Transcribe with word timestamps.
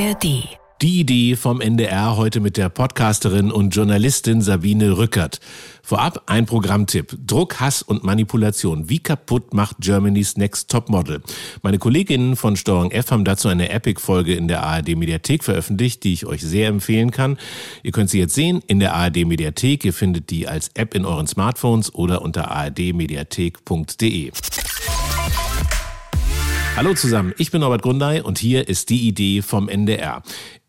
ARD. 0.00 0.48
Die 0.80 1.00
Idee 1.00 1.36
vom 1.36 1.60
NDR 1.60 2.16
heute 2.16 2.40
mit 2.40 2.56
der 2.56 2.70
Podcasterin 2.70 3.50
und 3.50 3.76
Journalistin 3.76 4.40
Sabine 4.40 4.96
Rückert. 4.96 5.40
Vorab 5.82 6.22
ein 6.24 6.46
Programmtipp. 6.46 7.18
Druck, 7.26 7.60
Hass 7.60 7.82
und 7.82 8.02
Manipulation. 8.02 8.88
Wie 8.88 9.00
kaputt 9.00 9.52
macht 9.52 9.76
Germany's 9.80 10.38
Next 10.38 10.70
Top 10.70 10.88
Model? 10.88 11.20
Meine 11.62 11.78
Kolleginnen 11.78 12.34
von 12.36 12.56
Steuerung 12.56 12.92
F 12.92 13.10
haben 13.10 13.26
dazu 13.26 13.48
eine 13.48 13.68
Epic-Folge 13.68 14.32
in 14.34 14.48
der 14.48 14.62
ARD 14.62 14.96
Mediathek 14.96 15.44
veröffentlicht, 15.44 16.02
die 16.04 16.14
ich 16.14 16.24
euch 16.24 16.40
sehr 16.40 16.68
empfehlen 16.68 17.10
kann. 17.10 17.36
Ihr 17.82 17.92
könnt 17.92 18.08
sie 18.08 18.20
jetzt 18.20 18.34
sehen 18.34 18.62
in 18.68 18.80
der 18.80 18.94
ARD 18.94 19.26
Mediathek. 19.26 19.84
Ihr 19.84 19.92
findet 19.92 20.30
die 20.30 20.48
als 20.48 20.70
App 20.74 20.94
in 20.94 21.04
euren 21.04 21.26
Smartphones 21.26 21.94
oder 21.94 22.22
unter 22.22 22.50
ardmediathek.de. 22.50 24.32
Hallo 26.76 26.94
zusammen, 26.94 27.34
ich 27.36 27.50
bin 27.50 27.60
Norbert 27.60 27.82
Grundei 27.82 28.22
und 28.22 28.38
hier 28.38 28.68
ist 28.68 28.88
die 28.90 29.06
Idee 29.06 29.42
vom 29.42 29.68
NDR. 29.68 30.22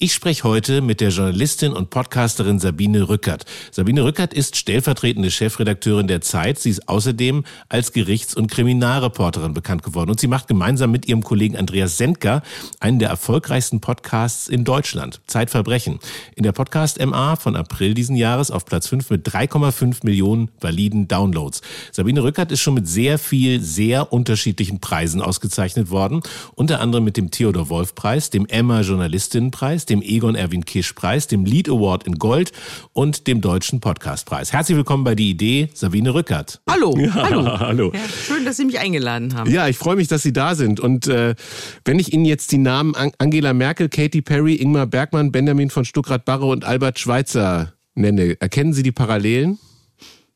Ich 0.03 0.15
spreche 0.15 0.45
heute 0.45 0.81
mit 0.81 0.99
der 0.99 1.09
Journalistin 1.09 1.73
und 1.73 1.91
Podcasterin 1.91 2.57
Sabine 2.57 3.07
Rückert. 3.07 3.45
Sabine 3.69 4.03
Rückert 4.03 4.33
ist 4.33 4.55
stellvertretende 4.55 5.29
Chefredakteurin 5.29 6.07
der 6.07 6.21
Zeit. 6.21 6.57
Sie 6.57 6.71
ist 6.71 6.89
außerdem 6.89 7.43
als 7.69 7.93
Gerichts- 7.93 8.33
und 8.33 8.49
Kriminalreporterin 8.49 9.53
bekannt 9.53 9.83
geworden. 9.83 10.09
Und 10.09 10.19
sie 10.19 10.25
macht 10.25 10.47
gemeinsam 10.47 10.89
mit 10.89 11.07
ihrem 11.07 11.21
Kollegen 11.21 11.55
Andreas 11.55 11.99
Sendker 11.99 12.41
einen 12.79 12.97
der 12.97 13.09
erfolgreichsten 13.09 13.79
Podcasts 13.79 14.47
in 14.47 14.63
Deutschland, 14.63 15.21
Zeitverbrechen. 15.27 15.99
In 16.35 16.41
der 16.41 16.51
Podcast 16.51 16.99
MA 16.99 17.35
von 17.35 17.55
April 17.55 17.93
diesen 17.93 18.15
Jahres 18.15 18.49
auf 18.49 18.65
Platz 18.65 18.87
5 18.87 19.11
mit 19.11 19.27
3,5 19.27 19.97
Millionen 20.01 20.49
validen 20.59 21.09
Downloads. 21.09 21.61
Sabine 21.91 22.23
Rückert 22.23 22.51
ist 22.51 22.61
schon 22.61 22.73
mit 22.73 22.87
sehr 22.87 23.19
viel, 23.19 23.61
sehr 23.61 24.11
unterschiedlichen 24.11 24.79
Preisen 24.79 25.21
ausgezeichnet 25.21 25.91
worden. 25.91 26.23
Unter 26.55 26.79
anderem 26.79 27.03
mit 27.03 27.17
dem 27.17 27.29
Theodor 27.29 27.69
Wolf 27.69 27.93
Preis, 27.93 28.31
dem 28.31 28.47
Emma 28.47 28.81
Journalistinnenpreis, 28.81 29.85
dem 29.91 30.01
Egon 30.01 30.35
Erwin 30.35 30.63
Kisch 30.63 30.93
Preis, 30.93 31.27
dem 31.27 31.43
Lead 31.43 31.67
Award 31.67 32.07
in 32.07 32.17
Gold 32.17 32.53
und 32.93 33.27
dem 33.27 33.41
Deutschen 33.41 33.81
Podcastpreis. 33.81 34.53
Herzlich 34.53 34.77
willkommen 34.77 35.03
bei 35.03 35.15
Die 35.15 35.29
Idee, 35.29 35.67
Sabine 35.73 36.13
Rückert. 36.13 36.61
Hallo. 36.69 36.97
Ja, 36.97 37.13
hallo. 37.13 37.59
hallo. 37.59 37.91
Ja, 37.93 37.99
schön, 38.07 38.45
dass 38.45 38.55
Sie 38.55 38.63
mich 38.63 38.79
eingeladen 38.79 39.35
haben. 39.35 39.51
Ja, 39.51 39.67
ich 39.67 39.77
freue 39.77 39.97
mich, 39.97 40.07
dass 40.07 40.23
Sie 40.23 40.31
da 40.31 40.55
sind. 40.55 40.79
Und 40.79 41.07
äh, 41.07 41.35
wenn 41.83 41.99
ich 41.99 42.13
Ihnen 42.13 42.23
jetzt 42.23 42.53
die 42.53 42.57
Namen 42.57 42.95
Angela 43.17 43.53
Merkel, 43.53 43.89
Katy 43.89 44.21
Perry, 44.21 44.55
Ingmar 44.55 44.87
Bergmann, 44.87 45.33
Benjamin 45.33 45.69
von 45.69 45.83
Stuckrad-Barre 45.83 46.45
und 46.45 46.63
Albert 46.63 46.97
Schweitzer 46.97 47.73
nenne, 47.93 48.39
erkennen 48.39 48.71
Sie 48.71 48.83
die 48.83 48.93
Parallelen? 48.93 49.59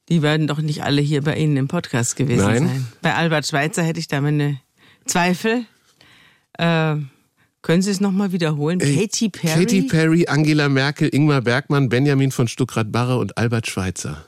Die 0.09 0.21
werden 0.21 0.47
doch 0.47 0.59
nicht 0.59 0.83
alle 0.83 1.01
hier 1.01 1.21
bei 1.21 1.37
Ihnen 1.37 1.55
im 1.55 1.69
Podcast 1.69 2.17
gewesen 2.17 2.45
Nein. 2.45 2.67
sein. 2.67 2.87
Bei 3.01 3.15
Albert 3.15 3.47
Schweitzer 3.47 3.83
hätte 3.83 4.01
ich 4.01 4.09
da 4.09 4.19
meine 4.19 4.59
Zweifel. 5.05 5.63
Äh, 6.57 6.97
können 7.65 7.81
Sie 7.81 7.89
es 7.89 7.99
nochmal 7.99 8.31
wiederholen? 8.31 8.79
Äh, 8.79 8.95
Katy 8.95 9.29
Perry? 9.29 9.65
Katy 9.65 9.81
Perry, 9.83 10.27
Angela 10.27 10.69
Merkel, 10.69 11.09
Ingmar 11.11 11.41
Bergmann, 11.41 11.89
Benjamin 11.89 12.31
von 12.31 12.47
Stuckrad-Barre 12.47 13.17
und 13.17 13.39
Albert 13.39 13.65
Schweitzer. 13.67 14.23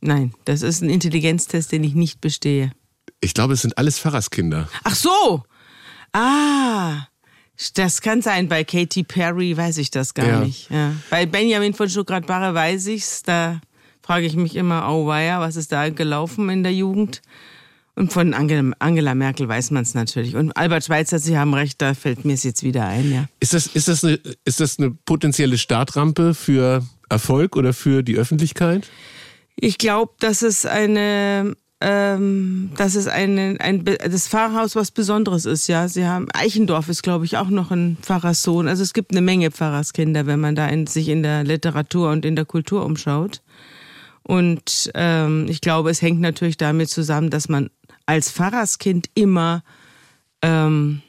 Nein, 0.00 0.34
das 0.44 0.62
ist 0.62 0.82
ein 0.82 0.90
Intelligenztest, 0.90 1.70
den 1.70 1.84
ich 1.84 1.94
nicht 1.94 2.20
bestehe. 2.20 2.72
Ich 3.20 3.32
glaube, 3.32 3.54
es 3.54 3.62
sind 3.62 3.78
alles 3.78 3.96
Pfarrerskinder. 4.00 4.68
Ach 4.82 4.94
so! 4.96 5.44
Ah! 6.12 7.06
Das 7.74 8.00
kann 8.00 8.22
sein. 8.22 8.48
Bei 8.48 8.64
Katy 8.64 9.04
Perry 9.04 9.56
weiß 9.56 9.78
ich 9.78 9.92
das 9.92 10.14
gar 10.14 10.26
Ja. 10.26 10.40
nicht. 10.40 10.68
Ja. 10.70 10.94
Bei 11.10 11.26
Benjamin 11.26 11.74
von 11.74 11.88
Stuttgart-Barre 11.88 12.54
weiß 12.54 12.88
ich's. 12.88 13.22
Da 13.22 13.60
frage 14.02 14.26
ich 14.26 14.34
mich 14.34 14.56
immer, 14.56 14.88
oh 14.90 15.06
weia, 15.06 15.38
was 15.40 15.54
ist 15.54 15.70
da 15.70 15.88
gelaufen 15.90 16.48
in 16.50 16.64
der 16.64 16.74
Jugend? 16.74 17.22
Und 17.98 18.12
von 18.12 18.34
Angela, 18.34 19.14
Merkel 19.14 19.48
weiß 19.48 19.70
man 19.70 19.82
es 19.82 19.94
natürlich. 19.94 20.36
Und 20.36 20.54
Albert 20.54 20.84
Schweitzer, 20.84 21.18
Sie 21.18 21.38
haben 21.38 21.54
recht, 21.54 21.80
da 21.80 21.94
fällt 21.94 22.26
mir 22.26 22.34
es 22.34 22.44
jetzt 22.44 22.62
wieder 22.62 22.86
ein, 22.86 23.10
ja. 23.10 23.24
Ist 23.40 23.54
das, 23.54 23.68
ist, 23.68 23.88
das 23.88 24.04
eine, 24.04 24.20
ist 24.44 24.60
das 24.60 24.78
eine 24.78 24.90
potenzielle 24.90 25.56
Startrampe 25.56 26.34
für 26.34 26.84
Erfolg 27.08 27.56
oder 27.56 27.72
für 27.72 28.02
die 28.02 28.16
Öffentlichkeit? 28.16 28.86
Ich 29.56 29.78
glaube, 29.78 30.12
dass 30.18 30.42
es 30.42 30.66
eine, 30.66 31.56
ähm, 31.80 32.70
dass 32.76 32.96
es 32.96 33.08
eine, 33.08 33.56
ein, 33.60 33.86
das 33.86 34.28
Pfarrhaus 34.28 34.76
was 34.76 34.90
Besonderes 34.90 35.46
ist, 35.46 35.66
ja. 35.66 35.88
Sie 35.88 36.04
haben, 36.04 36.28
Eichendorf 36.34 36.90
ist, 36.90 37.02
glaube 37.02 37.24
ich, 37.24 37.38
auch 37.38 37.48
noch 37.48 37.70
ein 37.70 37.96
Pfarrerssohn. 38.02 38.68
Also 38.68 38.82
es 38.82 38.92
gibt 38.92 39.12
eine 39.12 39.22
Menge 39.22 39.50
Pfarrerskinder, 39.50 40.26
wenn 40.26 40.40
man 40.40 40.54
da 40.54 40.68
in, 40.68 40.86
sich 40.86 41.08
in 41.08 41.22
der 41.22 41.44
Literatur 41.44 42.10
und 42.10 42.26
in 42.26 42.36
der 42.36 42.44
Kultur 42.44 42.84
umschaut. 42.84 43.40
Und 44.22 44.90
ähm, 44.94 45.46
ich 45.48 45.60
glaube, 45.60 45.88
es 45.88 46.02
hängt 46.02 46.20
natürlich 46.20 46.56
damit 46.56 46.90
zusammen, 46.90 47.30
dass 47.30 47.48
man 47.48 47.70
als 48.06 48.30
Pfarrerskind 48.30 49.10
immer 49.14 49.62
ähm, 50.42 51.02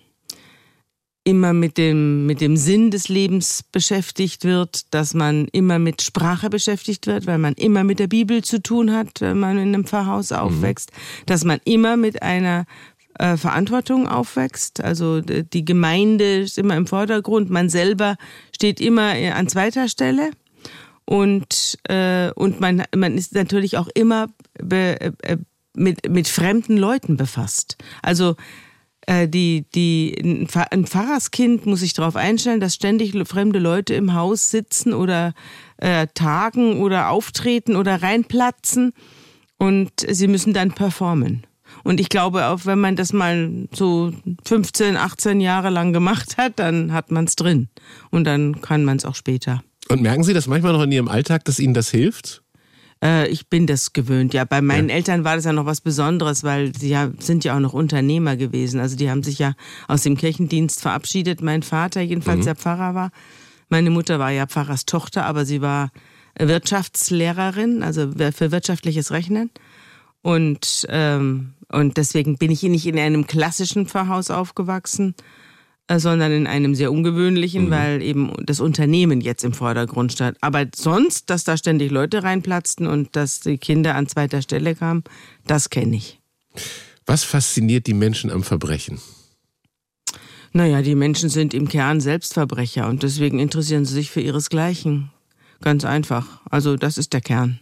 immer 1.27 1.51
mit 1.51 1.77
dem, 1.77 2.25
mit 2.25 2.39
dem 2.39 2.55
Sinn 2.55 2.89
des 2.89 3.09
Lebens 3.09 3.61
beschäftigt 3.61 4.45
wird, 4.45 4.93
dass 4.93 5.13
man 5.13 5.49
immer 5.51 5.77
mit 5.77 6.01
Sprache 6.01 6.49
beschäftigt 6.49 7.05
wird, 7.05 7.27
weil 7.27 7.37
man 7.37 7.53
immer 7.55 7.83
mit 7.83 7.99
der 7.99 8.07
Bibel 8.07 8.45
zu 8.45 8.63
tun 8.63 8.93
hat, 8.93 9.19
wenn 9.19 9.37
man 9.37 9.57
in 9.57 9.73
einem 9.73 9.83
Pfarrhaus 9.83 10.31
aufwächst, 10.31 10.93
dass 11.25 11.43
man 11.43 11.59
immer 11.65 11.97
mit 11.97 12.21
einer 12.21 12.65
äh, 13.19 13.35
Verantwortung 13.35 14.07
aufwächst. 14.07 14.81
Also 14.81 15.19
die 15.19 15.65
Gemeinde 15.65 16.43
ist 16.43 16.57
immer 16.57 16.77
im 16.77 16.87
Vordergrund, 16.87 17.49
man 17.49 17.67
selber 17.67 18.15
steht 18.55 18.79
immer 18.79 19.17
äh, 19.17 19.31
an 19.31 19.49
zweiter 19.49 19.89
Stelle. 19.89 20.31
Und, 21.03 21.77
äh, 21.89 22.31
und 22.35 22.61
man, 22.61 22.83
man 22.95 23.17
ist 23.17 23.33
natürlich 23.33 23.77
auch 23.77 23.89
immer 23.93 24.27
be, 24.61 24.99
äh, 25.01 25.37
mit, 25.77 26.09
mit 26.09 26.27
fremden 26.27 26.77
Leuten 26.77 27.17
befasst. 27.17 27.77
Also 28.01 28.35
äh, 29.05 29.27
die, 29.27 29.65
die, 29.73 30.15
ein 30.21 30.47
Pfarr- 30.47 30.71
ein 30.71 30.85
Pfarrerskind 30.85 31.65
muss 31.65 31.79
sich 31.79 31.93
darauf 31.93 32.15
einstellen, 32.15 32.59
dass 32.59 32.75
ständig 32.75 33.13
fremde 33.27 33.59
Leute 33.59 33.93
im 33.93 34.13
Haus 34.13 34.51
sitzen 34.51 34.93
oder 34.93 35.33
äh, 35.77 36.07
tagen 36.13 36.81
oder 36.81 37.09
auftreten 37.09 37.75
oder 37.75 38.01
reinplatzen 38.01 38.93
und 39.57 39.91
sie 40.07 40.27
müssen 40.27 40.53
dann 40.53 40.73
performen. 40.73 41.45
Und 41.83 41.99
ich 41.99 42.09
glaube, 42.09 42.47
auch 42.47 42.65
wenn 42.65 42.79
man 42.79 42.95
das 42.95 43.13
mal 43.13 43.67
so 43.73 44.13
15, 44.45 44.97
18 44.97 45.41
Jahre 45.41 45.69
lang 45.69 45.93
gemacht 45.93 46.37
hat, 46.37 46.59
dann 46.59 46.93
hat 46.93 47.11
man 47.11 47.25
es 47.25 47.35
drin. 47.35 47.69
Und 48.09 48.23
dann 48.25 48.61
kann 48.61 48.85
man 48.85 48.97
es 48.97 49.05
auch 49.05 49.15
später. 49.15 49.63
Und 49.89 50.01
merken 50.01 50.23
Sie 50.23 50.33
das 50.33 50.47
manchmal 50.47 50.73
noch 50.73 50.83
in 50.83 50.91
Ihrem 50.91 51.07
Alltag, 51.07 51.45
dass 51.45 51.59
Ihnen 51.59 51.73
das 51.73 51.89
hilft? 51.89 52.43
Äh, 53.03 53.27
ich 53.27 53.47
bin 53.47 53.67
das 53.67 53.93
gewöhnt. 53.93 54.33
Ja, 54.33 54.45
bei 54.45 54.61
meinen 54.61 54.89
Eltern 54.89 55.23
war 55.23 55.35
das 55.35 55.45
ja 55.45 55.53
noch 55.53 55.65
was 55.65 55.81
Besonderes, 55.81 56.43
weil 56.43 56.75
sie 56.75 56.89
ja, 56.89 57.11
sind 57.19 57.43
ja 57.43 57.55
auch 57.55 57.59
noch 57.59 57.73
Unternehmer 57.73 58.35
gewesen. 58.35 58.79
Also 58.79 58.95
die 58.95 59.09
haben 59.09 59.23
sich 59.23 59.39
ja 59.39 59.53
aus 59.87 60.03
dem 60.03 60.17
Kirchendienst 60.17 60.81
verabschiedet. 60.81 61.41
Mein 61.41 61.63
Vater 61.63 62.01
jedenfalls, 62.01 62.45
der 62.45 62.55
Pfarrer 62.55 62.95
war. 62.95 63.11
Meine 63.69 63.89
Mutter 63.89 64.19
war 64.19 64.31
ja 64.31 64.47
Pfarrerstochter, 64.47 65.25
aber 65.25 65.45
sie 65.45 65.61
war 65.61 65.91
Wirtschaftslehrerin, 66.39 67.83
also 67.83 68.11
für 68.33 68.51
wirtschaftliches 68.51 69.11
Rechnen. 69.11 69.49
Und, 70.21 70.85
ähm, 70.89 71.53
und 71.69 71.97
deswegen 71.97 72.37
bin 72.37 72.51
ich 72.51 72.63
nicht 72.63 72.85
in 72.85 72.99
einem 72.99 73.27
klassischen 73.27 73.87
Pfarrhaus 73.87 74.31
aufgewachsen, 74.31 75.15
sondern 75.89 76.31
in 76.31 76.47
einem 76.47 76.75
sehr 76.75 76.91
ungewöhnlichen, 76.91 77.69
weil 77.69 78.01
eben 78.01 78.33
das 78.45 78.59
Unternehmen 78.59 79.21
jetzt 79.21 79.43
im 79.43 79.53
Vordergrund 79.53 80.11
stand. 80.11 80.37
Aber 80.41 80.65
sonst, 80.75 81.29
dass 81.29 81.45
da 81.45 81.55
ständig 81.57 81.91
Leute 81.91 82.23
reinplatzten 82.23 82.87
und 82.87 83.15
dass 83.15 83.39
die 83.39 83.57
Kinder 83.57 83.95
an 83.95 84.07
zweiter 84.07 84.41
Stelle 84.41 84.75
kamen, 84.75 85.03
das 85.45 85.69
kenne 85.69 85.95
ich. 85.95 86.19
Was 87.05 87.23
fasziniert 87.23 87.87
die 87.87 87.93
Menschen 87.93 88.31
am 88.31 88.43
Verbrechen? 88.43 88.99
Naja, 90.51 90.81
die 90.81 90.95
Menschen 90.95 91.29
sind 91.29 91.53
im 91.53 91.69
Kern 91.69 92.01
Selbstverbrecher 92.01 92.87
und 92.87 93.03
deswegen 93.03 93.39
interessieren 93.39 93.85
sie 93.85 93.93
sich 93.93 94.11
für 94.11 94.21
ihresgleichen. 94.21 95.11
Ganz 95.61 95.85
einfach. 95.85 96.41
Also 96.49 96.75
das 96.75 96.97
ist 96.97 97.13
der 97.13 97.21
Kern. 97.21 97.59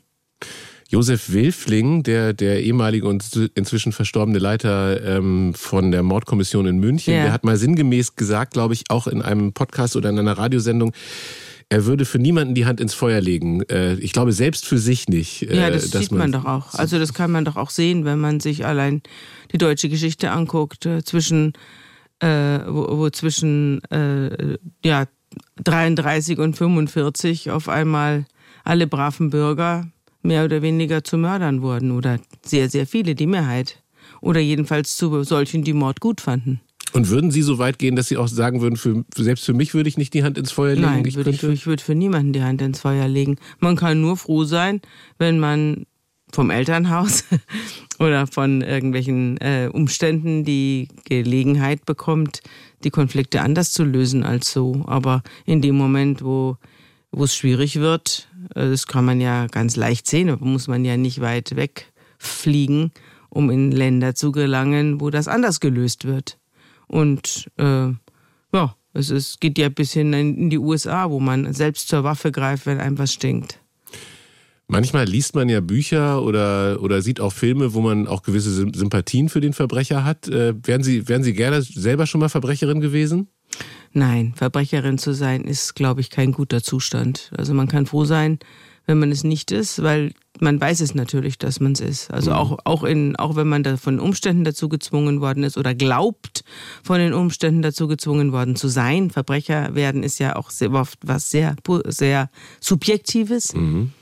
Josef 0.89 1.31
Wilfling, 1.33 2.03
der, 2.03 2.33
der 2.33 2.61
ehemalige 2.63 3.07
und 3.07 3.49
inzwischen 3.55 3.91
verstorbene 3.91 4.37
Leiter 4.39 5.03
ähm, 5.03 5.53
von 5.55 5.91
der 5.91 6.03
Mordkommission 6.03 6.67
in 6.67 6.77
München, 6.79 7.13
Ja. 7.15 7.23
der 7.23 7.31
hat 7.33 7.43
mal 7.43 7.57
sinngemäß 7.57 8.15
gesagt, 8.15 8.53
glaube 8.53 8.75
ich, 8.75 8.83
auch 8.89 9.07
in 9.07 9.21
einem 9.21 9.53
Podcast 9.53 9.95
oder 9.95 10.09
in 10.09 10.19
einer 10.19 10.37
Radiosendung, 10.37 10.93
er 11.69 11.85
würde 11.87 12.05
für 12.05 12.19
niemanden 12.19 12.53
die 12.53 12.67
Hand 12.67 12.79
ins 12.79 12.93
Feuer 12.93 13.19
legen. 13.19 13.63
Äh, 13.63 13.95
ich 13.95 14.11
glaube, 14.13 14.31
selbst 14.31 14.67
für 14.67 14.77
sich 14.77 15.07
nicht. 15.07 15.41
äh, 15.49 15.57
Ja, 15.57 15.69
das 15.71 15.89
sieht 15.89 16.11
man 16.11 16.31
doch 16.31 16.45
auch. 16.45 16.75
Also 16.75 16.99
das 16.99 17.15
kann 17.15 17.31
man 17.31 17.43
doch 17.45 17.55
auch 17.55 17.71
sehen, 17.71 18.05
wenn 18.05 18.19
man 18.19 18.39
sich 18.39 18.65
allein 18.67 19.01
die 19.51 19.57
deutsche 19.57 19.89
Geschichte 19.89 20.29
anguckt, 20.29 20.85
äh, 20.85 21.03
zwischen, 21.03 21.53
äh, 22.19 22.59
wo, 22.67 22.99
wo 22.99 23.09
zwischen 23.09 23.83
äh, 23.85 24.57
ja, 24.85 25.05
33 25.63 26.37
und 26.37 26.55
45 26.55 27.49
auf 27.49 27.67
einmal 27.69 28.25
alle 28.63 28.85
braven 28.85 29.31
Bürger 29.31 29.87
mehr 30.25 30.43
oder 30.43 30.61
weniger 30.61 31.03
zu 31.03 31.17
Mördern 31.17 31.61
wurden 31.61 31.91
oder 31.91 32.19
sehr, 32.43 32.69
sehr 32.69 32.87
viele, 32.87 33.15
die 33.15 33.27
Mehrheit. 33.27 33.81
Oder 34.21 34.39
jedenfalls 34.39 34.97
zu 34.97 35.23
solchen, 35.23 35.63
die 35.63 35.73
Mord 35.73 35.99
gut 35.99 36.21
fanden. 36.21 36.61
Und 36.93 37.09
würden 37.09 37.29
Sie 37.29 37.41
so 37.41 37.57
weit 37.57 37.77
gehen, 37.77 37.95
dass 37.95 38.07
Sie 38.07 38.17
auch 38.17 38.27
sagen 38.27 38.61
würden, 38.61 38.77
für, 38.77 39.03
selbst 39.15 39.45
für 39.45 39.53
mich 39.53 39.73
würde 39.73 39.89
ich 39.89 39.97
nicht 39.97 40.13
die 40.13 40.23
Hand 40.23 40.37
ins 40.37 40.51
Feuer 40.51 40.75
legen? 40.75 40.81
Nein, 40.85 41.15
würde 41.15 41.29
ich, 41.29 41.43
ich 41.43 41.67
würde 41.67 41.83
für 41.83 41.95
niemanden 41.95 42.33
die 42.33 42.41
Hand 42.41 42.61
ins 42.61 42.79
Feuer 42.79 43.07
legen. 43.07 43.37
Man 43.59 43.75
kann 43.75 44.01
nur 44.01 44.17
froh 44.17 44.45
sein, 44.45 44.81
wenn 45.17 45.39
man 45.39 45.85
vom 46.31 46.49
Elternhaus 46.49 47.25
oder 47.99 48.27
von 48.27 48.61
irgendwelchen 48.61 49.37
äh, 49.37 49.69
Umständen 49.71 50.43
die 50.45 50.87
Gelegenheit 51.03 51.85
bekommt, 51.85 52.41
die 52.83 52.91
Konflikte 52.91 53.41
anders 53.41 53.73
zu 53.73 53.83
lösen 53.83 54.23
als 54.23 54.51
so. 54.51 54.83
Aber 54.87 55.21
in 55.45 55.61
dem 55.61 55.75
Moment, 55.75 56.23
wo 56.23 56.57
wo 57.15 57.23
es 57.23 57.35
schwierig 57.35 57.79
wird, 57.79 58.27
das 58.53 58.87
kann 58.87 59.05
man 59.05 59.21
ja 59.21 59.47
ganz 59.47 59.75
leicht 59.75 60.07
sehen, 60.07 60.27
da 60.27 60.37
muss 60.39 60.67
man 60.67 60.85
ja 60.85 60.97
nicht 60.97 61.21
weit 61.21 61.55
wegfliegen, 61.55 62.91
um 63.29 63.49
in 63.49 63.71
Länder 63.71 64.15
zu 64.15 64.31
gelangen, 64.31 65.01
wo 65.01 65.09
das 65.09 65.27
anders 65.27 65.59
gelöst 65.59 66.05
wird. 66.05 66.37
Und 66.87 67.49
äh, 67.57 67.87
ja, 68.53 68.75
es 68.93 69.09
ist, 69.09 69.41
geht 69.41 69.57
ja 69.57 69.69
bis 69.69 69.93
hin 69.93 70.13
in 70.13 70.49
die 70.49 70.57
USA, 70.57 71.09
wo 71.09 71.19
man 71.19 71.53
selbst 71.53 71.89
zur 71.89 72.03
Waffe 72.03 72.31
greift, 72.31 72.65
wenn 72.65 72.79
einem 72.79 72.97
was 72.97 73.13
stinkt. 73.13 73.59
Manchmal 74.67 75.05
liest 75.05 75.35
man 75.35 75.47
ja 75.47 75.59
Bücher 75.59 76.23
oder, 76.23 76.81
oder 76.81 77.01
sieht 77.01 77.19
auch 77.19 77.33
Filme, 77.33 77.73
wo 77.73 77.81
man 77.81 78.07
auch 78.07 78.23
gewisse 78.23 78.51
Sympathien 78.51 79.29
für 79.29 79.41
den 79.41 79.53
Verbrecher 79.53 80.03
hat. 80.03 80.27
Äh, 80.27 80.55
wären, 80.65 80.81
Sie, 80.81 81.07
wären 81.07 81.23
Sie 81.23 81.33
gerne 81.33 81.61
selber 81.61 82.07
schon 82.07 82.19
mal 82.19 82.29
Verbrecherin 82.29 82.81
gewesen? 82.81 83.27
Nein, 83.97 84.33
Verbrecherin 84.35 84.97
zu 84.97 85.13
sein 85.13 85.45
ist, 85.45 85.73
glaube 85.73 86.01
ich, 86.01 86.09
kein 86.09 86.33
guter 86.33 86.61
Zustand. 86.61 87.31
Also 87.37 87.53
man 87.53 87.69
kann 87.69 87.85
froh 87.85 88.03
sein, 88.03 88.39
wenn 88.85 88.99
man 88.99 89.09
es 89.09 89.23
nicht 89.23 89.51
ist, 89.51 89.81
weil 89.81 90.11
man 90.41 90.59
weiß 90.59 90.81
es 90.81 90.95
natürlich, 90.95 91.37
dass 91.37 91.61
man 91.61 91.71
es 91.71 91.79
ist. 91.79 92.11
Also 92.11 92.31
mhm. 92.31 92.35
auch, 92.35 92.57
auch, 92.65 92.83
in, 92.83 93.15
auch 93.15 93.37
wenn 93.37 93.47
man 93.47 93.63
da 93.63 93.77
von 93.77 94.01
Umständen 94.01 94.43
dazu 94.43 94.67
gezwungen 94.67 95.21
worden 95.21 95.43
ist 95.43 95.57
oder 95.57 95.73
glaubt, 95.73 96.43
von 96.83 96.99
den 96.99 97.13
Umständen 97.13 97.61
dazu 97.61 97.87
gezwungen 97.87 98.33
worden 98.33 98.57
zu 98.57 98.67
sein. 98.67 99.11
Verbrecher 99.11 99.75
werden 99.75 100.03
ist 100.03 100.19
ja 100.19 100.35
auch 100.35 100.49
sehr 100.49 100.73
oft 100.73 100.99
was 101.01 101.31
sehr, 101.31 101.55
sehr 101.85 102.29
Subjektives. 102.59 103.55
Mhm. 103.55 103.93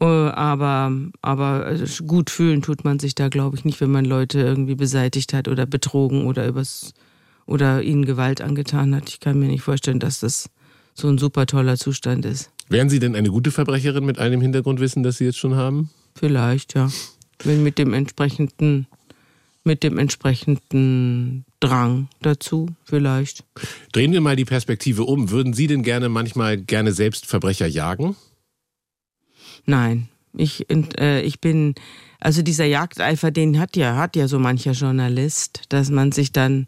Äh, 0.00 0.04
aber, 0.04 0.92
aber 1.22 1.72
äh, 1.72 1.86
gut 2.06 2.30
fühlen 2.30 2.62
tut 2.62 2.84
man 2.84 3.00
sich 3.00 3.16
da, 3.16 3.28
glaube 3.28 3.56
ich, 3.56 3.64
nicht, 3.64 3.80
wenn 3.80 3.90
man 3.90 4.04
Leute 4.04 4.38
irgendwie 4.38 4.76
beseitigt 4.76 5.32
hat 5.32 5.48
oder 5.48 5.66
betrogen 5.66 6.26
oder 6.26 6.46
übers 6.46 6.94
oder 7.46 7.82
ihnen 7.82 8.04
Gewalt 8.04 8.40
angetan 8.40 8.94
hat. 8.94 9.08
Ich 9.08 9.20
kann 9.20 9.38
mir 9.38 9.48
nicht 9.48 9.62
vorstellen, 9.62 10.00
dass 10.00 10.20
das 10.20 10.50
so 10.94 11.08
ein 11.08 11.18
super 11.18 11.46
toller 11.46 11.76
Zustand 11.76 12.24
ist. 12.24 12.50
Wären 12.68 12.88
Sie 12.88 12.98
denn 12.98 13.14
eine 13.14 13.28
gute 13.30 13.50
Verbrecherin 13.50 14.04
mit 14.04 14.18
einem 14.18 14.40
Hintergrundwissen, 14.40 15.02
das 15.02 15.18
Sie 15.18 15.24
jetzt 15.24 15.38
schon 15.38 15.54
haben? 15.54 15.90
Vielleicht, 16.14 16.74
ja. 16.74 16.90
Wenn 17.42 17.62
mit 17.62 17.78
dem 17.78 17.92
entsprechenden, 17.92 18.86
mit 19.64 19.82
dem 19.82 19.98
entsprechenden 19.98 21.44
Drang 21.60 22.08
dazu, 22.22 22.68
vielleicht. 22.84 23.44
Drehen 23.92 24.12
wir 24.12 24.20
mal 24.20 24.36
die 24.36 24.44
Perspektive 24.44 25.04
um. 25.04 25.30
Würden 25.30 25.52
Sie 25.52 25.66
denn 25.66 25.82
gerne 25.82 26.08
manchmal 26.08 26.56
gerne 26.56 26.92
selbst 26.92 27.26
Verbrecher 27.26 27.66
jagen? 27.66 28.16
Nein, 29.66 30.08
ich, 30.36 30.66
äh, 30.70 31.22
ich 31.22 31.40
bin, 31.40 31.74
also 32.20 32.42
dieser 32.42 32.64
Jagdeifer, 32.64 33.30
den 33.30 33.58
hat 33.58 33.76
ja, 33.76 33.96
hat 33.96 34.16
ja 34.16 34.28
so 34.28 34.38
mancher 34.38 34.72
Journalist, 34.72 35.62
dass 35.68 35.90
man 35.90 36.12
sich 36.12 36.32
dann, 36.32 36.66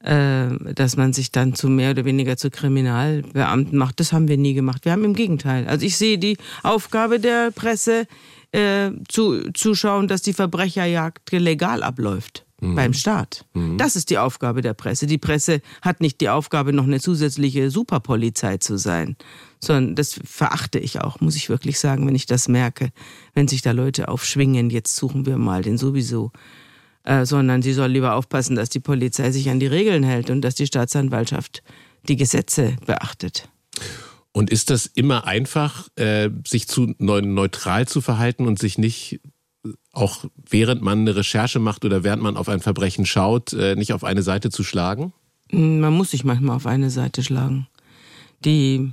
dass 0.00 0.96
man 0.96 1.12
sich 1.12 1.32
dann 1.32 1.54
zu 1.54 1.68
mehr 1.68 1.90
oder 1.90 2.04
weniger 2.04 2.36
zu 2.36 2.50
Kriminalbeamten 2.50 3.76
macht. 3.76 3.98
Das 3.98 4.12
haben 4.12 4.28
wir 4.28 4.36
nie 4.36 4.54
gemacht. 4.54 4.84
Wir 4.84 4.92
haben 4.92 5.04
im 5.04 5.14
Gegenteil. 5.14 5.66
Also 5.66 5.84
ich 5.84 5.96
sehe 5.96 6.18
die 6.18 6.36
Aufgabe 6.62 7.18
der 7.18 7.50
Presse, 7.50 8.06
äh, 8.52 8.90
zu, 9.08 9.52
zu 9.52 9.74
schauen, 9.74 10.08
dass 10.08 10.22
die 10.22 10.32
Verbrecherjagd 10.32 11.32
legal 11.32 11.82
abläuft 11.82 12.46
mhm. 12.60 12.74
beim 12.74 12.92
Staat. 12.92 13.44
Mhm. 13.54 13.78
Das 13.78 13.96
ist 13.96 14.10
die 14.10 14.18
Aufgabe 14.18 14.62
der 14.62 14.74
Presse. 14.74 15.06
Die 15.06 15.18
Presse 15.18 15.60
hat 15.82 16.00
nicht 16.00 16.20
die 16.20 16.28
Aufgabe, 16.28 16.72
noch 16.72 16.84
eine 16.84 17.00
zusätzliche 17.00 17.70
Superpolizei 17.70 18.58
zu 18.58 18.76
sein, 18.76 19.16
sondern 19.60 19.94
das 19.94 20.20
verachte 20.24 20.78
ich 20.78 21.00
auch, 21.00 21.20
muss 21.20 21.36
ich 21.36 21.48
wirklich 21.48 21.78
sagen, 21.78 22.06
wenn 22.06 22.14
ich 22.14 22.26
das 22.26 22.48
merke, 22.48 22.90
wenn 23.34 23.48
sich 23.48 23.62
da 23.62 23.72
Leute 23.72 24.08
aufschwingen, 24.08 24.70
jetzt 24.70 24.96
suchen 24.96 25.26
wir 25.26 25.36
mal 25.36 25.62
den 25.62 25.78
sowieso. 25.78 26.30
Äh, 27.06 27.24
sondern 27.24 27.62
sie 27.62 27.72
soll 27.72 27.88
lieber 27.88 28.14
aufpassen, 28.14 28.56
dass 28.56 28.68
die 28.68 28.80
Polizei 28.80 29.30
sich 29.30 29.48
an 29.48 29.60
die 29.60 29.68
Regeln 29.68 30.02
hält 30.02 30.28
und 30.28 30.42
dass 30.42 30.56
die 30.56 30.66
Staatsanwaltschaft 30.66 31.62
die 32.08 32.16
Gesetze 32.16 32.74
beachtet. 32.84 33.48
Und 34.32 34.50
ist 34.50 34.70
das 34.70 34.86
immer 34.86 35.24
einfach, 35.24 35.88
äh, 35.94 36.30
sich 36.44 36.66
zu 36.66 36.94
neutral 36.98 37.86
zu 37.86 38.00
verhalten 38.00 38.48
und 38.48 38.58
sich 38.58 38.76
nicht 38.76 39.20
auch 39.92 40.24
während 40.48 40.82
man 40.82 41.00
eine 41.00 41.16
Recherche 41.16 41.58
macht 41.60 41.84
oder 41.84 42.02
während 42.02 42.22
man 42.22 42.36
auf 42.36 42.48
ein 42.48 42.60
Verbrechen 42.60 43.06
schaut, 43.06 43.52
äh, 43.52 43.76
nicht 43.76 43.92
auf 43.92 44.02
eine 44.02 44.22
Seite 44.22 44.50
zu 44.50 44.64
schlagen? 44.64 45.12
Hm, 45.50 45.80
man 45.80 45.92
muss 45.92 46.10
sich 46.10 46.24
manchmal 46.24 46.56
auf 46.56 46.66
eine 46.66 46.90
Seite 46.90 47.22
schlagen. 47.22 47.68
Die 48.44 48.90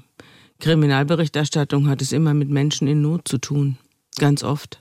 Kriminalberichterstattung 0.59 1.89
hat 1.89 2.01
es 2.01 2.12
immer 2.12 2.36
mit 2.36 2.50
Menschen 2.50 2.88
in 2.88 3.01
Not 3.01 3.27
zu 3.27 3.39
tun. 3.39 3.77
Ganz 4.18 4.44
oft. 4.44 4.80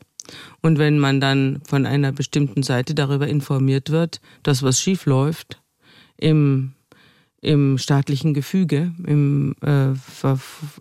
Und 0.60 0.78
wenn 0.78 0.98
man 0.98 1.20
dann 1.20 1.60
von 1.66 1.86
einer 1.86 2.12
bestimmten 2.12 2.62
Seite 2.62 2.94
darüber 2.94 3.26
informiert 3.26 3.90
wird, 3.90 4.20
dass 4.42 4.62
was 4.62 4.80
schief 4.80 5.06
läuft 5.06 5.60
im, 6.16 6.72
im 7.40 7.78
staatlichen 7.78 8.34
Gefüge, 8.34 8.92
im, 9.06 9.54
äh, 9.62 9.94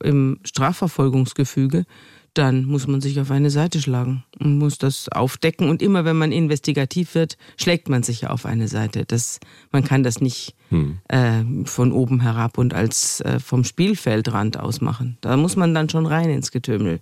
im 0.04 0.40
Strafverfolgungsgefüge, 0.44 1.86
dann 2.34 2.64
muss 2.66 2.88
man 2.88 3.02
sich 3.02 3.20
auf 3.20 3.30
eine 3.30 3.50
Seite 3.50 3.82
schlagen 3.82 4.24
und 4.40 4.58
muss 4.58 4.78
das 4.78 5.10
aufdecken. 5.10 5.70
Und 5.70 5.82
immer 5.82 6.06
wenn 6.06 6.18
man 6.18 6.32
investigativ 6.32 7.14
wird, 7.16 7.38
schlägt 7.58 7.90
man 7.90 8.04
sich 8.04 8.22
ja 8.22 8.30
auf 8.30 8.46
eine 8.46 8.68
Seite. 8.68 9.04
Das, 9.06 9.40
man 9.72 9.84
kann 9.84 10.04
das 10.04 10.22
nicht 10.22 10.56
hm. 10.70 11.00
äh, 11.10 11.44
von 11.66 11.92
oben 11.92 12.22
herab 12.22 12.58
und 12.58 12.74
als 12.74 13.20
äh, 13.22 13.40
vom 13.40 13.64
Spielfeldrand 13.64 14.58
aus 14.58 14.80
machen. 14.80 15.18
Da 15.22 15.36
muss 15.36 15.58
man 15.58 15.74
dann 15.74 15.90
schon 15.90 16.06
rein 16.06 16.30
ins 16.30 16.52
Getümmel. 16.52 17.02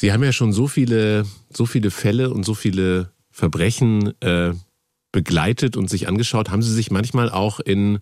Sie 0.00 0.14
haben 0.14 0.24
ja 0.24 0.32
schon 0.32 0.54
so 0.54 0.66
viele, 0.66 1.26
so 1.52 1.66
viele 1.66 1.90
Fälle 1.90 2.30
und 2.30 2.42
so 2.42 2.54
viele 2.54 3.10
Verbrechen 3.30 4.18
äh, 4.22 4.54
begleitet 5.12 5.76
und 5.76 5.90
sich 5.90 6.08
angeschaut. 6.08 6.48
Haben 6.48 6.62
Sie 6.62 6.72
sich 6.72 6.90
manchmal 6.90 7.28
auch 7.28 7.60
in 7.60 7.98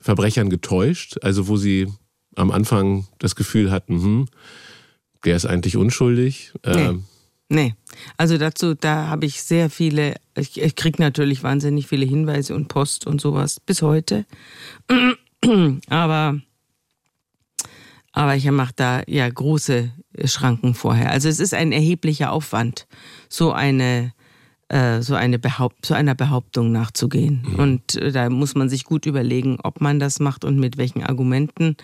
Verbrechern 0.00 0.50
getäuscht? 0.50 1.18
Also 1.22 1.46
wo 1.46 1.56
Sie 1.56 1.86
am 2.34 2.50
Anfang 2.50 3.06
das 3.20 3.36
Gefühl 3.36 3.70
hatten, 3.70 4.02
hm, 4.02 4.26
der 5.24 5.36
ist 5.36 5.46
eigentlich 5.46 5.76
unschuldig. 5.76 6.52
Nee. 6.64 6.72
Ähm, 6.72 7.04
nee. 7.48 7.74
Also 8.16 8.38
dazu, 8.38 8.74
da 8.74 9.06
habe 9.06 9.26
ich 9.26 9.40
sehr 9.40 9.70
viele, 9.70 10.16
ich, 10.36 10.60
ich 10.60 10.74
kriege 10.74 11.00
natürlich 11.00 11.44
wahnsinnig 11.44 11.86
viele 11.86 12.06
Hinweise 12.06 12.56
und 12.56 12.66
Post 12.66 13.06
und 13.06 13.20
sowas 13.20 13.60
bis 13.60 13.82
heute. 13.82 14.26
Aber, 15.88 16.40
aber 18.10 18.34
ich 18.34 18.50
mache 18.50 18.72
da 18.74 19.02
ja 19.06 19.28
große 19.28 19.92
Schranken 20.24 20.74
vorher. 20.74 21.10
Also 21.10 21.28
es 21.28 21.40
ist 21.40 21.54
ein 21.54 21.72
erheblicher 21.72 22.32
Aufwand, 22.32 22.86
so 23.28 23.52
eine 23.52 24.12
äh, 24.68 25.00
so, 25.00 25.14
eine 25.14 25.38
Behaupt, 25.38 25.86
so 25.86 25.94
einer 25.94 26.16
Behauptung 26.16 26.72
nachzugehen. 26.72 27.46
Mhm. 27.48 27.58
Und 27.58 27.94
äh, 27.96 28.10
da 28.10 28.28
muss 28.28 28.56
man 28.56 28.68
sich 28.68 28.84
gut 28.84 29.06
überlegen, 29.06 29.58
ob 29.62 29.80
man 29.80 30.00
das 30.00 30.18
macht 30.18 30.44
und 30.44 30.58
mit 30.58 30.76
welchen 30.76 31.04
Argumenten 31.04 31.76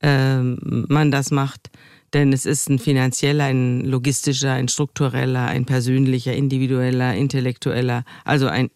äh, 0.00 0.38
man 0.38 1.10
das 1.10 1.30
macht. 1.30 1.70
Denn 2.14 2.32
es 2.32 2.46
ist 2.46 2.70
ein 2.70 2.78
finanzieller, 2.78 3.44
ein 3.44 3.84
logistischer, 3.84 4.52
ein 4.52 4.68
struktureller, 4.68 5.48
ein 5.48 5.66
persönlicher, 5.66 6.32
individueller, 6.32 7.14
intellektueller, 7.14 8.04
also 8.24 8.46
ein 8.46 8.70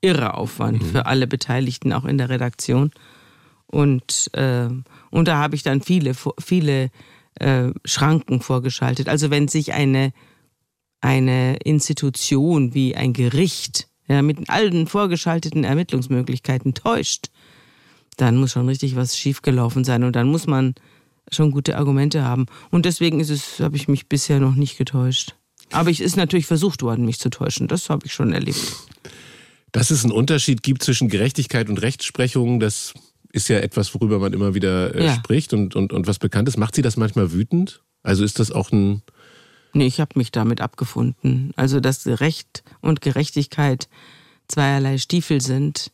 irrer 0.00 0.38
Aufwand 0.38 0.80
mhm. 0.80 0.86
für 0.86 1.06
alle 1.06 1.26
Beteiligten, 1.26 1.92
auch 1.92 2.04
in 2.04 2.16
der 2.16 2.30
Redaktion. 2.30 2.90
Und, 3.66 4.30
äh, 4.32 4.68
und 5.10 5.28
da 5.28 5.36
habe 5.38 5.56
ich 5.56 5.62
dann 5.62 5.82
viele, 5.82 6.12
viele 6.38 6.90
äh, 7.36 7.70
Schranken 7.84 8.40
vorgeschaltet. 8.40 9.08
Also 9.08 9.30
wenn 9.30 9.48
sich 9.48 9.72
eine, 9.72 10.12
eine 11.00 11.56
Institution 11.56 12.74
wie 12.74 12.96
ein 12.96 13.12
Gericht 13.12 13.88
ja, 14.08 14.22
mit 14.22 14.50
allen 14.50 14.86
vorgeschalteten 14.86 15.64
Ermittlungsmöglichkeiten 15.64 16.74
täuscht, 16.74 17.30
dann 18.16 18.36
muss 18.36 18.52
schon 18.52 18.68
richtig 18.68 18.96
was 18.96 19.16
schiefgelaufen 19.16 19.84
sein. 19.84 20.04
Und 20.04 20.14
dann 20.14 20.28
muss 20.28 20.46
man 20.46 20.74
schon 21.30 21.50
gute 21.50 21.76
Argumente 21.76 22.22
haben. 22.22 22.46
Und 22.70 22.84
deswegen 22.84 23.20
ist 23.20 23.30
es, 23.30 23.60
habe 23.60 23.76
ich 23.76 23.88
mich 23.88 24.08
bisher 24.08 24.40
noch 24.40 24.54
nicht 24.54 24.78
getäuscht. 24.78 25.34
Aber 25.72 25.90
es 25.90 26.00
ist 26.00 26.16
natürlich 26.16 26.46
versucht 26.46 26.82
worden, 26.82 27.04
mich 27.04 27.18
zu 27.18 27.30
täuschen. 27.30 27.68
Das 27.68 27.90
habe 27.90 28.06
ich 28.06 28.12
schon 28.12 28.32
erlebt. 28.32 28.60
Dass 29.72 29.90
es 29.90 30.04
einen 30.04 30.12
Unterschied 30.12 30.62
gibt 30.62 30.82
zwischen 30.82 31.08
Gerechtigkeit 31.08 31.68
und 31.68 31.82
Rechtsprechung, 31.82 32.60
das 32.60 32.94
ist 33.34 33.48
ja 33.48 33.58
etwas, 33.58 33.92
worüber 33.94 34.20
man 34.20 34.32
immer 34.32 34.54
wieder 34.54 34.94
äh, 34.94 35.06
ja. 35.06 35.14
spricht 35.14 35.52
und, 35.52 35.74
und, 35.74 35.92
und 35.92 36.06
was 36.06 36.20
bekannt 36.20 36.48
ist. 36.48 36.56
Macht 36.56 36.76
Sie 36.76 36.82
das 36.82 36.96
manchmal 36.96 37.32
wütend? 37.32 37.82
Also 38.04 38.22
ist 38.24 38.38
das 38.38 38.52
auch 38.52 38.70
ein. 38.70 39.02
Nee, 39.72 39.86
ich 39.86 39.98
habe 39.98 40.12
mich 40.16 40.30
damit 40.30 40.60
abgefunden. 40.60 41.52
Also, 41.56 41.80
dass 41.80 42.06
Recht 42.06 42.62
und 42.80 43.00
Gerechtigkeit 43.00 43.88
zweierlei 44.46 44.98
Stiefel 44.98 45.40
sind 45.40 45.90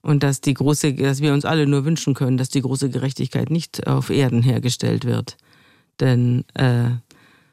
und 0.00 0.22
dass 0.22 0.40
die 0.40 0.54
große, 0.54 0.94
dass 0.94 1.20
wir 1.20 1.34
uns 1.34 1.44
alle 1.44 1.66
nur 1.66 1.84
wünschen 1.84 2.14
können, 2.14 2.38
dass 2.38 2.48
die 2.48 2.62
große 2.62 2.88
Gerechtigkeit 2.88 3.50
nicht 3.50 3.86
auf 3.86 4.08
Erden 4.08 4.42
hergestellt 4.42 5.04
wird. 5.04 5.36
Denn 6.00 6.46
äh, 6.54 6.90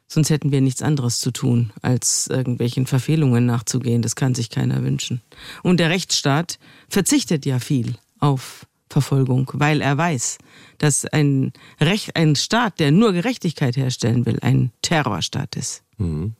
sonst 0.06 0.30
hätten 0.30 0.50
wir 0.50 0.62
nichts 0.62 0.80
anderes 0.80 1.20
zu 1.20 1.30
tun, 1.30 1.72
als 1.82 2.28
irgendwelchen 2.28 2.86
Verfehlungen 2.86 3.44
nachzugehen. 3.44 4.00
Das 4.00 4.16
kann 4.16 4.34
sich 4.34 4.48
keiner 4.48 4.82
wünschen. 4.82 5.20
Und 5.62 5.78
der 5.78 5.90
Rechtsstaat 5.90 6.58
verzichtet 6.88 7.44
ja 7.44 7.58
viel 7.58 7.96
auf 8.18 8.66
Verfolgung, 8.88 9.50
weil 9.54 9.80
er 9.80 9.98
weiß, 9.98 10.38
dass 10.78 11.04
ein 11.06 11.52
Recht, 11.80 12.16
ein 12.16 12.36
Staat, 12.36 12.78
der 12.78 12.90
nur 12.90 13.12
Gerechtigkeit 13.12 13.76
herstellen 13.76 14.26
will, 14.26 14.38
ein 14.42 14.70
Terrorstaat 14.82 15.56
ist. 15.56 15.82
Mhm. 15.98 16.34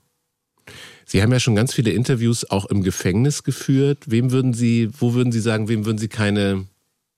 Sie 1.05 1.23
haben 1.23 1.33
ja 1.33 1.38
schon 1.38 1.55
ganz 1.55 1.73
viele 1.73 1.91
Interviews 1.91 2.49
auch 2.50 2.67
im 2.67 2.83
Gefängnis 2.83 3.45
geführt. 3.45 3.99
Wem 4.07 4.33
würden 4.33 4.53
Sie, 4.53 4.91
wo 4.99 5.15
würden 5.15 5.33
Sie 5.33 5.41
sagen, 5.41 5.69
wem 5.69 5.85
würden 5.87 5.99
Sie 5.99 6.09
keine, 6.09 6.67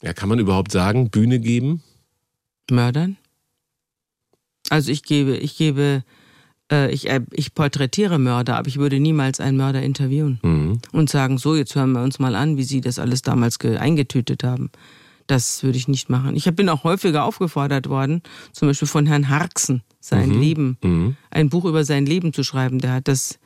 ja, 0.02 0.12
kann 0.12 0.28
man 0.28 0.38
überhaupt 0.38 0.72
sagen, 0.72 1.10
Bühne 1.10 1.40
geben? 1.40 1.82
Mördern? 2.70 3.16
Also 4.68 4.92
ich 4.92 5.02
gebe, 5.02 5.36
ich 5.36 5.56
gebe, 5.56 6.04
äh, 6.70 6.92
ich, 6.92 7.08
äh, 7.08 7.22
ich 7.32 7.54
porträtiere 7.54 8.18
Mörder, 8.18 8.56
aber 8.56 8.68
ich 8.68 8.76
würde 8.76 9.00
niemals 9.00 9.40
einen 9.40 9.56
Mörder 9.56 9.82
interviewen 9.82 10.38
mhm. 10.42 10.80
und 10.92 11.08
sagen, 11.08 11.38
so, 11.38 11.56
jetzt 11.56 11.74
hören 11.74 11.92
wir 11.92 12.02
uns 12.02 12.18
mal 12.18 12.34
an, 12.34 12.58
wie 12.58 12.64
Sie 12.64 12.82
das 12.82 12.98
alles 12.98 13.22
damals 13.22 13.58
eingetütet 13.60 14.44
haben. 14.44 14.70
Das 15.28 15.62
würde 15.62 15.78
ich 15.78 15.86
nicht 15.86 16.08
machen. 16.08 16.34
Ich 16.34 16.44
bin 16.56 16.68
auch 16.68 16.84
häufiger 16.84 17.24
aufgefordert 17.24 17.88
worden, 17.88 18.22
zum 18.52 18.66
Beispiel 18.66 18.88
von 18.88 19.06
Herrn 19.06 19.28
Harksen, 19.28 19.82
sein 20.00 20.30
mhm. 20.30 20.40
Leben, 20.40 20.78
mhm. 20.82 21.16
ein 21.30 21.50
Buch 21.50 21.66
über 21.66 21.84
sein 21.84 22.06
Leben 22.06 22.32
zu 22.32 22.42
schreiben. 22.42 22.80
Der 22.80 22.94
hat 22.94 23.08
das 23.08 23.38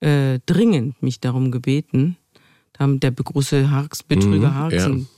äh, 0.00 0.40
dringend 0.46 1.00
mich 1.02 1.20
darum 1.20 1.50
gebeten. 1.50 2.16
Der 2.80 3.10
große 3.10 3.70
Harks, 3.70 4.02
Betrüger 4.02 4.50
mhm, 4.50 4.54
Harksen. 4.54 5.08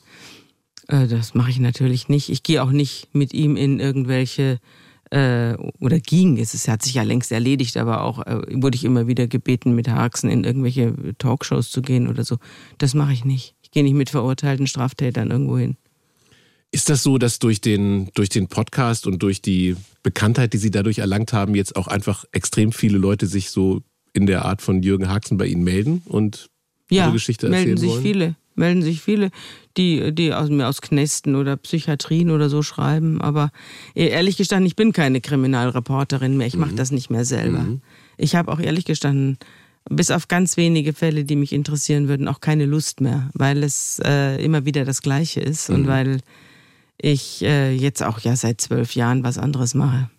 Ja. 0.90 1.02
Äh, 1.02 1.08
das 1.08 1.34
mache 1.34 1.50
ich 1.50 1.60
natürlich 1.60 2.08
nicht. 2.08 2.28
Ich 2.28 2.42
gehe 2.42 2.62
auch 2.62 2.72
nicht 2.72 3.14
mit 3.14 3.32
ihm 3.32 3.56
in 3.56 3.78
irgendwelche 3.78 4.58
äh, 5.10 5.54
oder 5.78 6.00
ging, 6.00 6.38
es 6.38 6.54
ist, 6.54 6.68
hat 6.68 6.82
sich 6.82 6.94
ja 6.94 7.02
längst 7.02 7.32
erledigt, 7.32 7.76
aber 7.76 8.02
auch 8.02 8.24
äh, 8.26 8.40
wurde 8.50 8.76
ich 8.76 8.84
immer 8.84 9.06
wieder 9.06 9.26
gebeten, 9.26 9.74
mit 9.74 9.88
Harksen 9.88 10.30
in 10.30 10.44
irgendwelche 10.44 10.94
Talkshows 11.18 11.70
zu 11.70 11.82
gehen 11.82 12.08
oder 12.08 12.24
so. 12.24 12.38
Das 12.78 12.94
mache 12.94 13.12
ich 13.12 13.24
nicht. 13.24 13.54
Ich 13.62 13.70
gehe 13.70 13.82
nicht 13.82 13.94
mit 13.94 14.10
verurteilten 14.10 14.66
Straftätern 14.66 15.30
irgendwo 15.30 15.58
hin. 15.58 15.76
Ist 16.72 16.88
das 16.88 17.02
so, 17.02 17.18
dass 17.18 17.38
durch 17.38 17.60
den, 17.60 18.10
durch 18.14 18.28
den 18.28 18.46
Podcast 18.46 19.06
und 19.06 19.22
durch 19.22 19.42
die 19.42 19.76
Bekanntheit, 20.02 20.52
die 20.52 20.58
Sie 20.58 20.70
dadurch 20.70 20.98
erlangt 20.98 21.32
haben, 21.32 21.54
jetzt 21.54 21.74
auch 21.76 21.88
einfach 21.88 22.24
extrem 22.32 22.72
viele 22.72 22.98
Leute 22.98 23.26
sich 23.26 23.50
so 23.50 23.82
in 24.12 24.26
der 24.26 24.44
Art 24.44 24.62
von 24.62 24.82
Jürgen 24.82 25.08
Haxen 25.08 25.36
bei 25.36 25.46
Ihnen 25.46 25.64
melden 25.64 26.02
und 26.06 26.48
ja, 26.90 27.04
ihre 27.04 27.14
Geschichte 27.14 27.46
erzählen 27.46 27.64
melden 27.66 27.80
sich 27.80 27.90
wollen? 27.90 28.02
viele, 28.02 28.34
melden 28.54 28.82
sich 28.82 29.00
viele, 29.00 29.30
die, 29.76 30.12
die 30.12 30.32
aus, 30.32 30.48
mir 30.48 30.68
aus 30.68 30.80
Knästen 30.80 31.36
oder 31.36 31.56
Psychiatrien 31.56 32.30
oder 32.30 32.48
so 32.48 32.62
schreiben. 32.62 33.20
Aber 33.20 33.50
ehrlich 33.94 34.36
gestanden, 34.36 34.66
ich 34.66 34.76
bin 34.76 34.92
keine 34.92 35.20
Kriminalreporterin 35.20 36.36
mehr. 36.36 36.46
Ich 36.46 36.56
mache 36.56 36.72
mhm. 36.72 36.76
das 36.76 36.90
nicht 36.90 37.10
mehr 37.10 37.24
selber. 37.24 37.60
Mhm. 37.60 37.82
Ich 38.16 38.34
habe 38.34 38.50
auch 38.50 38.60
ehrlich 38.60 38.84
gestanden 38.84 39.38
bis 39.88 40.10
auf 40.10 40.28
ganz 40.28 40.56
wenige 40.56 40.92
Fälle, 40.92 41.24
die 41.24 41.36
mich 41.36 41.52
interessieren 41.52 42.08
würden, 42.08 42.28
auch 42.28 42.40
keine 42.40 42.66
Lust 42.66 43.00
mehr, 43.00 43.30
weil 43.32 43.62
es 43.62 44.00
äh, 44.04 44.42
immer 44.44 44.64
wieder 44.64 44.84
das 44.84 45.02
Gleiche 45.02 45.40
ist 45.40 45.68
mhm. 45.68 45.74
und 45.74 45.86
weil 45.86 46.20
ich 47.02 47.42
äh, 47.42 47.72
jetzt 47.72 48.02
auch 48.02 48.20
ja 48.20 48.36
seit 48.36 48.60
zwölf 48.60 48.94
Jahren 48.94 49.24
was 49.24 49.38
anderes 49.38 49.74
mache. 49.74 50.10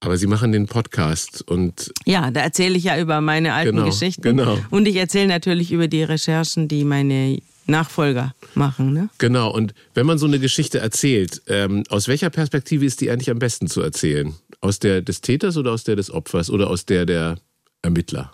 Aber 0.00 0.16
Sie 0.16 0.26
machen 0.26 0.52
den 0.52 0.66
Podcast 0.66 1.42
und. 1.42 1.92
Ja, 2.06 2.30
da 2.30 2.40
erzähle 2.40 2.76
ich 2.76 2.84
ja 2.84 3.00
über 3.00 3.20
meine 3.20 3.54
alten 3.54 3.76
genau, 3.76 3.86
Geschichten. 3.86 4.22
Genau. 4.22 4.58
Und 4.70 4.86
ich 4.86 4.96
erzähle 4.96 5.26
natürlich 5.26 5.72
über 5.72 5.88
die 5.88 6.04
Recherchen, 6.04 6.68
die 6.68 6.84
meine 6.84 7.40
Nachfolger 7.66 8.34
machen. 8.54 8.92
Ne? 8.92 9.10
Genau. 9.18 9.50
Und 9.50 9.74
wenn 9.94 10.06
man 10.06 10.18
so 10.18 10.26
eine 10.26 10.38
Geschichte 10.38 10.78
erzählt, 10.78 11.42
ähm, 11.48 11.82
aus 11.88 12.06
welcher 12.06 12.30
Perspektive 12.30 12.84
ist 12.84 13.00
die 13.00 13.10
eigentlich 13.10 13.30
am 13.30 13.40
besten 13.40 13.66
zu 13.66 13.82
erzählen? 13.82 14.34
Aus 14.60 14.78
der 14.78 15.02
des 15.02 15.20
Täters 15.20 15.56
oder 15.56 15.72
aus 15.72 15.84
der 15.84 15.96
des 15.96 16.10
Opfers 16.10 16.48
oder 16.48 16.70
aus 16.70 16.86
der 16.86 17.04
der 17.04 17.36
Ermittler? 17.82 18.32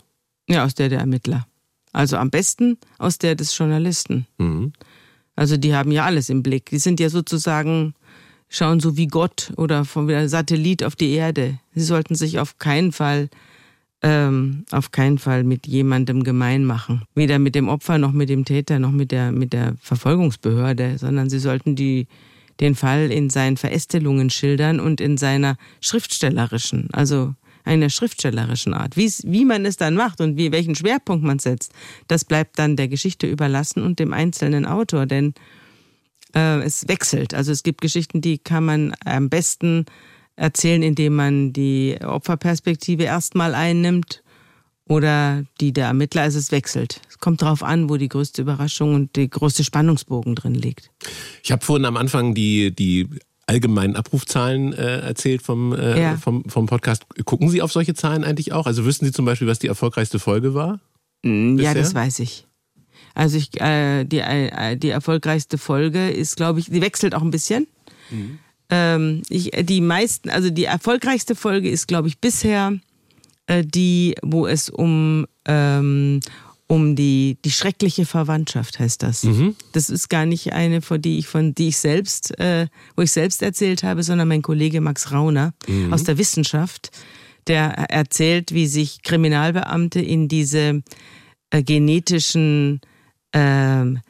Ja, 0.48 0.64
aus 0.64 0.74
der 0.74 0.90
der 0.90 1.00
Ermittler. 1.00 1.46
Also 1.92 2.16
am 2.16 2.30
besten 2.30 2.78
aus 2.98 3.18
der 3.18 3.34
des 3.34 3.56
Journalisten. 3.56 4.26
Mhm. 4.38 4.72
Also 5.36 5.56
die 5.56 5.74
haben 5.74 5.90
ja 5.90 6.04
alles 6.04 6.30
im 6.30 6.42
Blick. 6.42 6.66
Die 6.70 6.78
sind 6.78 7.00
ja 7.00 7.08
sozusagen, 7.08 7.94
schauen 8.48 8.80
so 8.80 8.96
wie 8.96 9.06
Gott 9.06 9.52
oder 9.56 9.84
vom 9.84 10.08
Satellit 10.28 10.84
auf 10.84 10.96
die 10.96 11.12
Erde. 11.12 11.58
Sie 11.74 11.82
sollten 11.82 12.14
sich 12.14 12.38
auf 12.38 12.58
keinen 12.58 12.92
Fall, 12.92 13.28
ähm, 14.02 14.64
auf 14.70 14.92
keinen 14.92 15.18
Fall 15.18 15.44
mit 15.44 15.66
jemandem 15.66 16.22
gemein 16.22 16.64
machen. 16.64 17.02
Weder 17.14 17.38
mit 17.38 17.54
dem 17.54 17.68
Opfer 17.68 17.98
noch 17.98 18.12
mit 18.12 18.28
dem 18.28 18.44
Täter 18.44 18.78
noch 18.78 18.92
mit 18.92 19.10
der, 19.10 19.32
mit 19.32 19.52
der 19.52 19.74
Verfolgungsbehörde, 19.80 20.98
sondern 20.98 21.28
sie 21.30 21.40
sollten 21.40 21.74
die, 21.74 22.06
den 22.60 22.76
Fall 22.76 23.10
in 23.10 23.30
seinen 23.30 23.56
Verästelungen 23.56 24.30
schildern 24.30 24.78
und 24.78 25.00
in 25.00 25.16
seiner 25.16 25.56
schriftstellerischen, 25.80 26.88
also 26.92 27.34
einer 27.64 27.90
schriftstellerischen 27.90 28.74
Art. 28.74 28.96
Wie, 28.96 29.10
wie 29.24 29.44
man 29.44 29.64
es 29.64 29.76
dann 29.76 29.94
macht 29.94 30.20
und 30.20 30.36
wie, 30.36 30.52
welchen 30.52 30.74
Schwerpunkt 30.74 31.24
man 31.24 31.38
setzt, 31.38 31.72
das 32.08 32.24
bleibt 32.24 32.58
dann 32.58 32.76
der 32.76 32.88
Geschichte 32.88 33.26
überlassen 33.26 33.82
und 33.82 33.98
dem 33.98 34.12
einzelnen 34.12 34.66
Autor, 34.66 35.06
denn 35.06 35.34
äh, 36.34 36.60
es 36.62 36.86
wechselt. 36.88 37.34
Also 37.34 37.52
es 37.52 37.62
gibt 37.62 37.80
Geschichten, 37.80 38.20
die 38.20 38.38
kann 38.38 38.64
man 38.64 38.94
am 39.04 39.30
besten 39.30 39.86
erzählen, 40.36 40.82
indem 40.82 41.14
man 41.14 41.52
die 41.52 41.96
Opferperspektive 42.02 43.04
erstmal 43.04 43.54
einnimmt 43.54 44.22
oder 44.86 45.44
die 45.60 45.72
der 45.72 45.86
Ermittler, 45.86 46.22
also 46.22 46.38
es 46.38 46.50
wechselt. 46.52 47.00
Es 47.08 47.18
kommt 47.18 47.40
darauf 47.40 47.62
an, 47.62 47.88
wo 47.88 47.96
die 47.96 48.08
größte 48.08 48.42
Überraschung 48.42 48.94
und 48.94 49.16
der 49.16 49.28
größte 49.28 49.64
Spannungsbogen 49.64 50.34
drin 50.34 50.54
liegt. 50.54 50.90
Ich 51.42 51.52
habe 51.52 51.64
vorhin 51.64 51.86
am 51.86 51.96
Anfang 51.96 52.34
die, 52.34 52.74
die 52.74 53.08
allgemeinen 53.46 53.96
Abrufzahlen 53.96 54.72
äh, 54.72 55.00
erzählt 55.00 55.42
vom, 55.42 55.72
äh, 55.72 56.00
ja. 56.00 56.16
vom, 56.16 56.44
vom 56.48 56.66
Podcast. 56.66 57.04
Gucken 57.24 57.48
Sie 57.48 57.62
auf 57.62 57.72
solche 57.72 57.94
Zahlen 57.94 58.24
eigentlich 58.24 58.52
auch? 58.52 58.66
Also 58.66 58.84
wüssten 58.84 59.04
Sie 59.06 59.12
zum 59.12 59.24
Beispiel, 59.24 59.46
was 59.46 59.58
die 59.58 59.68
erfolgreichste 59.68 60.18
Folge 60.18 60.54
war? 60.54 60.80
Mm, 61.22 61.58
ja, 61.58 61.74
das 61.74 61.94
weiß 61.94 62.20
ich. 62.20 62.46
Also 63.14 63.36
ich, 63.36 63.60
äh, 63.60 64.04
die, 64.04 64.18
äh, 64.18 64.76
die 64.76 64.90
erfolgreichste 64.90 65.58
Folge 65.58 66.10
ist, 66.10 66.36
glaube 66.36 66.58
ich, 66.58 66.66
die 66.66 66.82
wechselt 66.82 67.14
auch 67.14 67.22
ein 67.22 67.30
bisschen. 67.30 67.66
Mhm. 68.10 68.38
Ähm, 68.70 69.22
ich, 69.28 69.50
die 69.50 69.80
meisten, 69.80 70.30
also 70.30 70.50
die 70.50 70.64
erfolgreichste 70.64 71.34
Folge 71.34 71.70
ist, 71.70 71.86
glaube 71.86 72.08
ich, 72.08 72.18
bisher 72.18 72.72
äh, 73.46 73.64
die, 73.64 74.14
wo 74.22 74.46
es 74.46 74.68
um, 74.68 75.26
ähm, 75.46 76.20
um 76.66 76.96
die, 76.96 77.36
die 77.44 77.50
schreckliche 77.50 78.06
Verwandtschaft 78.06 78.78
heißt 78.78 79.02
das. 79.02 79.24
Mhm. 79.24 79.54
Das 79.72 79.90
ist 79.90 80.08
gar 80.08 80.24
nicht 80.26 80.52
eine, 80.52 80.80
von 80.80 81.00
die 81.00 81.18
ich 81.18 81.26
von 81.26 81.54
die 81.54 81.68
ich 81.68 81.76
selbst, 81.76 82.38
äh, 82.38 82.68
wo 82.96 83.02
ich 83.02 83.12
selbst 83.12 83.42
erzählt 83.42 83.82
habe, 83.82 84.02
sondern 84.02 84.28
mein 84.28 84.42
Kollege 84.42 84.80
Max 84.80 85.12
Rauner 85.12 85.52
mhm. 85.68 85.92
aus 85.92 86.04
der 86.04 86.16
Wissenschaft, 86.16 86.90
der 87.46 87.66
erzählt, 87.90 88.54
wie 88.54 88.66
sich 88.66 89.02
Kriminalbeamte 89.02 90.00
in 90.00 90.28
diese 90.28 90.82
äh, 91.50 91.62
genetischen 91.62 92.80
ähm, 93.34 94.00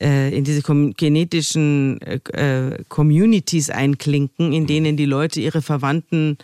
äh, 0.00 0.36
in 0.36 0.44
diese 0.44 0.62
genetischen 0.62 2.00
äh, 2.02 2.20
äh, 2.32 2.84
Communities 2.88 3.70
einklinken, 3.70 4.52
in 4.52 4.66
denen 4.66 4.96
die 4.96 5.06
Leute 5.06 5.40
ihre 5.40 5.62
Verwandten 5.62 6.38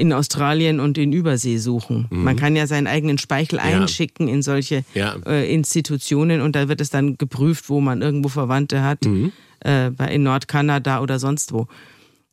in 0.00 0.14
Australien 0.14 0.80
und 0.80 0.96
in 0.96 1.12
Übersee 1.12 1.58
suchen. 1.58 2.08
Mhm. 2.08 2.24
Man 2.24 2.36
kann 2.36 2.56
ja 2.56 2.66
seinen 2.66 2.86
eigenen 2.86 3.18
Speichel 3.18 3.58
ja. 3.58 3.64
einschicken 3.64 4.28
in 4.28 4.40
solche 4.40 4.82
ja. 4.94 5.16
äh, 5.26 5.52
Institutionen 5.52 6.40
und 6.40 6.56
da 6.56 6.68
wird 6.68 6.80
es 6.80 6.88
dann 6.88 7.18
geprüft, 7.18 7.68
wo 7.68 7.82
man 7.82 8.00
irgendwo 8.00 8.30
Verwandte 8.30 8.82
hat, 8.82 9.04
mhm. 9.04 9.30
äh, 9.62 9.90
in 10.14 10.22
Nordkanada 10.22 11.02
oder 11.02 11.18
sonst 11.18 11.52
wo. 11.52 11.68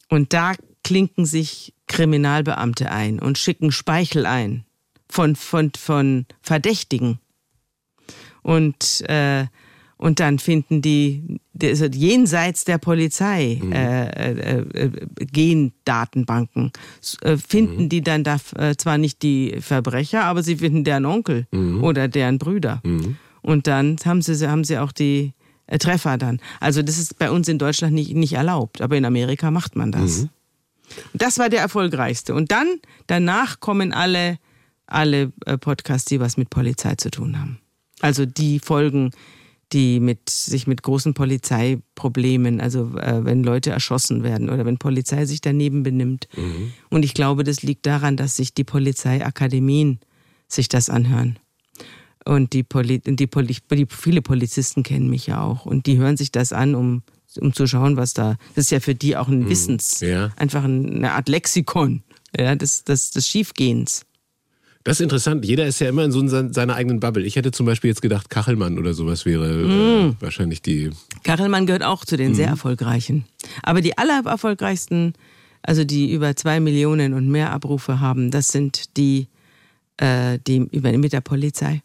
Und 0.08 0.32
da 0.32 0.54
klinken 0.86 1.26
sich 1.26 1.74
Kriminalbeamte 1.88 2.90
ein 2.90 3.20
und 3.20 3.38
schicken 3.38 3.74
Speichel 3.74 4.26
ein 4.26 4.64
von, 5.10 5.36
von, 5.36 5.72
von 5.78 6.26
Verdächtigen. 6.42 7.20
Und 8.44 9.02
äh, 9.10 9.48
und 9.98 10.20
dann 10.20 10.40
finden 10.40 10.82
die 10.82 11.40
also 11.62 11.86
jenseits 11.86 12.66
der 12.66 12.78
Polizei 12.78 13.60
mhm. 13.62 13.72
äh, 13.72 14.10
äh, 14.10 14.60
äh, 14.74 14.92
Gendatenbanken 15.32 16.72
äh, 17.22 17.38
finden 17.38 17.84
mhm. 17.84 17.90
die 17.90 18.02
dann 18.02 18.24
da 18.24 18.38
äh, 18.56 18.76
zwar 18.76 18.98
nicht 18.98 19.24
die 19.24 19.58
Verbrecher, 19.60 20.24
aber 20.24 20.44
sie 20.44 20.58
finden 20.58 20.84
deren 20.84 21.06
Onkel 21.06 21.48
mhm. 21.52 21.84
oder 21.84 22.08
deren 22.08 22.38
Brüder. 22.38 22.80
Mhm. 22.84 23.18
Und 23.42 23.66
dann 23.68 23.98
haben 24.06 24.22
sie 24.22 24.48
haben 24.48 24.64
sie 24.64 24.78
auch 24.78 24.92
die 24.92 25.34
Treffer 25.80 26.18
dann. 26.18 26.40
Also 26.60 26.82
das 26.82 26.98
ist 26.98 27.18
bei 27.18 27.32
uns 27.32 27.48
in 27.48 27.58
Deutschland 27.58 27.94
nicht 27.94 28.14
nicht 28.14 28.34
erlaubt, 28.34 28.82
aber 28.82 28.98
in 28.98 29.06
Amerika 29.06 29.52
macht 29.52 29.76
man 29.76 29.92
das. 29.92 30.24
Mhm. 30.24 30.30
Das 31.14 31.38
war 31.40 31.50
der 31.50 31.60
erfolgreichste. 31.60 32.34
Und 32.34 32.52
dann 32.52 32.80
danach 33.08 33.60
kommen 33.60 33.94
alle 33.94 34.38
alle 34.86 35.32
Podcasts, 35.60 36.06
die 36.06 36.20
was 36.20 36.38
mit 36.38 36.50
Polizei 36.50 36.96
zu 36.96 37.10
tun 37.10 37.40
haben. 37.40 37.60
Also 38.00 38.26
die 38.26 38.60
Folgen, 38.60 39.12
die 39.74 40.00
mit 40.00 40.30
sich 40.30 40.66
mit 40.68 40.82
großen 40.82 41.14
Polizeiproblemen, 41.14 42.62
also 42.62 42.98
äh, 42.98 43.26
wenn 43.26 43.44
Leute 43.44 43.72
erschossen 43.72 44.24
werden 44.24 44.50
oder 44.50 44.66
wenn 44.66 44.78
Polizei 44.78 45.26
sich 45.26 45.42
daneben 45.42 45.84
benimmt. 45.84 46.28
Mhm. 46.36 46.72
Und 46.90 47.04
ich 47.04 47.14
glaube, 47.14 47.44
das 47.44 47.64
liegt 47.64 47.86
daran, 47.86 48.16
dass 48.16 48.36
sich 48.36 48.54
die 48.54 48.64
Polizeiakademien 48.64 50.00
sich 50.48 50.70
das 50.70 50.90
anhören. 50.90 51.38
Und 52.24 52.54
die, 52.54 52.64
Poli 52.64 53.00
die, 53.00 53.28
Poli 53.28 53.58
die 53.72 53.88
viele 53.90 54.22
Polizisten 54.22 54.84
kennen 54.84 55.10
mich 55.10 55.28
ja 55.28 55.42
auch 55.42 55.66
und 55.66 55.86
die 55.86 55.98
hören 55.98 56.18
sich 56.18 56.32
das 56.32 56.54
an, 56.54 56.76
um 56.76 57.04
um 57.42 57.54
zu 57.54 57.68
schauen, 57.68 57.98
was 57.98 58.14
da. 58.14 58.38
Das 58.56 58.66
ist 58.66 58.72
ja 58.72 58.80
für 58.80 58.96
die 58.96 59.16
auch 59.16 59.28
ein 59.28 59.42
mhm. 59.42 59.50
Wissens, 59.50 60.00
ja. 60.00 60.32
einfach 60.38 60.64
eine 60.64 61.12
Art 61.12 61.30
Lexikon, 61.30 62.02
ja, 62.38 62.56
des, 62.56 62.84
des, 62.84 63.12
des 63.12 63.28
Schiefgehens. 63.28 64.07
Das 64.88 65.02
ist 65.02 65.04
interessant. 65.04 65.44
Jeder 65.44 65.68
ist 65.68 65.80
ja 65.80 65.90
immer 65.90 66.06
in 66.06 66.14
so 66.14 66.26
seiner 66.26 66.76
eigenen 66.76 67.02
Bubble. 67.02 67.26
Ich 67.26 67.36
hätte 67.36 67.52
zum 67.52 67.66
Beispiel 67.66 67.90
jetzt 67.90 68.02
gedacht, 68.02 68.30
Kachelmann 68.30 68.80
oder 68.80 68.94
sowas 68.94 69.26
wäre 69.26 69.50
mm. 69.50 70.12
äh, 70.12 70.22
wahrscheinlich 70.22 70.62
die. 70.62 70.92
Kachelmann 71.24 71.66
gehört 71.66 71.84
auch 71.84 72.06
zu 72.06 72.16
den 72.16 72.32
mm. 72.32 72.36
sehr 72.36 72.48
erfolgreichen. 72.48 73.26
Aber 73.64 73.82
die 73.82 73.98
allererfolgreichsten, 73.98 75.12
also 75.62 75.84
die 75.84 76.14
über 76.14 76.38
zwei 76.38 76.62
Millionen 76.62 77.14
und 77.14 77.28
mehr 77.28 77.52
Abrufe 77.52 78.00
haben, 78.00 78.32
das 78.32 78.48
sind 78.48 78.96
die 78.96 79.28
äh, 79.98 80.40
die, 80.48 80.62
mit 80.62 81.12
der 81.12 81.20
Polizei. 81.20 81.82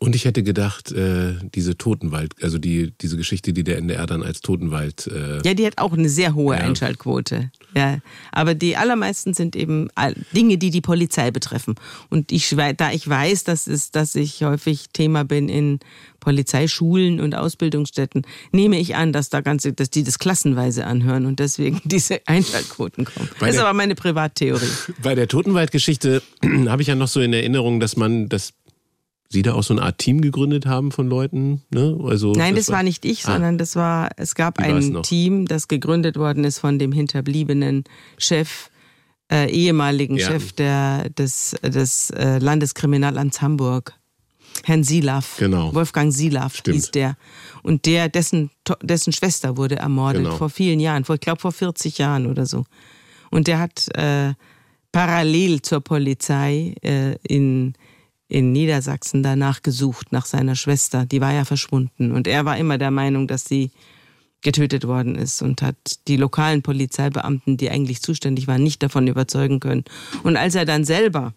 Und 0.00 0.14
ich 0.14 0.24
hätte 0.24 0.44
gedacht, 0.44 0.92
äh, 0.92 1.34
diese 1.54 1.76
Totenwald, 1.76 2.34
also 2.40 2.58
die, 2.58 2.92
diese 3.00 3.16
Geschichte, 3.16 3.52
die 3.52 3.64
der 3.64 3.78
NDR 3.78 4.06
dann 4.06 4.22
als 4.22 4.40
Totenwald. 4.40 5.08
Äh, 5.08 5.42
ja, 5.44 5.54
die 5.54 5.66
hat 5.66 5.78
auch 5.78 5.92
eine 5.92 6.08
sehr 6.08 6.34
hohe 6.34 6.54
ja. 6.56 6.62
Einschaltquote. 6.62 7.50
Ja, 7.74 7.98
aber 8.30 8.54
die 8.54 8.76
allermeisten 8.76 9.34
sind 9.34 9.56
eben 9.56 9.88
Dinge, 10.34 10.56
die 10.56 10.70
die 10.70 10.80
Polizei 10.80 11.32
betreffen. 11.32 11.74
Und 12.10 12.30
ich, 12.30 12.54
da 12.76 12.92
ich 12.92 13.08
weiß, 13.08 13.42
dass, 13.42 13.66
es, 13.66 13.90
dass 13.90 14.14
ich 14.14 14.44
häufig 14.44 14.86
Thema 14.92 15.24
bin 15.24 15.48
in 15.48 15.80
Polizeischulen 16.20 17.20
und 17.20 17.34
Ausbildungsstätten, 17.34 18.22
nehme 18.52 18.78
ich 18.78 18.94
an, 18.94 19.12
dass 19.12 19.30
da 19.30 19.40
ganze, 19.40 19.72
dass 19.72 19.90
die 19.90 20.04
das 20.04 20.18
klassenweise 20.18 20.86
anhören 20.86 21.26
und 21.26 21.40
deswegen 21.40 21.80
diese 21.84 22.20
Einschaltquoten 22.26 23.04
kommen. 23.04 23.28
Bei 23.40 23.46
das 23.46 23.56
ist 23.56 23.62
aber 23.62 23.72
meine 23.72 23.96
Privattheorie. 23.96 24.68
Bei 25.02 25.16
der 25.16 25.26
Totenwaldgeschichte 25.26 26.22
habe 26.68 26.82
ich 26.82 26.88
ja 26.88 26.94
noch 26.94 27.08
so 27.08 27.20
in 27.20 27.32
Erinnerung, 27.32 27.80
dass 27.80 27.96
man 27.96 28.28
das 28.28 28.52
Sie 29.30 29.42
da 29.42 29.54
auch 29.54 29.62
so 29.62 29.74
eine 29.74 29.82
Art 29.82 29.98
Team 29.98 30.22
gegründet 30.22 30.64
haben 30.64 30.90
von 30.90 31.06
Leuten? 31.06 31.62
Ne? 31.70 31.98
Also, 32.02 32.32
Nein, 32.32 32.54
das, 32.54 32.66
das 32.66 32.72
war, 32.72 32.78
war, 32.78 32.82
nicht 32.82 33.04
ich, 33.04 33.26
ah. 33.26 33.32
sondern 33.32 33.58
das 33.58 33.76
war, 33.76 34.10
es 34.16 34.34
gab 34.34 34.58
ein 34.58 35.02
Team, 35.02 35.46
das 35.46 35.68
gegründet 35.68 36.16
worden 36.16 36.44
ist 36.44 36.58
von 36.58 36.78
dem 36.78 36.92
hinterbliebenen 36.92 37.84
Chef, 38.16 38.70
äh, 39.30 39.50
ehemaligen 39.50 40.16
ja. 40.16 40.28
Chef 40.28 40.52
der, 40.52 41.10
des, 41.10 41.54
des 41.62 42.10
äh, 42.10 42.38
Landeskriminalamts 42.38 43.42
Hamburg. 43.42 43.94
Herrn 44.64 44.82
Silaf. 44.82 45.36
Genau. 45.38 45.74
Wolfgang 45.74 46.12
Silaf 46.12 46.56
Stimmt. 46.56 46.74
hieß 46.76 46.90
der. 46.92 47.16
Und 47.62 47.86
der, 47.86 48.08
dessen, 48.08 48.50
dessen 48.82 49.12
Schwester 49.12 49.56
wurde 49.56 49.76
ermordet 49.76 50.24
genau. 50.24 50.36
vor 50.36 50.50
vielen 50.50 50.80
Jahren, 50.80 51.04
vor, 51.04 51.14
ich 51.16 51.20
glaube 51.20 51.40
vor 51.40 51.52
40 51.52 51.98
Jahren 51.98 52.26
oder 52.26 52.46
so. 52.46 52.64
Und 53.30 53.46
der 53.46 53.58
hat 53.60 53.88
äh, 53.94 54.32
parallel 54.90 55.62
zur 55.62 55.80
Polizei 55.80 56.74
äh, 56.82 57.16
in 57.22 57.74
in 58.28 58.52
Niedersachsen 58.52 59.22
danach 59.22 59.62
gesucht, 59.62 60.12
nach 60.12 60.26
seiner 60.26 60.54
Schwester. 60.54 61.06
Die 61.06 61.20
war 61.20 61.32
ja 61.32 61.44
verschwunden. 61.44 62.12
Und 62.12 62.26
er 62.28 62.44
war 62.44 62.58
immer 62.58 62.78
der 62.78 62.90
Meinung, 62.90 63.26
dass 63.26 63.46
sie 63.46 63.70
getötet 64.42 64.86
worden 64.86 65.16
ist 65.16 65.42
und 65.42 65.62
hat 65.62 65.76
die 66.06 66.16
lokalen 66.16 66.62
Polizeibeamten, 66.62 67.56
die 67.56 67.70
eigentlich 67.70 68.02
zuständig 68.02 68.46
waren, 68.46 68.62
nicht 68.62 68.82
davon 68.82 69.06
überzeugen 69.06 69.60
können. 69.60 69.84
Und 70.22 70.36
als 70.36 70.54
er 70.54 70.64
dann 70.64 70.84
selber, 70.84 71.34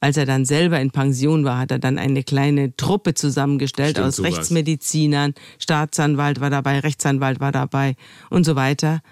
als 0.00 0.16
er 0.16 0.24
dann 0.24 0.44
selber 0.44 0.80
in 0.80 0.90
Pension 0.90 1.44
war, 1.44 1.58
hat 1.58 1.70
er 1.70 1.78
dann 1.78 1.98
eine 1.98 2.22
kleine 2.22 2.74
Truppe 2.76 3.14
zusammengestellt 3.14 3.96
Stimmt, 3.96 4.06
aus 4.06 4.16
sowas. 4.16 4.36
Rechtsmedizinern, 4.36 5.34
Staatsanwalt 5.58 6.40
war 6.40 6.48
dabei, 6.48 6.78
Rechtsanwalt 6.78 7.40
war 7.40 7.52
dabei 7.52 7.96
und 8.30 8.44
so 8.44 8.56
weiter 8.56 9.02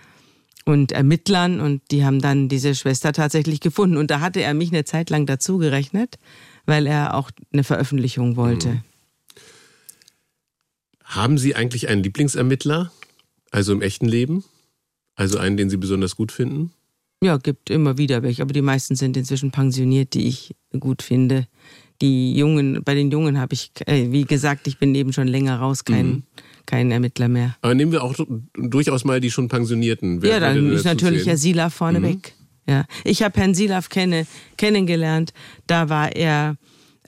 und 0.64 0.92
Ermittlern 0.92 1.60
und 1.60 1.82
die 1.90 2.04
haben 2.04 2.20
dann 2.20 2.48
diese 2.48 2.74
Schwester 2.74 3.12
tatsächlich 3.12 3.60
gefunden. 3.60 3.96
Und 3.96 4.10
da 4.10 4.20
hatte 4.20 4.40
er 4.40 4.54
mich 4.54 4.72
eine 4.72 4.84
Zeit 4.84 5.10
lang 5.10 5.26
dazu 5.26 5.58
gerechnet 5.58 6.18
weil 6.66 6.87
er 6.87 7.14
auch 7.14 7.30
eine 7.52 7.64
Veröffentlichung 7.64 8.37
wollte. 8.37 8.68
Mhm. 8.68 8.80
Haben 11.04 11.38
Sie 11.38 11.54
eigentlich 11.54 11.88
einen 11.88 12.02
Lieblingsermittler, 12.02 12.90
also 13.50 13.73
im 13.73 13.80
echten 13.80 14.06
Leben? 14.06 14.44
Also 15.14 15.38
einen, 15.38 15.56
den 15.56 15.70
Sie 15.70 15.76
besonders 15.76 16.16
gut 16.16 16.32
finden? 16.32 16.73
Ja, 17.23 17.38
gibt 17.38 17.70
immer 17.70 17.96
wieder 17.96 18.23
welche, 18.23 18.42
aber 18.42 18.52
die 18.52 18.61
meisten 18.61 18.96
sind 18.96 19.16
inzwischen 19.16 19.50
pensioniert, 19.50 20.12
die 20.12 20.26
ich 20.26 20.54
gut 20.78 21.00
finde. 21.00 21.46
Die 22.02 22.37
Jungen, 22.37 22.82
bei 22.85 22.94
den 22.94 23.11
Jungen 23.11 23.38
habe 23.38 23.54
ich, 23.54 23.70
äh, 23.87 24.12
wie 24.12 24.25
gesagt, 24.25 24.66
ich 24.66 24.78
bin 24.78 24.94
eben 24.94 25.14
schon 25.14 25.26
länger 25.26 25.58
raus, 25.58 25.85
kein, 25.85 26.06
mhm. 26.06 26.23
kein 26.66 26.90
Ermittler 26.90 27.28
mehr. 27.28 27.56
Aber 27.62 27.75
nehmen 27.75 27.92
wir 27.92 28.04
auch 28.04 28.14
durchaus 28.54 29.04
mal 29.04 29.20
die 29.20 29.30
schon 29.30 29.49
Pensionierten. 29.49 30.20
Wer, 30.20 30.32
ja, 30.32 30.40
dann 30.40 30.70
ist 30.73 30.85
natürlich 30.85 31.26
Herr 31.26 31.38
Sila 31.38 31.70
vorneweg. 31.70 32.35
Mhm. 32.35 32.35
Ja, 32.68 32.85
ich 33.04 33.23
habe 33.23 33.38
Herrn 33.38 33.54
Silaf 33.54 33.88
kenne, 33.88 34.26
kennengelernt. 34.56 35.32
Da 35.66 35.88
war 35.88 36.14
er 36.16 36.56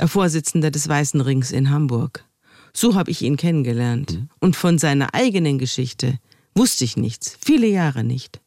Vorsitzender 0.07 0.71
des 0.71 0.89
Weißen 0.89 1.21
Rings 1.21 1.51
in 1.51 1.71
Hamburg. 1.71 2.25
So 2.73 2.95
habe 2.95 3.11
ich 3.11 3.23
ihn 3.23 3.37
kennengelernt. 3.37 4.13
Mhm. 4.13 4.29
Und 4.39 4.57
von 4.57 4.79
seiner 4.79 5.15
eigenen 5.15 5.59
Geschichte 5.59 6.19
wusste 6.55 6.85
ich 6.85 6.97
nichts, 6.97 7.37
viele 7.45 7.67
Jahre 7.67 8.05
nicht. 8.05 8.41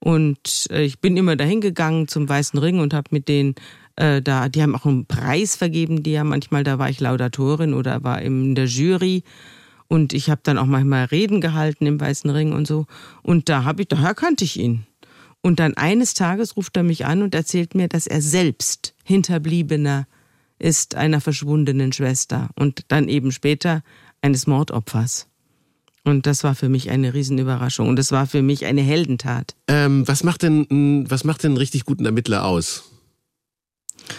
Und 0.00 0.66
äh, 0.70 0.82
ich 0.82 1.00
bin 1.00 1.16
immer 1.16 1.36
dahin 1.36 1.60
gegangen 1.60 2.08
zum 2.08 2.28
Weißen 2.28 2.58
Ring 2.58 2.80
und 2.80 2.92
habe 2.92 3.08
mit 3.10 3.28
denen 3.28 3.54
äh, 3.96 4.20
da, 4.20 4.48
die 4.48 4.62
haben 4.62 4.74
auch 4.74 4.86
einen 4.86 5.06
Preis 5.06 5.56
vergeben, 5.56 6.02
die 6.02 6.12
ja 6.12 6.24
manchmal, 6.24 6.64
da 6.64 6.78
war 6.78 6.90
ich 6.90 7.00
Laudatorin 7.00 7.74
oder 7.74 8.02
war 8.02 8.20
in 8.20 8.54
der 8.54 8.66
Jury. 8.66 9.22
Und 9.86 10.12
ich 10.12 10.30
habe 10.30 10.40
dann 10.42 10.58
auch 10.58 10.66
manchmal 10.66 11.04
Reden 11.04 11.40
gehalten 11.40 11.86
im 11.86 12.00
Weißen 12.00 12.28
Ring 12.30 12.52
und 12.52 12.66
so. 12.66 12.86
Und 13.22 13.48
da 13.48 13.64
habe 13.64 13.82
ich, 13.82 13.88
daher 13.88 14.14
kannte 14.14 14.44
ich 14.44 14.58
ihn. 14.58 14.86
Und 15.44 15.60
dann 15.60 15.76
eines 15.76 16.14
Tages 16.14 16.56
ruft 16.56 16.74
er 16.74 16.82
mich 16.84 17.04
an 17.04 17.20
und 17.20 17.34
erzählt 17.34 17.74
mir, 17.74 17.86
dass 17.86 18.06
er 18.06 18.22
selbst 18.22 18.94
Hinterbliebener 19.04 20.06
ist 20.58 20.94
einer 20.94 21.20
verschwundenen 21.20 21.92
Schwester 21.92 22.48
und 22.56 22.86
dann 22.88 23.10
eben 23.10 23.30
später 23.30 23.82
eines 24.22 24.46
Mordopfers. 24.46 25.28
Und 26.02 26.24
das 26.24 26.44
war 26.44 26.54
für 26.54 26.70
mich 26.70 26.88
eine 26.88 27.12
Riesenüberraschung 27.12 27.90
und 27.90 27.96
das 27.96 28.10
war 28.10 28.26
für 28.26 28.40
mich 28.40 28.64
eine 28.64 28.80
Heldentat. 28.80 29.54
Ähm, 29.68 30.08
was 30.08 30.24
macht 30.24 30.44
denn 30.44 31.04
was 31.10 31.24
macht 31.24 31.42
denn 31.42 31.50
einen 31.50 31.58
richtig 31.58 31.84
guten 31.84 32.06
Ermittler 32.06 32.46
aus? 32.46 32.84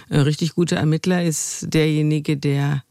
Ein 0.10 0.22
richtig 0.22 0.54
guter 0.54 0.78
Ermittler 0.78 1.24
ist 1.24 1.74
derjenige, 1.74 2.38
der 2.38 2.84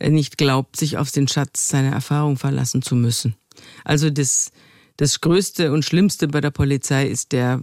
nicht 0.00 0.36
glaubt, 0.36 0.74
sich 0.74 0.98
auf 0.98 1.12
den 1.12 1.28
Schatz 1.28 1.68
seiner 1.68 1.92
Erfahrung 1.92 2.38
verlassen 2.38 2.82
zu 2.82 2.96
müssen. 2.96 3.36
Also 3.84 4.10
das 4.10 4.50
das 4.96 5.20
Größte 5.20 5.72
und 5.72 5.84
Schlimmste 5.84 6.28
bei 6.28 6.40
der 6.40 6.50
Polizei 6.50 7.06
ist 7.06 7.32
der 7.32 7.60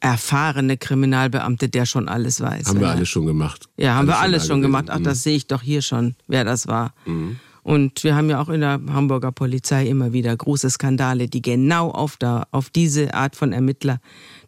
erfahrene 0.00 0.76
Kriminalbeamte, 0.76 1.68
der 1.68 1.84
schon 1.84 2.08
alles 2.08 2.40
weiß. 2.40 2.68
Haben 2.68 2.80
wir 2.80 2.88
alles 2.88 3.08
schon 3.08 3.26
gemacht. 3.26 3.68
Ja, 3.76 3.94
haben 3.94 4.08
alles 4.08 4.08
wir 4.08 4.20
alles 4.20 4.42
schon, 4.42 4.48
schon 4.48 4.62
gemacht. 4.62 4.84
Ach, 4.88 5.00
das 5.00 5.22
sehe 5.22 5.36
ich 5.36 5.46
doch 5.46 5.62
hier 5.62 5.82
schon, 5.82 6.14
wer 6.28 6.44
das 6.44 6.68
war. 6.68 6.94
Mhm. 7.06 7.38
Und 7.68 8.02
wir 8.02 8.14
haben 8.14 8.30
ja 8.30 8.40
auch 8.40 8.48
in 8.48 8.60
der 8.60 8.80
Hamburger 8.88 9.30
Polizei 9.30 9.86
immer 9.86 10.14
wieder 10.14 10.34
große 10.34 10.70
Skandale, 10.70 11.28
die 11.28 11.42
genau 11.42 11.90
auf, 11.90 12.16
da, 12.16 12.46
auf 12.50 12.70
diese 12.70 13.12
Art 13.12 13.36
von 13.36 13.52
Ermittler, 13.52 14.00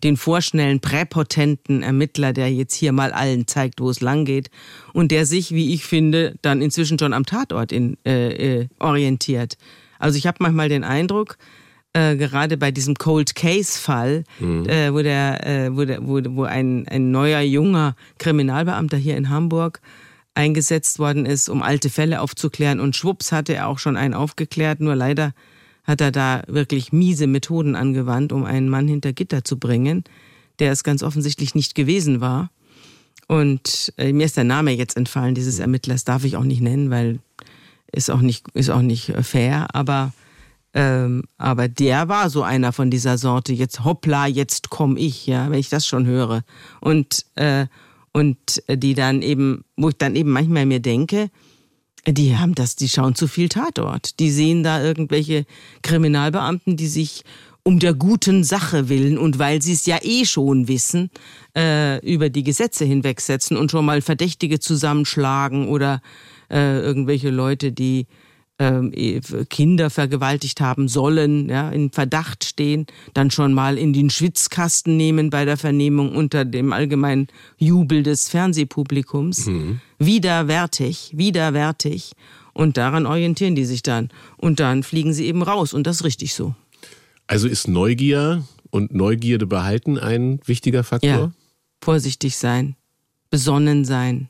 den 0.02 0.16
vorschnellen, 0.16 0.80
präpotenten 0.80 1.82
Ermittler, 1.82 2.32
der 2.32 2.50
jetzt 2.50 2.72
hier 2.72 2.92
mal 2.92 3.12
allen 3.12 3.46
zeigt, 3.46 3.80
wo 3.82 3.90
es 3.90 4.00
lang 4.00 4.24
geht 4.24 4.48
und 4.94 5.10
der 5.10 5.26
sich, 5.26 5.52
wie 5.52 5.74
ich 5.74 5.84
finde, 5.84 6.36
dann 6.40 6.62
inzwischen 6.62 6.98
schon 6.98 7.12
am 7.12 7.26
Tatort 7.26 7.72
in, 7.72 7.98
äh, 8.06 8.60
äh, 8.60 8.68
orientiert. 8.78 9.58
Also 9.98 10.16
ich 10.16 10.26
habe 10.26 10.38
manchmal 10.40 10.70
den 10.70 10.82
Eindruck, 10.82 11.36
äh, 11.92 12.16
gerade 12.16 12.56
bei 12.56 12.70
diesem 12.70 12.94
Cold 12.94 13.34
Case 13.34 13.78
Fall, 13.78 14.24
mhm. 14.38 14.68
äh, 14.68 14.92
wo 14.92 15.02
der, 15.02 15.46
äh, 15.46 15.76
wo, 15.76 15.84
der, 15.84 16.06
wo, 16.06 16.20
wo 16.36 16.44
ein, 16.44 16.86
ein 16.88 17.10
neuer 17.10 17.40
junger 17.40 17.96
Kriminalbeamter 18.18 18.96
hier 18.96 19.16
in 19.16 19.28
Hamburg 19.28 19.80
eingesetzt 20.34 20.98
worden 20.98 21.26
ist, 21.26 21.48
um 21.48 21.62
alte 21.62 21.90
Fälle 21.90 22.20
aufzuklären 22.20 22.80
und 22.80 22.94
schwupps 22.94 23.32
hatte 23.32 23.54
er 23.54 23.66
auch 23.66 23.78
schon 23.78 23.96
einen 23.96 24.14
aufgeklärt, 24.14 24.80
nur 24.80 24.94
leider 24.94 25.34
hat 25.84 26.00
er 26.00 26.12
da 26.12 26.42
wirklich 26.46 26.92
miese 26.92 27.26
Methoden 27.26 27.74
angewandt, 27.74 28.32
um 28.32 28.44
einen 28.44 28.68
Mann 28.68 28.86
hinter 28.86 29.12
Gitter 29.12 29.44
zu 29.44 29.58
bringen, 29.58 30.04
der 30.60 30.70
es 30.70 30.84
ganz 30.84 31.02
offensichtlich 31.02 31.54
nicht 31.54 31.74
gewesen 31.74 32.20
war. 32.20 32.50
Und 33.26 33.92
äh, 33.96 34.12
mir 34.12 34.26
ist 34.26 34.36
der 34.36 34.44
Name 34.44 34.72
jetzt 34.72 34.96
entfallen, 34.96 35.34
dieses 35.34 35.56
mhm. 35.56 35.62
Ermittlers 35.62 36.04
darf 36.04 36.24
ich 36.24 36.36
auch 36.36 36.44
nicht 36.44 36.60
nennen, 36.60 36.90
weil 36.90 37.18
ist 37.92 38.10
auch 38.10 38.20
nicht, 38.20 38.46
ist 38.54 38.70
auch 38.70 38.82
nicht 38.82 39.12
fair, 39.22 39.66
aber 39.74 40.12
ähm, 40.72 41.24
aber 41.36 41.68
der 41.68 42.08
war 42.08 42.30
so 42.30 42.42
einer 42.42 42.72
von 42.72 42.90
dieser 42.90 43.18
Sorte. 43.18 43.52
Jetzt 43.52 43.84
hoppla, 43.84 44.26
jetzt 44.26 44.70
komm 44.70 44.96
ich, 44.96 45.26
ja, 45.26 45.50
wenn 45.50 45.58
ich 45.58 45.68
das 45.68 45.86
schon 45.86 46.06
höre. 46.06 46.42
Und, 46.80 47.26
äh, 47.34 47.66
und 48.12 48.62
die 48.68 48.94
dann 48.94 49.22
eben, 49.22 49.64
wo 49.76 49.88
ich 49.88 49.96
dann 49.96 50.16
eben 50.16 50.30
manchmal 50.30 50.66
mir 50.66 50.80
denke, 50.80 51.30
die 52.06 52.36
haben 52.36 52.54
das, 52.54 52.76
die 52.76 52.88
schauen 52.88 53.14
zu 53.14 53.28
viel 53.28 53.48
Tatort. 53.48 54.18
Die 54.20 54.30
sehen 54.30 54.62
da 54.62 54.82
irgendwelche 54.82 55.44
Kriminalbeamten, 55.82 56.76
die 56.76 56.86
sich 56.86 57.24
um 57.62 57.78
der 57.78 57.92
guten 57.92 58.42
Sache 58.42 58.88
willen 58.88 59.18
und 59.18 59.38
weil 59.38 59.60
sie 59.60 59.72
es 59.72 59.84
ja 59.86 59.98
eh 60.02 60.24
schon 60.24 60.66
wissen, 60.66 61.10
äh, 61.56 62.04
über 62.06 62.30
die 62.30 62.42
Gesetze 62.42 62.84
hinwegsetzen 62.84 63.56
und 63.56 63.70
schon 63.70 63.84
mal 63.84 64.00
Verdächtige 64.00 64.60
zusammenschlagen 64.60 65.68
oder 65.68 66.00
äh, 66.50 66.80
irgendwelche 66.80 67.30
Leute, 67.30 67.70
die 67.70 68.06
ähm, 68.60 68.92
e, 68.94 69.20
Kinder 69.48 69.88
vergewaltigt 69.88 70.60
haben 70.60 70.86
sollen, 70.86 71.48
ja, 71.48 71.70
in 71.70 71.90
Verdacht 71.90 72.44
stehen, 72.44 72.86
dann 73.14 73.30
schon 73.30 73.54
mal 73.54 73.78
in 73.78 73.94
den 73.94 74.10
Schwitzkasten 74.10 74.96
nehmen 74.96 75.30
bei 75.30 75.46
der 75.46 75.56
Vernehmung 75.56 76.14
unter 76.14 76.44
dem 76.44 76.72
allgemeinen 76.72 77.28
Jubel 77.56 78.02
des 78.02 78.28
Fernsehpublikums. 78.28 79.46
Mhm. 79.46 79.80
Widerwärtig, 79.98 81.12
widerwärtig. 81.16 82.12
Und 82.52 82.76
daran 82.76 83.06
orientieren 83.06 83.54
die 83.54 83.64
sich 83.64 83.82
dann. 83.82 84.10
Und 84.36 84.60
dann 84.60 84.82
fliegen 84.82 85.14
sie 85.14 85.26
eben 85.26 85.42
raus. 85.42 85.72
Und 85.72 85.86
das 85.86 85.96
ist 85.96 86.04
richtig 86.04 86.34
so. 86.34 86.54
Also 87.26 87.48
ist 87.48 87.66
Neugier 87.66 88.44
und 88.70 88.94
Neugierde 88.94 89.46
behalten 89.46 89.98
ein 89.98 90.40
wichtiger 90.44 90.84
Faktor? 90.84 91.10
Ja. 91.10 91.32
Vorsichtig 91.80 92.36
sein, 92.36 92.76
besonnen 93.30 93.86
sein 93.86 94.28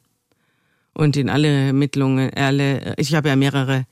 und 0.92 1.16
in 1.16 1.28
alle 1.28 1.48
Ermittlungen, 1.48 2.30
alle, 2.34 2.94
ich 2.98 3.14
habe 3.14 3.28
ja 3.28 3.36
mehrere 3.36 3.86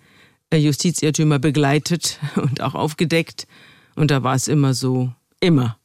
Justizirrtümer 0.57 1.39
begleitet 1.39 2.19
und 2.37 2.61
auch 2.61 2.75
aufgedeckt. 2.75 3.47
Und 3.95 4.11
da 4.11 4.23
war 4.23 4.35
es 4.35 4.49
immer 4.49 4.75
so, 4.75 5.13
immer, 5.41 5.79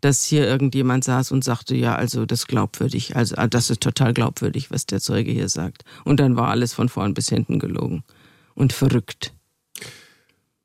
dass 0.00 0.24
hier 0.24 0.46
irgendjemand 0.46 1.04
saß 1.04 1.32
und 1.32 1.42
sagte, 1.42 1.74
ja, 1.74 1.94
also 1.94 2.26
das 2.26 2.46
glaubwürdig, 2.46 3.16
also 3.16 3.36
ah, 3.36 3.46
das 3.46 3.70
ist 3.70 3.80
total 3.80 4.12
glaubwürdig, 4.12 4.70
was 4.70 4.86
der 4.86 5.00
Zeuge 5.00 5.32
hier 5.32 5.48
sagt. 5.48 5.84
Und 6.04 6.20
dann 6.20 6.36
war 6.36 6.48
alles 6.48 6.74
von 6.74 6.88
vorn 6.88 7.14
bis 7.14 7.28
hinten 7.28 7.58
gelogen 7.58 8.04
und 8.54 8.72
verrückt. 8.72 9.32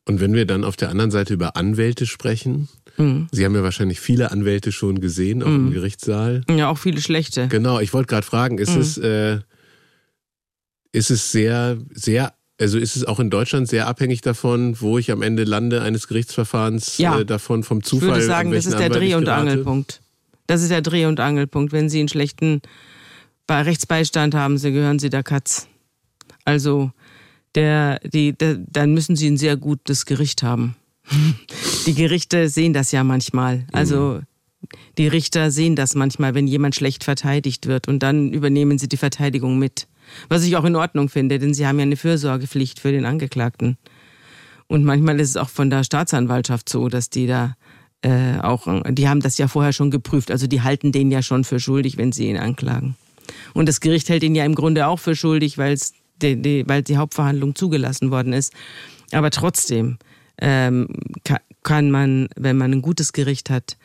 Und 0.06 0.20
wenn 0.20 0.34
wir 0.34 0.46
dann 0.46 0.64
auf 0.64 0.76
der 0.76 0.90
anderen 0.90 1.12
Seite 1.12 1.34
über 1.34 1.56
Anwälte 1.56 2.06
sprechen, 2.06 2.68
mhm. 2.98 3.28
Sie 3.32 3.46
haben 3.46 3.56
ja 3.56 3.64
wahrscheinlich 3.64 4.00
viele 4.00 4.32
Anwälte 4.32 4.72
schon 4.72 5.00
gesehen, 5.00 5.44
auch 5.44 5.48
mhm. 5.48 5.68
im 5.68 5.72
Gerichtssaal. 5.72 6.44
Ja, 6.50 6.70
auch 6.70 6.78
viele 6.78 7.00
schlechte. 7.00 7.48
Genau, 7.48 7.80
ich 7.80 7.94
wollte 7.94 8.08
gerade 8.08 8.26
fragen, 8.26 8.58
ist 8.58 8.76
mhm. 8.76 8.82
es 8.82 8.98
äh, 8.98 9.40
ist 10.92 11.12
es 11.12 11.32
sehr, 11.32 11.78
sehr 11.92 12.34
also 12.60 12.78
ist 12.78 12.96
es 12.96 13.06
auch 13.06 13.20
in 13.20 13.30
Deutschland 13.30 13.68
sehr 13.68 13.88
abhängig 13.88 14.22
davon, 14.22 14.80
wo 14.82 14.98
ich 14.98 15.12
am 15.12 15.22
Ende 15.22 15.44
lande 15.44 15.82
eines 15.82 16.08
Gerichtsverfahrens, 16.08 16.98
ja. 16.98 17.20
äh, 17.20 17.26
davon 17.26 17.64
vom 17.64 17.84
Zufall. 17.84 18.10
Ich 18.10 18.16
würde 18.16 18.26
sagen, 18.26 18.52
das 18.52 18.66
ist 18.66 18.78
der 18.78 18.90
Dreh- 18.90 19.16
und 19.16 19.28
Angelpunkt. 19.30 20.02
Das 20.48 20.62
ist 20.62 20.72
der 20.72 20.82
Dreh- 20.82 21.06
und 21.06 21.20
Angelpunkt. 21.20 21.72
Wenn 21.72 21.90
Sie 21.90 22.00
einen 22.00 22.10
schlechten 22.10 22.62
Rechtsbeistand 23.50 24.36
haben, 24.36 24.58
Sie 24.58 24.72
gehören 24.72 25.00
Sie 25.00 25.10
der 25.10 25.24
Katz. 25.24 25.68
Also 26.44 26.92
der, 27.56 28.00
die, 28.00 28.34
der, 28.34 28.56
dann 28.56 28.94
müssen 28.94 29.16
Sie 29.16 29.28
ein 29.28 29.38
sehr 29.38 29.58
gutes 29.58 30.06
Gericht 30.06 30.44
haben. 30.44 30.76
die 31.86 31.94
Gerichte 31.94 32.50
sehen 32.50 32.74
das 32.74 32.92
ja 32.92 33.04
manchmal. 33.04 33.66
Also 33.72 34.22
die 34.98 35.08
Richter 35.08 35.52
sehen 35.52 35.76
das 35.76 35.96
manchmal, 35.96 36.36
wenn 36.36 36.48
jemand 36.48 36.76
schlecht 36.76 37.04
verteidigt 37.04 37.68
wird 37.68 37.88
und 37.88 38.00
dann 38.00 38.34
übernehmen 38.34 38.78
sie 38.78 38.90
die 38.90 38.98
Verteidigung 38.98 39.58
mit. 39.58 39.88
Was 40.28 40.44
ich 40.44 40.56
auch 40.56 40.66
in 40.66 40.76
Ordnung 40.76 41.10
finde, 41.10 41.40
denn 41.40 41.54
sie 41.54 41.68
haben 41.68 41.80
ja 41.80 41.84
eine 41.84 41.98
Fürsorgepflicht 41.98 42.80
für 42.80 42.92
den 42.92 43.06
Angeklagten. 43.06 43.78
Und 44.68 44.84
manchmal 44.86 45.20
ist 45.20 45.30
es 45.30 45.38
auch 45.38 45.50
von 45.50 45.70
der 45.70 45.84
Staatsanwaltschaft 45.84 46.70
so, 46.70 46.90
dass 46.90 47.10
die 47.10 47.28
da 47.28 47.56
äh, 48.02 48.40
auch, 48.42 48.68
die 48.90 49.10
haben 49.10 49.20
das 49.20 49.38
ja 49.38 49.48
vorher 49.48 49.74
schon 49.74 49.92
geprüft. 49.92 50.32
Also 50.32 50.48
die 50.48 50.62
halten 50.62 50.92
den 50.92 51.12
ja 51.12 51.22
schon 51.22 51.44
für 51.44 51.60
schuldig, 51.60 51.98
wenn 51.98 52.12
sie 52.12 52.30
ihn 52.30 52.38
anklagen. 52.38 52.96
Und 53.54 53.68
das 53.68 53.82
Gericht 53.82 54.10
hält 54.10 54.24
ihn 54.24 54.36
ja 54.36 54.46
im 54.46 54.56
Grunde 54.56 54.88
auch 54.88 55.00
für 55.00 55.16
schuldig, 55.16 55.58
weil 55.58 55.78
die, 56.22 56.42
die, 56.42 56.64
weil 56.68 56.84
die 56.84 56.98
Hauptverhandlung 56.98 57.56
zugelassen 57.56 58.12
worden 58.12 58.34
ist. 58.34 58.54
Aber 59.12 59.32
trotzdem 59.32 59.98
ähm, 60.40 60.88
kann 61.64 61.92
man, 61.92 62.30
wenn 62.36 62.58
man 62.58 62.72
ein 62.72 62.82
gutes 62.82 63.14
Gericht 63.14 63.50
hat, 63.50 63.78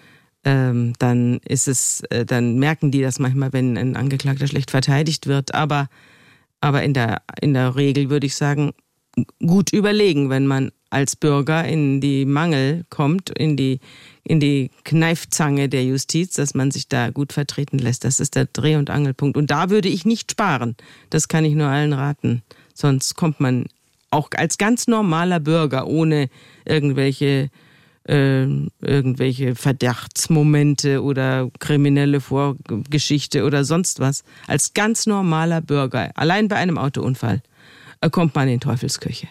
ähm, 0.44 0.92
dann 0.98 1.38
ist 1.48 1.68
es, 1.68 2.02
äh, 2.10 2.24
dann 2.24 2.58
merken 2.58 2.90
die 2.90 3.00
das 3.00 3.18
manchmal, 3.18 3.52
wenn 3.52 3.76
ein 3.78 3.96
Angeklagter 3.96 4.46
schlecht 4.46 4.70
verteidigt 4.70 5.26
wird. 5.26 5.54
Aber 5.54 5.88
aber 6.64 6.82
in 6.82 6.94
der, 6.94 7.20
in 7.42 7.52
der 7.52 7.76
Regel 7.76 8.08
würde 8.08 8.26
ich 8.26 8.36
sagen, 8.36 8.72
gut 9.38 9.70
überlegen, 9.74 10.30
wenn 10.30 10.46
man 10.46 10.72
als 10.88 11.14
Bürger 11.14 11.62
in 11.62 12.00
die 12.00 12.24
Mangel 12.24 12.86
kommt, 12.88 13.28
in 13.28 13.58
die, 13.58 13.80
in 14.22 14.40
die 14.40 14.70
Kneifzange 14.82 15.68
der 15.68 15.84
Justiz, 15.84 16.32
dass 16.36 16.54
man 16.54 16.70
sich 16.70 16.88
da 16.88 17.10
gut 17.10 17.34
vertreten 17.34 17.78
lässt. 17.78 18.04
Das 18.04 18.18
ist 18.18 18.34
der 18.34 18.46
Dreh- 18.46 18.76
und 18.76 18.88
Angelpunkt. 18.88 19.36
Und 19.36 19.50
da 19.50 19.68
würde 19.68 19.90
ich 19.90 20.06
nicht 20.06 20.30
sparen. 20.30 20.74
Das 21.10 21.28
kann 21.28 21.44
ich 21.44 21.54
nur 21.54 21.66
allen 21.66 21.92
raten. 21.92 22.42
Sonst 22.72 23.14
kommt 23.14 23.40
man 23.40 23.66
auch 24.10 24.30
als 24.34 24.56
ganz 24.56 24.86
normaler 24.86 25.40
Bürger 25.40 25.86
ohne 25.86 26.30
irgendwelche 26.64 27.50
äh, 28.08 28.46
irgendwelche 28.80 29.54
Verdachtsmomente 29.54 31.02
oder 31.02 31.50
kriminelle 31.58 32.20
Vorgeschichte 32.20 33.44
oder 33.44 33.64
sonst 33.64 34.00
was. 34.00 34.24
Als 34.46 34.74
ganz 34.74 35.06
normaler 35.06 35.60
Bürger, 35.60 36.10
allein 36.14 36.48
bei 36.48 36.56
einem 36.56 36.78
Autounfall, 36.78 37.42
kommt 38.10 38.34
man 38.34 38.48
in 38.48 38.60
Teufelsküche. 38.60 39.28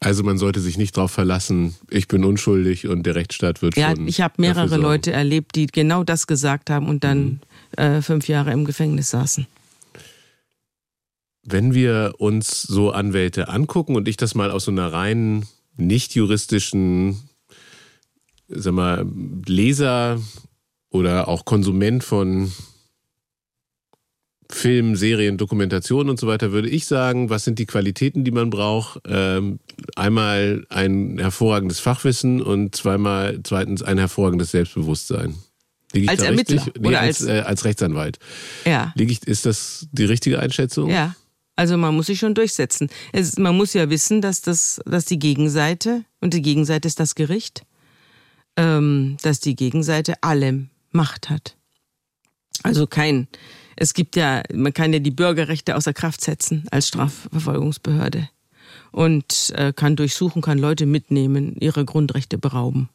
Also 0.00 0.24
man 0.24 0.36
sollte 0.36 0.60
sich 0.60 0.78
nicht 0.78 0.96
darauf 0.96 1.12
verlassen, 1.12 1.76
ich 1.88 2.08
bin 2.08 2.24
unschuldig 2.24 2.88
und 2.88 3.04
der 3.04 3.14
Rechtsstaat 3.14 3.62
wird 3.62 3.76
ja, 3.76 3.94
schon. 3.94 4.08
Ich 4.08 4.20
habe 4.20 4.34
mehrere 4.38 4.76
Leute 4.76 5.12
erlebt, 5.12 5.54
die 5.54 5.68
genau 5.68 6.02
das 6.02 6.26
gesagt 6.26 6.70
haben 6.70 6.88
und 6.88 7.04
dann 7.04 7.40
mhm. 7.78 7.82
äh, 7.82 8.02
fünf 8.02 8.26
Jahre 8.26 8.52
im 8.52 8.64
Gefängnis 8.64 9.10
saßen. 9.10 9.46
Wenn 11.44 11.72
wir 11.72 12.14
uns 12.18 12.62
so 12.62 12.90
Anwälte 12.90 13.48
angucken 13.48 13.94
und 13.94 14.08
ich 14.08 14.16
das 14.16 14.34
mal 14.34 14.50
aus 14.50 14.64
so 14.64 14.72
einer 14.72 14.92
rein 14.92 15.46
nicht 15.76 16.16
juristischen 16.16 17.20
sag 18.54 18.74
mal, 18.74 19.06
Leser 19.46 20.20
oder 20.90 21.28
auch 21.28 21.44
Konsument 21.44 22.04
von 22.04 22.52
Film, 24.52 24.96
Serien, 24.96 25.38
Dokumentationen 25.38 26.10
und 26.10 26.20
so 26.20 26.26
weiter, 26.26 26.52
würde 26.52 26.68
ich 26.68 26.86
sagen, 26.86 27.30
was 27.30 27.44
sind 27.44 27.58
die 27.58 27.66
Qualitäten, 27.66 28.24
die 28.24 28.30
man 28.30 28.50
braucht? 28.50 29.00
Ähm, 29.06 29.58
einmal 29.96 30.66
ein 30.68 31.18
hervorragendes 31.18 31.80
Fachwissen 31.80 32.42
und 32.42 32.74
zweimal, 32.74 33.40
zweitens 33.42 33.82
ein 33.82 33.98
hervorragendes 33.98 34.50
Selbstbewusstsein. 34.50 35.36
Liege 35.92 36.04
ich 36.04 36.10
als 36.10 36.22
Ermittler 36.22 36.56
richtig? 36.56 36.82
Nee, 36.82 36.88
oder 36.88 37.00
als, 37.00 37.22
als, 37.22 37.30
äh, 37.30 37.40
als 37.40 37.64
Rechtsanwalt. 37.64 38.18
Ja. 38.64 38.92
Liege 38.94 39.12
ich, 39.12 39.26
ist 39.26 39.46
das 39.46 39.88
die 39.92 40.04
richtige 40.04 40.38
Einschätzung? 40.38 40.90
Ja. 40.90 41.16
Also 41.56 41.76
man 41.76 41.94
muss 41.94 42.06
sich 42.06 42.18
schon 42.18 42.34
durchsetzen. 42.34 42.88
Es, 43.12 43.38
man 43.38 43.56
muss 43.56 43.74
ja 43.74 43.88
wissen, 43.90 44.20
dass 44.20 44.40
das, 44.40 44.80
dass 44.86 45.04
die 45.04 45.18
Gegenseite 45.18 46.04
und 46.20 46.34
die 46.34 46.42
Gegenseite 46.42 46.88
ist 46.88 46.98
das 46.98 47.14
Gericht 47.14 47.64
ähm, 48.56 49.16
dass 49.22 49.40
die 49.40 49.56
Gegenseite 49.56 50.14
alle 50.20 50.66
Macht 50.90 51.30
hat. 51.30 51.56
Also 52.62 52.86
kein, 52.86 53.28
es 53.76 53.94
gibt 53.94 54.16
ja, 54.16 54.42
man 54.52 54.74
kann 54.74 54.92
ja 54.92 54.98
die 54.98 55.10
Bürgerrechte 55.10 55.76
außer 55.76 55.92
Kraft 55.92 56.20
setzen 56.20 56.64
als 56.70 56.88
Strafverfolgungsbehörde 56.88 58.28
und 58.90 59.52
äh, 59.56 59.72
kann 59.72 59.96
durchsuchen, 59.96 60.42
kann 60.42 60.58
Leute 60.58 60.86
mitnehmen, 60.86 61.56
ihre 61.58 61.84
Grundrechte 61.84 62.38
berauben 62.38 62.88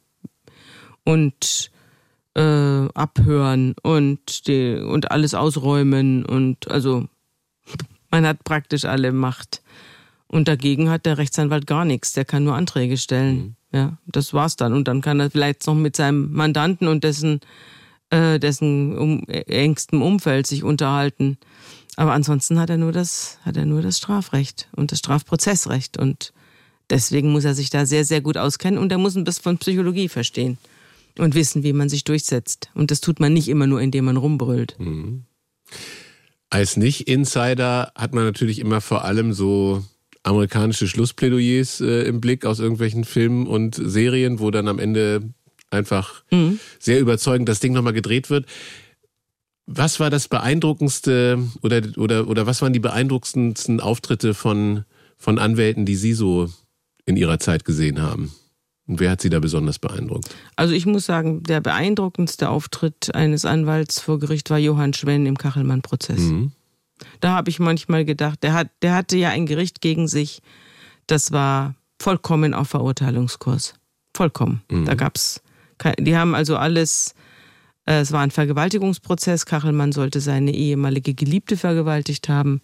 und 1.04 1.72
äh, 2.36 2.42
abhören 2.94 3.74
und 3.82 4.48
die, 4.48 4.76
und 4.76 5.12
alles 5.12 5.34
ausräumen 5.34 6.26
und 6.26 6.70
also 6.70 7.08
man 8.12 8.26
hat 8.26 8.44
praktisch 8.44 8.86
alle 8.86 9.12
Macht. 9.12 9.62
Und 10.28 10.48
dagegen 10.48 10.90
hat 10.90 11.06
der 11.06 11.18
Rechtsanwalt 11.18 11.68
gar 11.68 11.86
nichts, 11.86 12.14
der 12.14 12.26
kann 12.26 12.44
nur 12.44 12.56
Anträge 12.56 12.98
stellen. 12.98 13.38
Mhm. 13.38 13.56
Ja, 13.72 13.98
das 14.06 14.34
war's 14.34 14.56
dann. 14.56 14.74
Und 14.74 14.88
dann 14.88 15.02
kann 15.02 15.20
er 15.20 15.32
vielleicht 15.32 15.66
noch 15.68 15.76
mit 15.76 15.96
seinem 15.96 16.32
Mandanten 16.32 16.88
und 16.88 17.04
dessen, 17.04 17.42
äh, 18.10 18.40
dessen 18.40 18.98
um, 18.98 19.24
engstem 19.28 20.02
Umfeld 20.02 20.48
sich 20.48 20.64
unterhalten. 20.64 21.38
Aber 21.96 22.14
ansonsten 22.14 22.60
hat 22.60 22.70
er 22.70 22.78
nur 22.78 22.92
das, 22.92 23.40
hat 23.44 23.58
er 23.58 23.66
nur 23.66 23.82
das 23.82 23.98
Strafrecht 23.98 24.70
und 24.76 24.92
das 24.92 25.00
Strafprozessrecht. 25.00 25.98
Und 25.98 26.34
deswegen 26.90 27.32
muss 27.32 27.46
er 27.46 27.56
sich 27.56 27.70
da 27.70 27.86
sehr, 27.86 28.06
sehr 28.06 28.22
gut 28.22 28.38
auskennen 28.38 28.80
und 28.80 28.92
er 28.92 28.98
muss 28.98 29.16
ein 29.16 29.24
bisschen 29.24 29.44
von 29.44 29.58
Psychologie 29.58 30.10
verstehen 30.10 30.58
und 31.18 31.36
wissen, 31.36 31.64
wie 31.64 31.74
man 31.74 31.90
sich 31.90 32.04
durchsetzt. 32.04 32.70
Und 32.74 32.92
das 32.92 33.02
tut 33.02 33.20
man 33.20 33.34
nicht 33.34 33.48
immer 33.48 33.68
nur, 33.68 33.82
indem 33.82 34.06
man 34.06 34.18
rumbrüllt. 34.18 34.76
Mhm. 34.80 35.24
Als 36.50 36.78
Nicht-Insider 36.78 37.92
hat 37.96 38.14
man 38.14 38.24
natürlich 38.24 38.60
immer 38.60 38.80
vor 38.80 39.04
allem 39.04 39.34
so 39.34 39.84
amerikanische 40.28 40.88
Schlussplädoyers 40.88 41.82
äh, 41.82 42.04
im 42.04 42.22
Blick 42.22 42.46
aus 42.46 42.60
irgendwelchen 42.60 43.06
Filmen 43.06 43.48
und 43.48 43.76
Serien, 43.76 44.40
wo 44.40 44.52
dann 44.52 44.68
am 44.68 44.80
Ende 44.80 45.22
einfach 45.70 46.24
mhm. 46.32 46.60
sehr 46.80 47.00
überzeugend 47.00 47.50
das 47.50 47.60
Ding 47.60 47.74
nochmal 47.74 47.94
gedreht 47.94 48.30
wird. 48.30 48.46
Was 49.66 50.00
war 50.00 50.10
das 50.10 50.28
beeindruckendste 50.28 51.40
oder, 51.62 51.82
oder, 51.98 52.28
oder 52.28 52.46
was 52.46 52.62
waren 52.62 52.74
die 52.74 52.80
beeindruckendsten 52.80 53.80
Auftritte 53.80 54.34
von, 54.34 54.86
von 55.18 55.40
Anwälten, 55.40 55.86
die 55.86 55.96
Sie 55.96 56.14
so 56.14 56.50
in 57.06 57.18
Ihrer 57.18 57.40
Zeit 57.40 57.66
gesehen 57.66 58.02
haben? 58.02 58.32
Und 58.88 59.02
wer 59.02 59.12
hat 59.12 59.22
Sie 59.22 59.30
da 59.30 59.40
besonders 59.40 59.80
beeindruckt? 59.80 60.34
Also 60.56 60.74
ich 60.74 60.86
muss 60.86 61.06
sagen, 61.06 61.44
der 61.44 61.60
beeindruckendste 61.60 62.50
Auftritt 62.50 63.14
eines 63.14 63.44
Anwalts 63.44 64.00
vor 64.00 64.20
Gericht 64.20 64.50
war 64.50 64.58
Johann 64.58 64.94
Schwenn 64.94 65.26
im 65.26 65.38
Kachelmann-Prozess. 65.38 66.20
Mhm. 66.20 66.54
Da 67.20 67.32
habe 67.32 67.50
ich 67.50 67.60
manchmal 67.60 68.06
gedacht, 68.06 68.44
der, 68.44 68.54
hat, 68.54 68.70
der 68.82 68.96
hatte 68.96 69.18
ja 69.18 69.30
ein 69.30 69.46
Gericht 69.46 69.82
gegen 69.82 70.08
sich, 70.08 70.42
das 71.08 71.32
war 71.32 71.76
vollkommen 72.00 72.54
auf 72.54 72.70
Verurteilungskurs. 72.70 73.76
Vollkommen. 74.16 74.62
Mhm. 74.70 74.86
Da 74.86 74.96
gab's, 74.96 75.42
die 76.00 76.16
haben 76.16 76.36
also 76.36 76.58
alles, 76.58 77.16
äh, 77.86 78.00
es 78.00 78.12
war 78.12 78.22
ein 78.22 78.32
Vergewaltigungsprozess. 78.32 79.46
Kachelmann 79.46 79.92
sollte 79.92 80.22
seine 80.22 80.54
ehemalige 80.54 81.14
Geliebte 81.14 81.58
vergewaltigt 81.58 82.30
haben. 82.30 82.62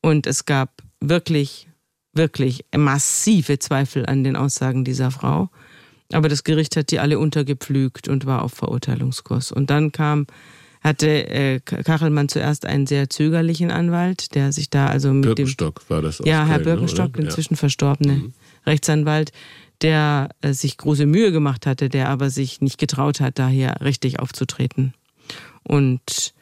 Und 0.00 0.26
es 0.26 0.44
gab 0.44 0.82
wirklich, 1.00 1.68
wirklich 2.12 2.64
massive 2.76 3.58
Zweifel 3.58 4.06
an 4.06 4.24
den 4.24 4.36
Aussagen 4.36 4.84
dieser 4.84 5.10
Frau. 5.10 5.50
Aber 6.12 6.28
das 6.28 6.44
Gericht 6.44 6.76
hat 6.76 6.90
die 6.90 7.00
alle 7.00 7.18
untergepflügt 7.18 8.08
und 8.08 8.26
war 8.26 8.42
auf 8.42 8.52
Verurteilungskurs. 8.52 9.50
Und 9.50 9.70
dann 9.70 9.90
kam 9.90 10.26
hatte 10.86 11.28
äh, 11.28 11.60
Kachelmann 11.60 12.28
zuerst 12.28 12.64
einen 12.64 12.86
sehr 12.86 13.10
zögerlichen 13.10 13.70
Anwalt, 13.72 14.34
der 14.34 14.52
sich 14.52 14.70
da 14.70 14.86
also 14.86 15.12
mit 15.12 15.24
Birkenstock 15.24 15.80
dem, 15.80 15.90
war 15.90 16.02
das. 16.02 16.22
Ja, 16.24 16.46
Herr 16.46 16.60
Köln, 16.60 16.64
Birkenstock, 16.64 17.10
oder? 17.10 17.24
inzwischen 17.24 17.54
ja. 17.54 17.58
verstorbene 17.58 18.12
mhm. 18.12 18.32
Rechtsanwalt, 18.64 19.32
der 19.82 20.28
äh, 20.42 20.52
sich 20.52 20.78
große 20.78 21.04
Mühe 21.04 21.32
gemacht 21.32 21.66
hatte, 21.66 21.88
der 21.88 22.08
aber 22.08 22.30
sich 22.30 22.60
nicht 22.60 22.78
getraut 22.78 23.20
hat, 23.20 23.38
daher 23.38 23.80
richtig 23.80 24.20
aufzutreten. 24.20 24.94
Und 25.64 26.34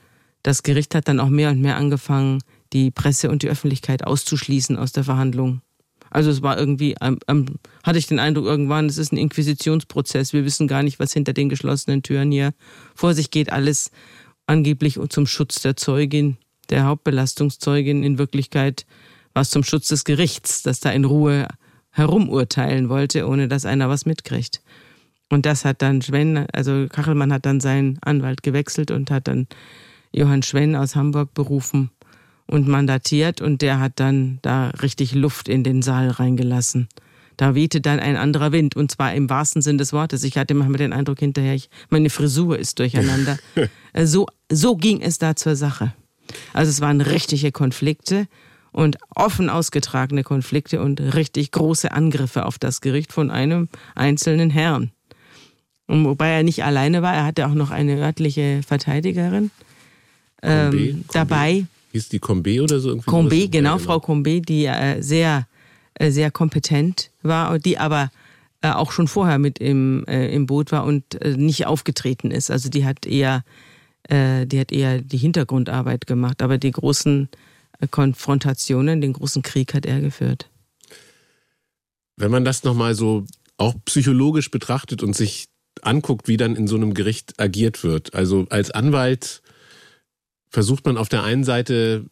das 0.43 0.63
Gericht 0.63 0.95
hat 0.95 1.09
dann 1.09 1.21
auch 1.21 1.31
mehr 1.31 1.51
und 1.51 1.63
mehr 1.63 1.77
angefangen, 1.77 2.41
die 2.75 2.91
Presse 2.91 3.31
und 3.31 3.43
die 3.43 3.49
Öffentlichkeit 3.49 4.07
auszuschließen 4.07 4.77
aus 4.77 4.93
der 4.93 5.05
Verhandlung. 5.05 5.63
Also 6.11 6.31
es 6.31 6.43
war 6.43 6.59
irgendwie, 6.59 6.95
ähm, 7.01 7.19
ähm, 7.29 7.47
hatte 7.83 7.99
ich 7.99 8.07
den 8.07 8.21
Eindruck 8.21 8.45
irgendwann, 8.45 8.87
es 8.87 8.99
ist 8.99 9.13
ein 9.13 9.17
Inquisitionsprozess. 9.17 10.33
Wir 10.33 10.45
wissen 10.45 10.69
gar 10.69 10.83
nicht, 10.83 11.01
was 11.01 11.13
hinter 11.13 11.33
den 11.33 11.49
geschlossenen 11.49 12.03
Türen 12.03 12.31
hier 12.31 12.53
vor 12.95 13.15
sich 13.15 13.31
geht. 13.31 13.51
Alles 13.51 13.91
angeblich 14.47 14.99
zum 15.09 15.27
Schutz 15.27 15.63
der 15.63 15.77
Zeugin, 15.77 16.37
der 16.71 16.85
Hauptbelastungszeugin. 16.85 18.03
In 18.03 18.19
Wirklichkeit 18.19 18.87
war 19.33 19.43
es 19.43 19.51
zum 19.51 19.65
Schutz 19.65 19.89
des 19.89 20.05
Gerichts, 20.05 20.63
das 20.63 20.81
da 20.81 20.91
in 20.91 21.05
Ruhe 21.05 21.49
herumurteilen 21.91 22.89
wollte, 22.89 23.27
ohne 23.29 23.49
dass 23.49 23.67
einer 23.67 23.89
was 23.89 24.07
mitkriegt. 24.07 24.63
Und 25.31 25.47
das 25.47 25.65
hat 25.65 25.83
dann 25.83 26.03
Schwenn, 26.03 26.47
also 26.53 26.87
Kachelmann 26.89 27.33
hat 27.33 27.47
dann 27.47 27.61
seinen 27.61 27.99
Anwalt 28.03 28.43
gewechselt 28.43 28.91
und 28.91 29.11
hat 29.11 29.29
dann 29.29 29.47
Johann 30.13 30.43
Schwenn 30.43 30.77
aus 30.77 30.97
Hamburg 30.97 31.35
berufen 31.35 31.91
und 32.47 32.69
mandatiert 32.69 33.41
und 33.41 33.63
der 33.63 33.81
hat 33.81 33.95
dann 33.97 34.39
da 34.43 34.69
richtig 34.69 35.15
Luft 35.15 35.49
in 35.49 35.65
den 35.65 35.83
Saal 35.83 36.11
reingelassen. 36.11 36.89
Da 37.37 37.55
wehte 37.55 37.81
dann 37.81 38.01
ein 38.01 38.17
anderer 38.17 38.53
Wind 38.53 38.77
und 38.77 38.91
zwar 38.91 39.15
im 39.15 39.29
wahrsten 39.29 39.63
Sinn 39.63 39.79
des 39.79 39.93
Wortes. 39.93 40.25
Ich 40.25 40.37
hatte 40.37 40.55
manchmal 40.55 40.79
den 40.79 40.93
Eindruck 40.93 41.19
hinterher, 41.19 41.55
ich, 41.55 41.69
meine 41.91 42.11
Frisur 42.11 42.59
ist 42.59 42.79
durcheinander. 42.79 43.39
Äh, 43.97 44.07
so, 44.07 44.27
so 44.51 44.75
ging 44.75 45.01
es 45.01 45.19
da 45.19 45.37
zur 45.37 45.55
Sache. 45.55 45.95
Also 46.53 46.69
es 46.69 46.81
waren 46.81 47.01
richtige 47.01 47.53
Konflikte 47.53 48.27
und 48.73 48.99
offen 49.15 49.49
ausgetragene 49.49 50.25
Konflikte 50.25 50.81
und 50.81 51.01
richtig 51.01 51.53
große 51.53 51.93
Angriffe 51.93 52.45
auf 52.45 52.59
das 52.59 52.81
Gericht 52.81 53.13
von 53.13 53.31
einem 53.31 53.69
einzelnen 53.95 54.51
Herrn. 54.51 54.91
Und 55.87 56.05
wobei 56.05 56.31
er 56.31 56.43
nicht 56.43 56.65
alleine 56.65 57.03
war, 57.03 57.15
er 57.15 57.25
hatte 57.25 57.47
auch 57.47 57.55
noch 57.55 57.71
eine 57.71 57.97
örtliche 57.99 58.63
Verteidigerin 58.67 59.53
ähm, 60.43 61.05
dabei. 61.13 61.67
Hieß 61.93 62.09
die 62.09 62.19
Combe 62.19 62.63
oder 62.63 62.81
so? 62.81 62.89
Irgendwie 62.89 63.11
Combe, 63.11 63.49
genau, 63.49 63.79
Frau 63.79 64.01
Combe, 64.01 64.41
die 64.41 64.67
äh, 64.67 65.01
sehr, 65.01 65.47
sehr 66.01 66.31
kompetent 66.31 67.11
war 67.23 67.59
die 67.59 67.79
aber 67.79 68.11
äh, 68.65 68.71
auch 68.71 68.93
schon 68.93 69.09
vorher 69.09 69.39
mit 69.39 69.59
im, 69.59 70.07
äh, 70.07 70.35
im 70.35 70.47
Boot 70.47 70.73
war 70.73 70.85
und 70.85 71.21
äh, 71.21 71.37
nicht 71.37 71.67
aufgetreten 71.67 72.31
ist. 72.31 72.51
Also 72.51 72.71
die 72.71 72.87
hat 72.87 73.05
eher, 73.05 73.45
äh, 74.09 74.47
die 74.47 74.59
hat 74.59 74.73
eher 74.73 75.03
die 75.03 75.19
Hintergrundarbeit 75.19 76.07
gemacht, 76.07 76.41
aber 76.41 76.57
die 76.57 76.71
großen 76.71 77.29
Konfrontationen, 77.91 79.03
den 79.03 79.13
großen 79.13 79.43
Krieg 79.43 79.75
hat 79.75 79.85
er 79.85 80.01
geführt. 80.01 80.49
Wenn 82.17 82.31
man 82.31 82.47
das 82.47 82.65
nochmal 82.65 82.95
so 82.95 83.27
auch 83.59 83.75
psychologisch 83.85 84.51
betrachtet 84.51 85.03
und 85.03 85.15
sich 85.15 85.49
anguckt, 85.83 86.27
wie 86.27 86.39
dann 86.39 86.57
in 86.57 86.67
so 86.67 86.77
einem 86.77 86.95
Gericht 86.95 87.39
agiert 87.39 87.85
wird. 87.85 88.15
Also 88.15 88.47
als 88.49 88.71
Anwalt 88.71 89.43
versucht 90.49 90.87
man 90.87 90.97
auf 90.97 91.11
der 91.11 91.23
einen 91.23 91.45
Seite 91.45 92.07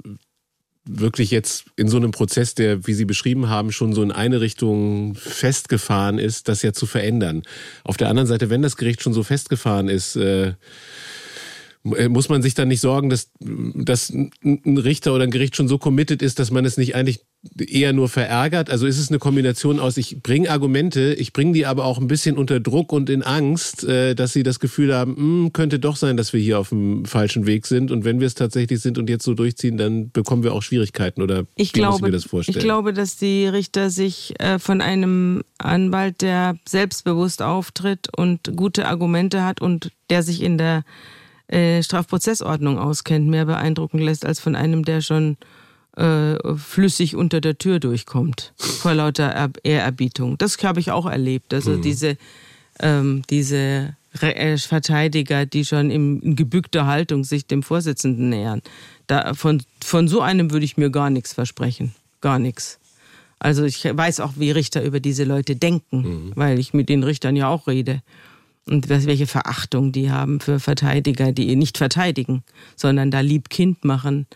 wirklich 0.85 1.31
jetzt 1.31 1.64
in 1.77 1.88
so 1.88 1.97
einem 1.97 2.11
Prozess, 2.11 2.55
der, 2.55 2.87
wie 2.87 2.95
Sie 2.95 3.05
beschrieben 3.05 3.49
haben, 3.49 3.73
schon 3.73 3.95
so 3.95 4.03
in 4.03 4.11
eine 4.11 4.40
Richtung 4.40 5.14
festgefahren 5.14 6.18
ist, 6.18 6.49
das 6.49 6.62
ja 6.62 6.73
zu 6.73 6.87
verändern. 6.87 7.42
Auf 7.85 7.97
der 7.97 8.09
anderen 8.09 8.27
Seite, 8.27 8.51
wenn 8.51 8.62
das 8.62 8.77
Gericht 8.77 9.03
schon 9.03 9.12
so 9.12 9.23
festgefahren 9.23 9.88
ist, 9.88 10.16
äh, 10.16 10.55
muss 11.85 12.29
man 12.29 12.42
sich 12.42 12.55
dann 12.55 12.68
nicht 12.68 12.81
sorgen, 12.81 13.11
dass, 13.11 13.31
dass 13.40 14.11
ein 14.11 14.79
Richter 14.79 15.14
oder 15.14 15.25
ein 15.25 15.33
Gericht 15.33 15.57
schon 15.57 15.66
so 15.66 15.79
committed 15.79 16.23
ist, 16.23 16.38
dass 16.38 16.53
man 16.53 16.64
es 16.64 16.77
nicht 16.77 16.95
eigentlich 16.95 17.25
eher 17.59 17.92
nur 17.92 18.09
verärgert? 18.09 18.71
Also 18.71 18.87
ist 18.87 18.99
es 18.99 19.09
eine 19.09 19.18
Kombination 19.18 19.81
aus, 19.81 19.97
ich 19.97 20.23
bringe 20.23 20.49
Argumente, 20.49 21.12
ich 21.14 21.33
bringe 21.33 21.53
die 21.53 21.66
aber 21.66 21.85
auch 21.85 21.99
ein 21.99 22.07
bisschen 22.07 22.37
unter 22.37 22.61
Druck 22.61 22.92
und 22.92 23.11
in 23.11 23.25
Angst, 23.25 23.83
äh, 23.83 24.14
dass 24.14 24.33
sie 24.33 24.45
das 24.45 24.61
Gefühl 24.61 24.95
haben, 24.95 25.16
hm, 25.16 25.53
könnte 25.53 25.81
doch 25.81 25.97
sein, 25.97 26.16
dass 26.16 26.33
wir 26.33 26.40
hier 26.40 26.61
auf 26.61 26.68
dem 26.68 27.05
falschen 27.05 27.47
Weg 27.47 27.66
sind. 27.66 27.90
Und 27.90 28.05
wenn 28.05 28.21
wir 28.21 28.29
es 28.29 28.35
tatsächlich 28.35 28.81
sind 28.81 28.97
und 28.97 29.11
jetzt 29.11 29.25
so 29.25 29.35
durchziehen, 29.35 29.77
dann 29.77 30.12
bekommen 30.12 30.45
wir 30.45 30.53
auch 30.53 30.62
Schwierigkeiten 30.62 31.21
oder 31.21 31.47
ich 31.57 31.71
wie 31.71 31.81
glaube, 31.81 31.90
muss 31.90 31.99
ich 31.99 32.03
mir 32.03 32.12
das 32.12 32.25
vorstellen? 32.25 32.59
Ich 32.59 32.62
glaube, 32.62 32.92
dass 32.92 33.16
die 33.16 33.47
Richter 33.47 33.90
sich 33.90 34.35
äh, 34.38 34.61
von 34.61 34.81
einem 34.81 35.42
Anwalt, 35.59 36.23
der 36.23 36.57
selbstbewusst 36.68 37.42
auftritt 37.42 38.09
und 38.16 38.53
gute 38.55 38.87
Argumente 38.87 39.45
hat 39.45 39.61
und 39.61 39.90
der 40.11 40.23
sich 40.23 40.42
in 40.42 40.59
der 40.59 40.85
äh, 41.52 41.82
Strafprozessordnung 41.82 42.78
auskennt, 42.78 43.28
mehr 43.28 43.44
beeindrucken 43.44 43.98
lässt 43.98 44.24
als 44.24 44.40
von 44.40 44.56
einem, 44.56 44.84
der 44.84 45.02
schon 45.02 45.36
äh, 45.96 46.36
flüssig 46.56 47.14
unter 47.14 47.42
der 47.42 47.58
Tür 47.58 47.78
durchkommt, 47.78 48.54
vor 48.56 48.94
lauter 48.94 49.50
Ehrerbietung. 49.62 50.38
Das 50.38 50.56
habe 50.62 50.80
ich 50.80 50.90
auch 50.90 51.04
erlebt. 51.04 51.52
Also 51.52 51.72
mhm. 51.72 51.82
diese, 51.82 52.16
ähm, 52.80 53.22
diese 53.28 53.94
äh, 54.20 54.56
Verteidiger, 54.56 55.44
die 55.44 55.66
schon 55.66 55.90
in, 55.90 56.20
in 56.20 56.36
gebückter 56.36 56.86
Haltung 56.86 57.22
sich 57.22 57.46
dem 57.46 57.62
Vorsitzenden 57.62 58.30
nähern. 58.30 58.62
Da, 59.06 59.34
von, 59.34 59.62
von 59.84 60.08
so 60.08 60.22
einem 60.22 60.52
würde 60.52 60.64
ich 60.64 60.78
mir 60.78 60.90
gar 60.90 61.10
nichts 61.10 61.34
versprechen. 61.34 61.94
Gar 62.22 62.38
nichts. 62.38 62.78
Also 63.38 63.64
ich 63.64 63.84
weiß 63.84 64.20
auch, 64.20 64.34
wie 64.36 64.52
Richter 64.52 64.82
über 64.82 65.00
diese 65.00 65.24
Leute 65.24 65.56
denken, 65.56 65.98
mhm. 65.98 66.32
weil 66.34 66.58
ich 66.58 66.72
mit 66.72 66.88
den 66.88 67.02
Richtern 67.02 67.36
ja 67.36 67.48
auch 67.48 67.66
rede 67.66 68.00
und 68.68 68.88
welche 68.88 69.27
Verachtung 69.27 69.92
die 69.92 70.11
haben 70.11 70.40
für 70.40 70.61
Verteidiger, 70.61 71.33
die 71.33 71.55
nicht 71.57 71.79
verteidigen, 71.79 72.44
sondern 72.77 73.11
da 73.11 73.20
lieb 73.20 73.48
Kind 73.48 73.85
machen 73.85 74.27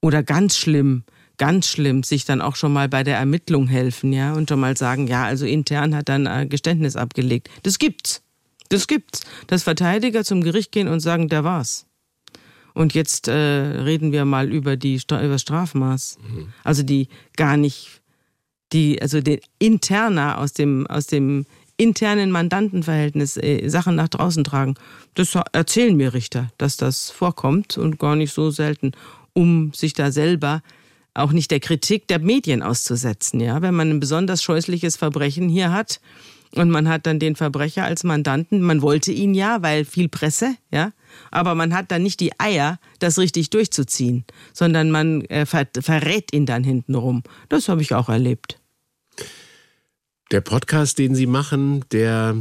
oder 0.00 0.22
ganz 0.22 0.56
schlimm, 0.56 1.04
ganz 1.38 1.68
schlimm, 1.68 2.02
sich 2.02 2.24
dann 2.24 2.40
auch 2.40 2.56
schon 2.56 2.72
mal 2.72 2.88
bei 2.88 3.02
der 3.02 3.16
Ermittlung 3.16 3.66
helfen, 3.66 4.12
ja, 4.12 4.32
und 4.34 4.48
schon 4.48 4.60
mal 4.60 4.76
sagen, 4.76 5.06
ja, 5.06 5.24
also 5.24 5.46
intern 5.46 5.94
hat 5.96 6.08
dann 6.08 6.26
ein 6.26 6.48
Geständnis 6.48 6.96
abgelegt. 6.96 7.48
Das 7.62 7.78
gibt's. 7.78 8.22
Das 8.68 8.86
gibt's. 8.86 9.22
Dass 9.46 9.62
Verteidiger 9.62 10.24
zum 10.24 10.42
Gericht 10.42 10.72
gehen 10.72 10.88
und 10.88 11.00
sagen, 11.00 11.28
der 11.28 11.44
war's. 11.44 11.86
Und 12.74 12.94
jetzt 12.94 13.28
äh, 13.28 13.32
reden 13.32 14.12
wir 14.12 14.24
mal 14.24 14.50
über 14.50 14.76
die 14.76 14.94
über 14.94 15.28
das 15.28 15.42
Strafmaß. 15.42 16.18
Mhm. 16.26 16.52
Also 16.64 16.82
die 16.82 17.08
gar 17.36 17.56
nicht, 17.56 18.02
die, 18.72 19.00
also 19.02 19.20
den 19.20 19.40
interner 19.58 20.38
aus 20.38 20.52
dem, 20.52 20.86
aus 20.86 21.06
dem 21.06 21.44
internen 21.82 22.30
Mandantenverhältnis 22.30 23.36
äh, 23.36 23.68
Sachen 23.68 23.96
nach 23.96 24.08
draußen 24.08 24.44
tragen. 24.44 24.74
Das 25.14 25.36
erzählen 25.52 25.96
mir 25.96 26.14
Richter, 26.14 26.50
dass 26.56 26.76
das 26.76 27.10
vorkommt 27.10 27.76
und 27.76 27.98
gar 27.98 28.16
nicht 28.16 28.32
so 28.32 28.50
selten, 28.50 28.92
um 29.32 29.72
sich 29.74 29.92
da 29.92 30.12
selber 30.12 30.62
auch 31.14 31.32
nicht 31.32 31.50
der 31.50 31.60
Kritik 31.60 32.08
der 32.08 32.20
Medien 32.20 32.62
auszusetzen. 32.62 33.40
Ja, 33.40 33.60
wenn 33.62 33.74
man 33.74 33.90
ein 33.90 34.00
besonders 34.00 34.42
scheußliches 34.42 34.96
Verbrechen 34.96 35.48
hier 35.48 35.72
hat 35.72 36.00
und 36.54 36.70
man 36.70 36.88
hat 36.88 37.06
dann 37.06 37.18
den 37.18 37.36
Verbrecher 37.36 37.84
als 37.84 38.04
Mandanten, 38.04 38.62
man 38.62 38.80
wollte 38.80 39.12
ihn 39.12 39.34
ja, 39.34 39.60
weil 39.62 39.84
viel 39.84 40.08
Presse, 40.08 40.54
ja, 40.70 40.92
aber 41.30 41.54
man 41.54 41.74
hat 41.74 41.90
dann 41.90 42.02
nicht 42.02 42.20
die 42.20 42.38
Eier, 42.38 42.78
das 43.00 43.18
richtig 43.18 43.50
durchzuziehen, 43.50 44.24
sondern 44.52 44.90
man 44.90 45.22
äh, 45.26 45.44
verrät 45.46 46.32
ihn 46.32 46.46
dann 46.46 46.64
hintenrum. 46.64 47.22
Das 47.48 47.68
habe 47.68 47.82
ich 47.82 47.94
auch 47.94 48.08
erlebt. 48.08 48.61
Der 50.32 50.40
Podcast, 50.40 50.98
den 50.98 51.14
Sie 51.14 51.26
machen, 51.26 51.84
der 51.92 52.34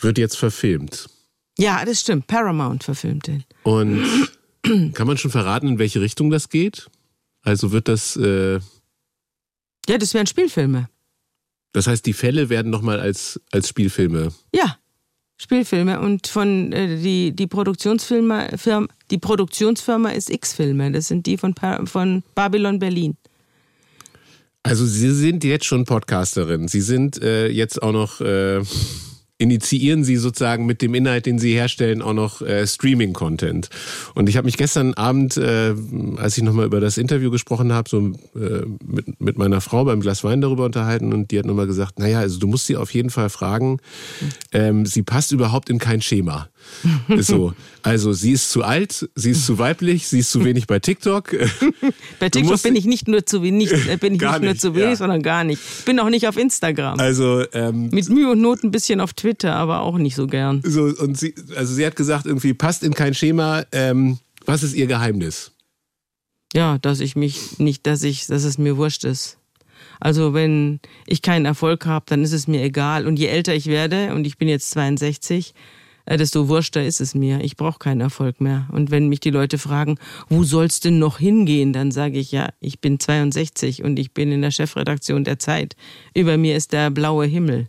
wird 0.00 0.18
jetzt 0.18 0.36
verfilmt. 0.36 1.08
Ja, 1.56 1.84
das 1.84 2.00
stimmt. 2.00 2.26
Paramount 2.26 2.82
verfilmt 2.82 3.28
den. 3.28 3.44
Und 3.62 4.04
kann 4.94 5.06
man 5.06 5.18
schon 5.18 5.30
verraten, 5.30 5.68
in 5.68 5.78
welche 5.78 6.00
Richtung 6.00 6.30
das 6.30 6.48
geht? 6.48 6.90
Also 7.42 7.70
wird 7.70 7.86
das. 7.86 8.16
Äh 8.16 8.58
ja, 9.88 9.98
das 9.98 10.14
wären 10.14 10.26
Spielfilme. 10.26 10.88
Das 11.72 11.86
heißt, 11.86 12.04
die 12.06 12.12
Fälle 12.12 12.48
werden 12.48 12.72
nochmal 12.72 12.98
als, 12.98 13.40
als 13.52 13.68
Spielfilme. 13.68 14.32
Ja, 14.52 14.76
Spielfilme. 15.36 16.00
Und 16.00 16.26
von 16.26 16.72
äh, 16.72 17.00
die, 17.00 17.30
die 17.30 17.46
Produktionsfirma, 17.46 18.56
Firma, 18.56 18.88
die 19.12 19.18
Produktionsfirma 19.18 20.10
ist 20.10 20.28
X-Filme. 20.28 20.90
Das 20.90 21.06
sind 21.06 21.26
die 21.26 21.36
von, 21.36 21.54
von 21.84 22.24
Babylon 22.34 22.80
Berlin. 22.80 23.16
Also 24.68 24.84
Sie 24.84 25.10
sind 25.12 25.44
jetzt 25.44 25.64
schon 25.64 25.86
Podcasterin. 25.86 26.68
Sie 26.68 26.82
sind 26.82 27.22
äh, 27.22 27.48
jetzt 27.48 27.82
auch 27.82 27.92
noch, 27.92 28.20
äh, 28.20 28.60
initiieren 29.38 30.04
Sie 30.04 30.16
sozusagen 30.16 30.66
mit 30.66 30.82
dem 30.82 30.92
Inhalt, 30.92 31.24
den 31.24 31.38
Sie 31.38 31.54
herstellen, 31.54 32.02
auch 32.02 32.12
noch 32.12 32.42
äh, 32.42 32.66
Streaming-Content. 32.66 33.70
Und 34.14 34.28
ich 34.28 34.36
habe 34.36 34.44
mich 34.44 34.58
gestern 34.58 34.92
Abend, 34.92 35.38
äh, 35.38 35.74
als 36.16 36.36
ich 36.36 36.44
nochmal 36.44 36.66
über 36.66 36.80
das 36.80 36.98
Interview 36.98 37.30
gesprochen 37.30 37.72
habe, 37.72 37.88
so 37.88 38.12
äh, 38.36 38.66
mit, 38.84 39.18
mit 39.18 39.38
meiner 39.38 39.62
Frau 39.62 39.86
beim 39.86 40.00
Glas 40.00 40.22
Wein 40.22 40.42
darüber 40.42 40.66
unterhalten 40.66 41.14
und 41.14 41.30
die 41.30 41.38
hat 41.38 41.46
nochmal 41.46 41.66
gesagt, 41.66 41.98
naja, 41.98 42.18
also 42.18 42.38
du 42.38 42.46
musst 42.46 42.66
sie 42.66 42.76
auf 42.76 42.92
jeden 42.92 43.08
Fall 43.08 43.30
fragen, 43.30 43.78
ähm, 44.52 44.84
sie 44.84 45.02
passt 45.02 45.32
überhaupt 45.32 45.70
in 45.70 45.78
kein 45.78 46.02
Schema. 46.02 46.50
Ist 47.08 47.26
so. 47.28 47.54
Also 47.82 48.12
sie 48.12 48.32
ist 48.32 48.50
zu 48.50 48.62
alt, 48.62 49.08
sie 49.14 49.30
ist 49.30 49.46
zu 49.46 49.58
weiblich, 49.58 50.08
sie 50.08 50.20
ist 50.20 50.30
zu 50.30 50.44
wenig 50.44 50.66
bei 50.66 50.78
TikTok. 50.78 51.30
Bei 52.20 52.28
TikTok 52.28 52.62
bin 52.62 52.76
ich 52.76 52.84
nicht 52.84 53.08
nur 53.08 53.24
zu 53.24 53.42
wenig, 53.42 53.72
äh, 53.72 53.96
bin 53.96 54.14
ich 54.14 54.20
nicht 54.20 54.42
nur 54.42 54.56
zu 54.56 54.74
wenig, 54.74 54.90
ja. 54.90 54.96
sondern 54.96 55.22
gar 55.22 55.44
nicht. 55.44 55.60
Ich 55.78 55.84
bin 55.84 55.98
auch 56.00 56.10
nicht 56.10 56.26
auf 56.26 56.36
Instagram. 56.36 56.98
Also 56.98 57.44
ähm, 57.52 57.90
mit 57.90 58.08
Mühe 58.08 58.30
und 58.30 58.40
Not 58.40 58.64
ein 58.64 58.70
bisschen 58.70 59.00
auf 59.00 59.12
Twitter, 59.12 59.54
aber 59.54 59.80
auch 59.80 59.96
nicht 59.98 60.16
so 60.16 60.26
gern. 60.26 60.60
So 60.64 60.84
und 60.84 61.16
sie, 61.16 61.34
also 61.56 61.72
sie 61.72 61.86
hat 61.86 61.96
gesagt 61.96 62.26
irgendwie 62.26 62.54
passt 62.54 62.82
in 62.82 62.94
kein 62.94 63.14
Schema. 63.14 63.64
Ähm, 63.72 64.18
was 64.44 64.62
ist 64.62 64.74
ihr 64.74 64.86
Geheimnis? 64.86 65.52
Ja, 66.54 66.78
dass 66.78 67.00
ich 67.00 67.14
mich 67.16 67.58
nicht, 67.58 67.86
dass 67.86 68.02
ich, 68.02 68.26
dass 68.26 68.44
es 68.44 68.58
mir 68.58 68.76
wurscht 68.76 69.04
ist. 69.04 69.38
Also 70.00 70.34
wenn 70.34 70.80
ich 71.06 71.22
keinen 71.22 71.44
Erfolg 71.44 71.86
habe, 71.86 72.04
dann 72.08 72.22
ist 72.22 72.32
es 72.32 72.48
mir 72.48 72.62
egal. 72.62 73.06
Und 73.06 73.18
je 73.18 73.26
älter 73.26 73.54
ich 73.54 73.66
werde, 73.66 74.14
und 74.14 74.26
ich 74.26 74.38
bin 74.38 74.48
jetzt 74.48 74.70
62, 74.70 75.50
äh, 75.50 75.77
desto 76.16 76.48
wurschter 76.48 76.84
ist 76.84 77.00
es 77.00 77.14
mir. 77.14 77.40
Ich 77.40 77.56
brauche 77.56 77.78
keinen 77.78 78.00
Erfolg 78.00 78.40
mehr. 78.40 78.66
Und 78.72 78.90
wenn 78.90 79.08
mich 79.08 79.20
die 79.20 79.30
Leute 79.30 79.58
fragen, 79.58 79.98
wo 80.28 80.42
soll's 80.42 80.80
denn 80.80 80.98
noch 80.98 81.18
hingehen, 81.18 81.72
dann 81.72 81.90
sage 81.90 82.18
ich 82.18 82.32
ja, 82.32 82.48
ich 82.60 82.80
bin 82.80 82.98
62 82.98 83.84
und 83.84 83.98
ich 83.98 84.12
bin 84.12 84.32
in 84.32 84.42
der 84.42 84.50
Chefredaktion 84.50 85.24
der 85.24 85.38
Zeit. 85.38 85.76
Über 86.14 86.36
mir 86.36 86.56
ist 86.56 86.72
der 86.72 86.90
blaue 86.90 87.26
Himmel. 87.26 87.68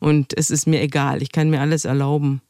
Und 0.00 0.36
es 0.36 0.50
ist 0.50 0.66
mir 0.66 0.82
egal. 0.82 1.22
Ich 1.22 1.32
kann 1.32 1.50
mir 1.50 1.60
alles 1.60 1.84
erlauben. 1.84 2.42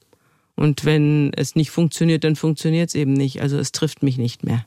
Und 0.57 0.85
wenn 0.85 1.33
es 1.35 1.55
nicht 1.55 1.71
funktioniert, 1.71 2.25
dann 2.25 2.35
funktioniert 2.35 2.89
es 2.89 2.95
eben 2.97 3.13
nicht. 3.13 3.41
Also 3.41 3.59
es 3.59 3.71
trifft 3.71 4.03
mich 4.03 4.19
nicht 4.19 4.43
mehr. 4.43 4.67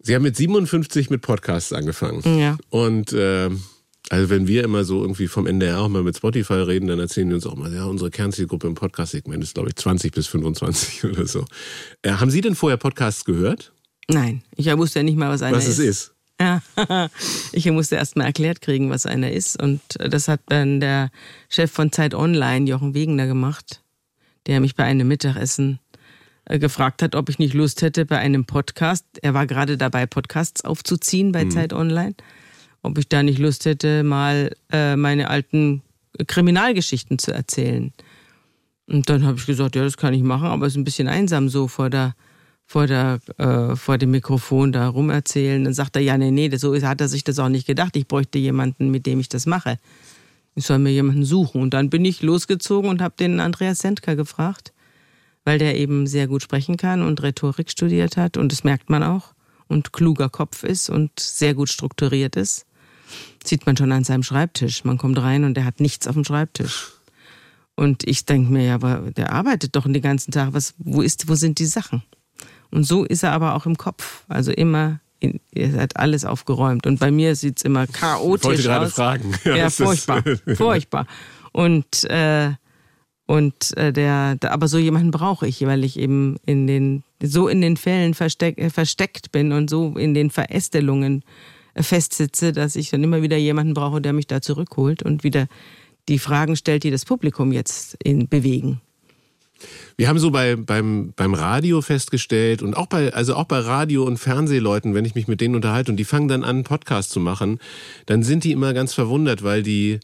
Sie 0.00 0.14
haben 0.14 0.22
mit 0.22 0.36
57 0.36 1.10
mit 1.10 1.20
Podcasts 1.20 1.72
angefangen. 1.72 2.22
Ja. 2.38 2.56
Und 2.70 3.12
äh, 3.12 3.50
also 4.10 4.30
wenn 4.30 4.46
wir 4.46 4.64
immer 4.64 4.84
so 4.84 5.02
irgendwie 5.02 5.28
vom 5.28 5.46
NDR 5.46 5.80
auch 5.80 5.88
mal 5.88 6.02
mit 6.02 6.16
Spotify 6.16 6.54
reden, 6.54 6.86
dann 6.86 6.98
erzählen 6.98 7.28
die 7.28 7.34
uns 7.34 7.46
auch 7.46 7.56
mal, 7.56 7.72
ja, 7.72 7.84
unsere 7.84 8.10
Kernzielgruppe 8.10 8.66
im 8.66 8.74
Podcast-Segment 8.74 9.42
ist, 9.42 9.54
glaube 9.54 9.68
ich, 9.68 9.76
20 9.76 10.12
bis 10.12 10.26
25 10.28 11.04
oder 11.10 11.26
so. 11.26 11.44
Äh, 12.02 12.12
haben 12.12 12.30
Sie 12.30 12.40
denn 12.40 12.54
vorher 12.54 12.78
Podcasts 12.78 13.24
gehört? 13.24 13.72
Nein, 14.08 14.42
ich 14.56 14.66
wusste 14.76 15.00
ja 15.00 15.02
nicht 15.02 15.18
mal, 15.18 15.28
was 15.28 15.42
einer 15.42 15.56
was 15.56 15.66
ist. 15.66 15.78
es 15.78 15.86
ist. 15.86 16.14
Ja, 16.40 16.62
ich 17.52 17.66
musste 17.70 17.96
erst 17.96 18.16
mal 18.16 18.24
erklärt 18.24 18.60
kriegen, 18.60 18.90
was 18.90 19.06
einer 19.06 19.30
ist. 19.30 19.60
Und 19.60 19.80
das 19.98 20.28
hat 20.28 20.40
dann 20.46 20.80
der 20.80 21.10
Chef 21.48 21.70
von 21.70 21.92
Zeit 21.92 22.14
Online, 22.14 22.66
Jochen 22.66 22.94
Wegener, 22.94 23.26
gemacht, 23.26 23.82
der 24.46 24.60
mich 24.60 24.74
bei 24.74 24.84
einem 24.84 25.08
Mittagessen 25.08 25.80
äh, 26.46 26.58
gefragt 26.58 27.02
hat, 27.02 27.14
ob 27.14 27.28
ich 27.28 27.38
nicht 27.38 27.54
Lust 27.54 27.82
hätte 27.82 28.06
bei 28.06 28.18
einem 28.18 28.46
Podcast. 28.46 29.04
Er 29.20 29.34
war 29.34 29.46
gerade 29.46 29.76
dabei, 29.76 30.06
Podcasts 30.06 30.64
aufzuziehen 30.64 31.32
bei 31.32 31.46
Zeit 31.46 31.72
Online. 31.72 32.14
Ob 32.88 32.96
ich 32.96 33.08
da 33.08 33.22
nicht 33.22 33.38
Lust 33.38 33.66
hätte, 33.66 34.02
mal 34.02 34.56
äh, 34.72 34.96
meine 34.96 35.28
alten 35.28 35.82
Kriminalgeschichten 36.26 37.18
zu 37.18 37.32
erzählen. 37.32 37.92
Und 38.86 39.10
dann 39.10 39.26
habe 39.26 39.36
ich 39.36 39.44
gesagt, 39.44 39.76
ja, 39.76 39.84
das 39.84 39.98
kann 39.98 40.14
ich 40.14 40.22
machen, 40.22 40.46
aber 40.46 40.66
es 40.66 40.72
ist 40.72 40.78
ein 40.78 40.84
bisschen 40.84 41.06
einsam 41.06 41.50
so 41.50 41.68
vor 41.68 41.90
der 41.90 42.14
vor 42.64 42.86
der 42.86 43.20
äh, 43.36 43.76
vor 43.76 43.98
dem 43.98 44.10
Mikrofon 44.10 44.72
da 44.72 44.88
rumerzählen. 44.88 45.62
Dann 45.64 45.74
sagt 45.74 45.96
er, 45.96 46.02
ja, 46.02 46.16
nee, 46.16 46.30
nee, 46.30 46.54
so 46.56 46.74
hat 46.80 47.02
er 47.02 47.08
sich 47.08 47.24
das 47.24 47.38
auch 47.38 47.50
nicht 47.50 47.66
gedacht. 47.66 47.94
Ich 47.94 48.08
bräuchte 48.08 48.38
jemanden, 48.38 48.90
mit 48.90 49.04
dem 49.04 49.20
ich 49.20 49.28
das 49.28 49.44
mache. 49.44 49.76
Ich 50.54 50.64
soll 50.64 50.78
mir 50.78 50.90
jemanden 50.90 51.24
suchen. 51.24 51.60
Und 51.60 51.74
dann 51.74 51.90
bin 51.90 52.06
ich 52.06 52.22
losgezogen 52.22 52.88
und 52.88 53.02
habe 53.02 53.14
den 53.18 53.40
Andreas 53.40 53.80
Sendker 53.80 54.16
gefragt, 54.16 54.72
weil 55.44 55.58
der 55.58 55.76
eben 55.76 56.06
sehr 56.06 56.26
gut 56.26 56.42
sprechen 56.42 56.78
kann 56.78 57.02
und 57.02 57.22
Rhetorik 57.22 57.70
studiert 57.70 58.16
hat. 58.16 58.38
Und 58.38 58.50
das 58.50 58.64
merkt 58.64 58.88
man 58.88 59.02
auch. 59.02 59.34
Und 59.66 59.92
kluger 59.92 60.30
Kopf 60.30 60.64
ist 60.64 60.88
und 60.88 61.20
sehr 61.20 61.52
gut 61.52 61.68
strukturiert 61.68 62.36
ist. 62.36 62.67
Sieht 63.44 63.66
man 63.66 63.76
schon 63.76 63.92
an 63.92 64.04
seinem 64.04 64.22
Schreibtisch. 64.22 64.84
Man 64.84 64.98
kommt 64.98 65.18
rein 65.20 65.44
und 65.44 65.54
der 65.54 65.64
hat 65.64 65.80
nichts 65.80 66.06
auf 66.06 66.14
dem 66.14 66.24
Schreibtisch. 66.24 66.88
Und 67.76 68.02
ich 68.06 68.24
denke 68.24 68.52
mir, 68.52 68.64
ja, 68.64 68.74
aber 68.74 69.10
der 69.16 69.32
arbeitet 69.32 69.76
doch 69.76 69.84
den 69.84 70.02
ganzen 70.02 70.32
Tag. 70.32 70.52
Was, 70.52 70.74
wo, 70.78 71.00
ist, 71.00 71.28
wo 71.28 71.34
sind 71.34 71.58
die 71.60 71.66
Sachen? 71.66 72.02
Und 72.70 72.84
so 72.84 73.04
ist 73.04 73.22
er 73.22 73.32
aber 73.32 73.54
auch 73.54 73.66
im 73.66 73.78
Kopf. 73.78 74.24
Also 74.28 74.50
immer, 74.52 75.00
in, 75.20 75.40
er 75.54 75.72
hat 75.82 75.96
alles 75.96 76.24
aufgeräumt. 76.24 76.86
Und 76.86 76.98
bei 76.98 77.10
mir 77.10 77.36
sieht's 77.36 77.62
immer 77.62 77.86
chaotisch 77.86 78.42
Ich 78.42 78.44
wollte 78.48 78.62
gerade 78.64 78.86
aus. 78.86 78.92
fragen. 78.94 79.34
Ja, 79.44 79.56
das- 79.56 79.76
furchtbar, 79.76 80.22
furchtbar. 80.56 81.06
Und 81.52 82.04
äh, 82.10 82.50
und 83.26 83.76
äh, 83.76 83.92
der, 83.92 84.36
der, 84.36 84.52
aber 84.52 84.68
so 84.68 84.78
jemanden 84.78 85.10
brauche 85.10 85.46
ich, 85.46 85.64
weil 85.66 85.84
ich 85.84 85.98
eben 85.98 86.36
in 86.46 86.66
den 86.66 87.02
so 87.22 87.46
in 87.46 87.60
den 87.60 87.76
Fällen 87.76 88.14
versteck, 88.14 88.72
versteckt 88.72 89.32
bin 89.32 89.52
und 89.52 89.68
so 89.68 89.96
in 89.98 90.14
den 90.14 90.30
Verästelungen 90.30 91.22
festsitze, 91.82 92.52
dass 92.52 92.76
ich 92.76 92.90
dann 92.90 93.02
immer 93.04 93.22
wieder 93.22 93.36
jemanden 93.36 93.74
brauche, 93.74 94.00
der 94.00 94.12
mich 94.12 94.26
da 94.26 94.40
zurückholt 94.40 95.02
und 95.02 95.24
wieder 95.24 95.46
die 96.08 96.18
Fragen 96.18 96.56
stellt, 96.56 96.84
die 96.84 96.90
das 96.90 97.04
Publikum 97.04 97.52
jetzt 97.52 97.96
in 98.02 98.28
bewegen. 98.28 98.80
Wir 99.96 100.08
haben 100.08 100.20
so 100.20 100.30
bei, 100.30 100.54
beim, 100.54 101.12
beim 101.16 101.34
Radio 101.34 101.82
festgestellt 101.82 102.62
und 102.62 102.76
auch 102.76 102.86
bei, 102.86 103.12
also 103.12 103.34
auch 103.34 103.44
bei 103.46 103.58
Radio- 103.58 104.04
und 104.04 104.16
Fernsehleuten, 104.18 104.94
wenn 104.94 105.04
ich 105.04 105.16
mich 105.16 105.26
mit 105.26 105.40
denen 105.40 105.56
unterhalte 105.56 105.90
und 105.90 105.96
die 105.96 106.04
fangen 106.04 106.28
dann 106.28 106.44
an, 106.44 106.50
einen 106.56 106.64
Podcast 106.64 107.10
zu 107.10 107.18
machen, 107.18 107.58
dann 108.06 108.22
sind 108.22 108.44
die 108.44 108.52
immer 108.52 108.72
ganz 108.72 108.94
verwundert, 108.94 109.42
weil 109.42 109.64
die 109.64 109.98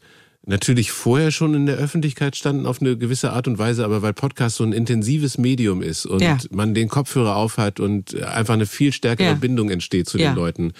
natürlich 0.45 0.91
vorher 0.91 1.31
schon 1.31 1.53
in 1.55 1.65
der 1.65 1.77
Öffentlichkeit 1.77 2.35
standen 2.35 2.65
auf 2.65 2.81
eine 2.81 2.97
gewisse 2.97 3.31
Art 3.31 3.47
und 3.47 3.57
Weise, 3.57 3.85
aber 3.85 4.01
weil 4.01 4.13
Podcast 4.13 4.57
so 4.57 4.63
ein 4.65 4.73
intensives 4.73 5.37
Medium 5.37 5.81
ist 5.81 6.05
und 6.05 6.21
Ja. 6.21 6.37
man 6.51 6.73
den 6.73 6.89
Kopfhörer 6.89 7.35
aufhat 7.37 7.79
und 7.79 8.13
einfach 8.21 8.53
eine 8.55 8.65
viel 8.67 8.91
stärkere 8.91 9.27
Ja. 9.27 9.33
Bindung 9.35 9.69
entsteht 9.69 10.07
zu 10.09 10.17
Ja. 10.19 10.31
den 10.31 10.35
Leuten. 10.35 10.73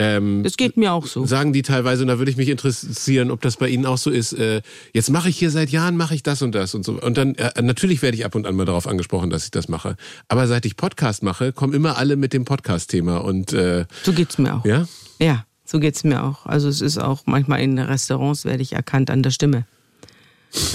Ähm, 0.00 0.44
Das 0.44 0.56
geht 0.56 0.76
mir 0.76 0.92
auch 0.92 1.06
so. 1.06 1.26
sagen 1.26 1.52
die 1.52 1.62
teilweise, 1.62 2.02
und 2.02 2.08
da 2.08 2.18
würde 2.18 2.30
ich 2.30 2.36
mich 2.36 2.48
interessieren, 2.48 3.32
ob 3.32 3.40
das 3.42 3.56
bei 3.56 3.68
Ihnen 3.68 3.84
auch 3.84 3.98
so 3.98 4.10
ist, 4.10 4.32
äh, 4.32 4.62
jetzt 4.94 5.10
mache 5.10 5.28
ich 5.28 5.36
hier 5.36 5.50
seit 5.50 5.70
Jahren, 5.70 5.96
mache 5.96 6.14
ich 6.14 6.22
das 6.22 6.40
und 6.40 6.54
das 6.54 6.74
und 6.74 6.84
so. 6.84 6.92
Und 7.00 7.18
dann, 7.18 7.34
äh, 7.34 7.60
natürlich 7.60 8.00
werde 8.00 8.16
ich 8.16 8.24
ab 8.24 8.36
und 8.36 8.46
an 8.46 8.54
mal 8.54 8.64
darauf 8.64 8.86
angesprochen, 8.86 9.28
dass 9.28 9.44
ich 9.44 9.50
das 9.50 9.68
mache. 9.68 9.96
Aber 10.28 10.46
seit 10.46 10.64
ich 10.66 10.76
Podcast 10.76 11.24
mache, 11.24 11.52
kommen 11.52 11.74
immer 11.74 11.98
alle 11.98 12.14
mit 12.16 12.32
dem 12.32 12.44
Podcast-Thema. 12.44 13.18
Und 13.18 13.52
äh, 13.52 13.86
So 14.04 14.12
geht's 14.12 14.38
mir 14.38 14.54
auch. 14.54 14.64
ja, 14.64 14.86
Ja, 15.18 15.44
so 15.64 15.80
geht's 15.80 16.04
mir 16.04 16.22
auch. 16.22 16.46
Also 16.46 16.68
es 16.68 16.80
ist 16.80 16.98
auch 16.98 17.22
manchmal 17.26 17.60
in 17.60 17.76
Restaurants 17.78 18.44
werde 18.44 18.62
ich 18.62 18.74
erkannt 18.74 19.10
an 19.10 19.24
der 19.24 19.32
Stimme. 19.32 19.66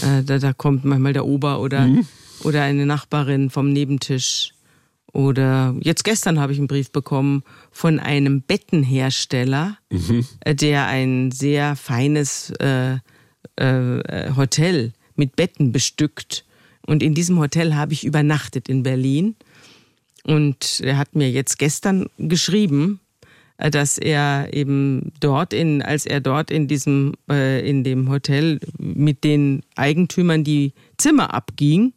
Äh, 0.01 0.23
da, 0.23 0.37
da 0.37 0.51
kommt 0.53 0.83
manchmal 0.83 1.13
der 1.13 1.25
Ober 1.25 1.61
oder, 1.61 1.87
oder 2.43 2.61
eine 2.63 2.85
Nachbarin 2.85 3.49
vom 3.49 3.71
Nebentisch. 3.71 4.49
Oder 5.13 5.75
jetzt 5.79 6.03
gestern 6.03 6.39
habe 6.39 6.53
ich 6.53 6.57
einen 6.57 6.67
Brief 6.67 6.91
bekommen 6.91 7.43
von 7.71 7.99
einem 7.99 8.41
Bettenhersteller, 8.41 9.77
äh, 10.41 10.55
der 10.55 10.87
ein 10.87 11.31
sehr 11.31 11.75
feines 11.75 12.49
äh, 12.59 12.97
äh, 13.55 14.35
Hotel 14.35 14.91
mit 15.15 15.35
Betten 15.35 15.71
bestückt. 15.71 16.45
Und 16.85 17.03
in 17.03 17.13
diesem 17.13 17.37
Hotel 17.37 17.75
habe 17.75 17.93
ich 17.93 18.03
übernachtet 18.03 18.67
in 18.67 18.81
Berlin. 18.81 19.35
Und 20.23 20.79
er 20.83 20.97
hat 20.97 21.15
mir 21.15 21.29
jetzt 21.29 21.59
gestern 21.59 22.07
geschrieben, 22.17 22.99
äh, 23.57 23.69
dass 23.69 23.99
er 23.99 24.51
eben 24.51 25.11
dort 25.19 25.53
in, 25.53 25.83
als 25.83 26.07
er 26.07 26.21
dort 26.21 26.49
in 26.49 26.67
diesem, 26.67 27.13
äh, 27.29 27.67
in 27.69 27.83
dem 27.83 28.09
Hotel 28.09 28.59
mit 28.79 29.23
den 29.23 29.61
Eigentümern 29.75 30.43
die 30.43 30.73
Zimmer 30.97 31.35
abging, 31.35 31.93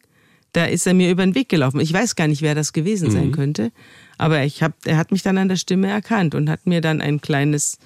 da 0.57 0.65
ist 0.65 0.87
er 0.87 0.95
mir 0.95 1.11
über 1.11 1.23
den 1.23 1.35
Weg 1.35 1.49
gelaufen. 1.49 1.79
Ich 1.79 1.93
weiß 1.93 2.15
gar 2.15 2.27
nicht, 2.27 2.41
wer 2.41 2.55
das 2.55 2.73
gewesen 2.73 3.11
sein 3.11 3.31
könnte, 3.31 3.71
aber 4.17 4.43
ich 4.43 4.63
hab, 4.63 4.73
er 4.85 4.97
hat 4.97 5.11
mich 5.11 5.21
dann 5.21 5.37
an 5.37 5.49
der 5.49 5.55
Stimme 5.55 5.87
erkannt 5.87 6.33
und 6.33 6.49
hat 6.49 6.65
mir 6.65 6.81
dann 6.81 6.99
ein 6.99 7.21
kleines 7.21 7.77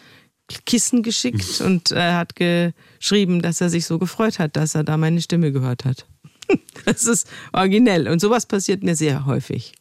Kissen 0.66 1.04
geschickt 1.04 1.60
und 1.60 1.92
er 1.92 2.16
hat 2.16 2.38
geschrieben, 2.38 3.42
dass 3.42 3.60
er 3.60 3.70
sich 3.70 3.86
so 3.86 4.00
gefreut 4.00 4.40
hat, 4.40 4.56
dass 4.56 4.74
er 4.74 4.86
da 4.86 4.96
meine 4.96 5.22
Stimme 5.22 5.52
gehört 5.52 5.84
hat. 5.84 6.06
Das 6.86 7.04
ist 7.04 7.28
originell 7.52 8.08
und 8.08 8.20
sowas 8.20 8.46
passiert 8.46 8.84
mir 8.84 8.96
sehr 8.96 9.26
häufig. 9.26 9.74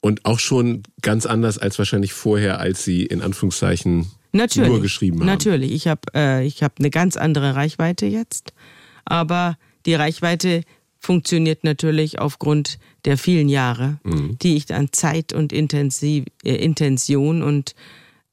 und 0.00 0.26
auch 0.26 0.38
schon 0.38 0.82
ganz 1.00 1.24
anders 1.24 1.56
als 1.56 1.78
wahrscheinlich 1.78 2.12
vorher, 2.12 2.60
als 2.60 2.84
Sie 2.84 3.06
in 3.06 3.22
Anführungszeichen 3.22 4.10
Natürlich. 4.32 4.68
nur 4.68 4.82
geschrieben 4.82 5.20
haben. 5.20 5.26
Natürlich. 5.26 5.72
Ich 5.72 5.88
habe 5.88 6.02
äh, 6.14 6.46
ich 6.46 6.62
hab 6.62 6.78
eine 6.78 6.90
ganz 6.90 7.16
andere 7.16 7.54
Reichweite 7.54 8.04
jetzt. 8.04 8.52
Aber 9.06 9.56
die 9.86 9.94
Reichweite 9.94 10.64
funktioniert 11.04 11.64
natürlich 11.64 12.18
aufgrund 12.18 12.78
der 13.04 13.18
vielen 13.18 13.48
Jahre, 13.48 13.98
Mhm. 14.04 14.38
die 14.40 14.56
ich 14.56 14.72
an 14.72 14.88
Zeit 14.92 15.32
und 15.32 15.52
Intensiv, 15.52 16.24
äh, 16.44 16.54
Intention 16.56 17.42
und 17.42 17.74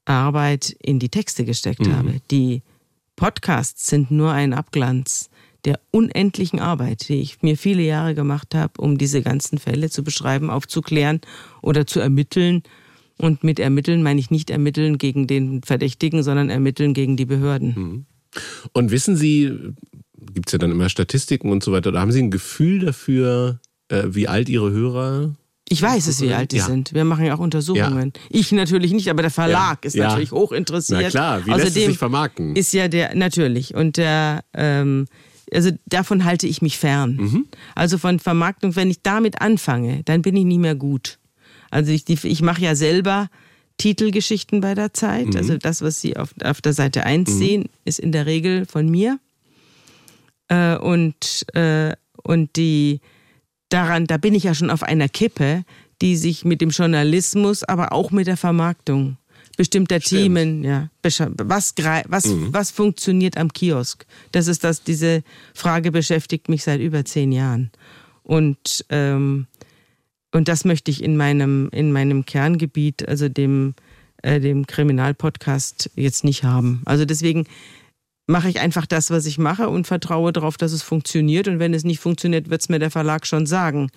Arbeit 0.05 0.75
in 0.81 0.97
die 0.99 1.09
Texte 1.09 1.45
gesteckt 1.45 1.85
Mhm. 1.85 1.95
habe. 1.95 2.13
Die 2.31 2.61
Podcasts 3.15 3.87
sind 3.87 4.09
nur 4.09 4.31
ein 4.31 4.53
Abglanz 4.53 5.29
der 5.65 5.79
unendlichen 5.91 6.59
Arbeit, 6.59 7.07
die 7.09 7.21
ich 7.21 7.41
mir 7.43 7.55
viele 7.55 7.83
Jahre 7.83 8.15
gemacht 8.15 8.55
habe, 8.55 8.81
um 8.81 8.97
diese 8.97 9.21
ganzen 9.21 9.59
Fälle 9.59 9.89
zu 9.91 10.03
beschreiben, 10.03 10.49
aufzuklären 10.49 11.21
oder 11.61 11.85
zu 11.85 11.99
ermitteln. 11.99 12.63
Und 13.19 13.43
mit 13.43 13.59
ermitteln 13.59 14.01
meine 14.01 14.19
ich 14.19 14.31
nicht 14.31 14.49
ermitteln 14.49 14.97
gegen 14.97 15.27
den 15.27 15.61
Verdächtigen, 15.61 16.23
sondern 16.23 16.49
ermitteln 16.49 16.95
gegen 16.95 17.15
die 17.17 17.25
Behörden. 17.27 18.07
Und 18.73 18.89
wissen 18.89 19.15
Sie, 19.15 19.51
gibt's 20.33 20.51
ja 20.51 20.57
dann 20.59 20.71
immer 20.71 20.89
Statistiken 20.89 21.51
und 21.51 21.63
so 21.63 21.71
weiter, 21.71 21.89
oder 21.89 21.99
haben 22.01 22.11
Sie 22.11 22.21
ein 22.21 22.31
Gefühl 22.31 22.79
dafür, 22.79 23.59
äh, 23.89 24.03
wie 24.07 24.27
alt 24.27 24.49
Ihre 24.49 24.71
Hörer 24.71 25.35
Ich 25.69 25.81
weiß 25.81 26.07
es, 26.07 26.19
wie 26.21 26.33
alt 26.33 26.51
die 26.51 26.57
Ja. 26.57 26.65
sind. 26.65 26.93
Wir 26.93 27.05
machen 27.05 27.25
ja 27.25 27.33
auch 27.35 27.39
Untersuchungen. 27.39 28.11
Ich 28.29 28.51
natürlich 28.51 28.91
nicht, 28.91 29.09
aber 29.09 29.21
der 29.21 29.31
Verlag 29.31 29.79
Ja. 29.83 29.87
ist 29.87 29.95
Ja. 29.95 30.07
natürlich 30.09 30.31
hoch 30.33 30.51
interessiert. 30.51 31.01
Na 31.01 31.09
klar, 31.09 31.45
wie 31.45 31.51
lässt 31.51 31.77
es 31.77 31.85
sich 31.85 31.97
vermarkten? 31.97 32.55
Ist 32.57 32.73
ja 32.73 32.87
der, 32.89 33.15
natürlich. 33.15 33.73
Und 33.73 33.95
der, 33.95 34.43
ähm, 34.53 35.07
also 35.53 35.71
davon 35.85 36.25
halte 36.25 36.45
ich 36.45 36.61
mich 36.61 36.77
fern. 36.77 37.15
Mhm. 37.15 37.45
Also 37.73 37.97
von 37.97 38.19
Vermarktung, 38.19 38.75
wenn 38.75 38.89
ich 38.91 39.01
damit 39.01 39.41
anfange, 39.41 40.01
dann 40.03 40.21
bin 40.21 40.35
ich 40.35 40.43
nie 40.45 40.57
mehr 40.57 40.75
gut. 40.75 41.19
Also 41.69 41.91
ich, 41.93 42.03
ich 42.09 42.41
mache 42.41 42.61
ja 42.61 42.75
selber 42.75 43.29
Titelgeschichten 43.77 44.61
bei 44.61 44.75
der 44.75 44.93
Zeit. 44.93 45.27
Mhm. 45.27 45.35
Also 45.37 45.57
das, 45.57 45.81
was 45.81 46.01
Sie 46.01 46.17
auf, 46.17 46.33
auf 46.43 46.61
der 46.61 46.73
Seite 46.73 47.05
1 47.05 47.29
sehen, 47.37 47.69
ist 47.85 47.99
in 47.99 48.11
der 48.11 48.25
Regel 48.25 48.65
von 48.65 48.89
mir. 48.89 49.19
Äh, 50.51 50.75
und, 50.77 51.45
äh, 51.55 51.95
und 52.23 52.55
die 52.57 52.99
daran, 53.69 54.05
da 54.05 54.17
bin 54.17 54.33
ich 54.33 54.43
ja 54.43 54.53
schon 54.53 54.69
auf 54.69 54.83
einer 54.83 55.07
Kippe, 55.07 55.63
die 56.01 56.17
sich 56.17 56.43
mit 56.43 56.59
dem 56.59 56.71
Journalismus, 56.71 57.63
aber 57.63 57.93
auch 57.93 58.11
mit 58.11 58.27
der 58.27 58.35
Vermarktung 58.35 59.17
bestimmter 59.55 60.01
Stimmt. 60.01 60.21
Themen, 60.21 60.63
ja. 60.63 60.89
Was, 61.03 61.73
was, 61.77 62.25
mhm. 62.25 62.53
was 62.53 62.71
funktioniert 62.71 63.37
am 63.37 63.53
Kiosk? 63.53 64.05
Das 64.33 64.47
ist 64.47 64.63
das, 64.63 64.83
diese 64.83 65.23
Frage 65.53 65.91
beschäftigt 65.91 66.49
mich 66.49 66.63
seit 66.63 66.81
über 66.81 67.05
zehn 67.05 67.31
Jahren. 67.31 67.71
Und, 68.23 68.85
ähm, 68.89 69.47
und 70.33 70.47
das 70.47 70.65
möchte 70.65 70.91
ich 70.91 71.01
in 71.01 71.15
meinem, 71.15 71.69
in 71.71 71.93
meinem 71.93 72.25
Kerngebiet, 72.25 73.07
also 73.07 73.29
dem, 73.29 73.75
äh, 74.21 74.39
dem 74.41 74.67
Kriminalpodcast, 74.67 75.91
jetzt 75.95 76.23
nicht 76.23 76.43
haben. 76.43 76.81
Also 76.85 77.05
deswegen 77.05 77.45
mache 78.31 78.49
ich 78.49 78.59
einfach 78.59 78.85
das, 78.85 79.11
was 79.11 79.25
ich 79.25 79.37
mache 79.37 79.69
und 79.69 79.85
vertraue 79.85 80.33
darauf, 80.33 80.57
dass 80.57 80.71
es 80.71 80.81
funktioniert. 80.81 81.47
Und 81.47 81.59
wenn 81.59 81.73
es 81.73 81.83
nicht 81.83 81.99
funktioniert, 81.99 82.49
wird 82.49 82.61
es 82.61 82.69
mir 82.69 82.79
der 82.79 82.91
Verlag 82.91 83.27
schon 83.27 83.45
sagen. 83.45 83.91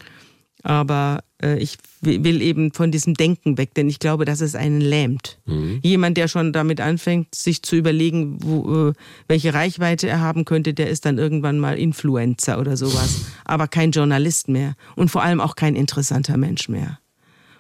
Aber 0.63 1.23
äh, 1.43 1.59
ich 1.59 1.77
will 2.01 2.41
eben 2.41 2.73
von 2.73 2.91
diesem 2.91 3.15
Denken 3.15 3.59
weg, 3.59 3.75
denn 3.75 3.89
ich 3.89 3.99
glaube, 3.99 4.25
dass 4.25 4.41
es 4.41 4.55
einen 4.55 4.81
lähmt. 4.81 5.39
Mhm. 5.45 5.81
Jemand, 5.83 6.17
der 6.17 6.27
schon 6.27 6.53
damit 6.53 6.81
anfängt, 6.81 7.35
sich 7.35 7.63
zu 7.63 7.77
überlegen, 7.77 8.39
wo, 8.43 8.89
äh, 8.89 8.93
welche 9.29 9.53
Reichweite 9.53 10.09
er 10.09 10.21
haben 10.21 10.45
könnte, 10.45 10.73
der 10.73 10.89
ist 10.89 11.05
dann 11.05 11.19
irgendwann 11.19 11.59
mal 11.59 11.79
Influencer 11.79 12.59
oder 12.59 12.77
sowas. 12.77 13.27
Aber 13.45 13.69
kein 13.69 13.91
Journalist 13.91 14.49
mehr 14.49 14.75
und 14.97 15.11
vor 15.11 15.23
allem 15.23 15.41
auch 15.41 15.55
kein 15.55 15.77
interessanter 15.77 16.39
Mensch 16.39 16.69
mehr. 16.69 16.99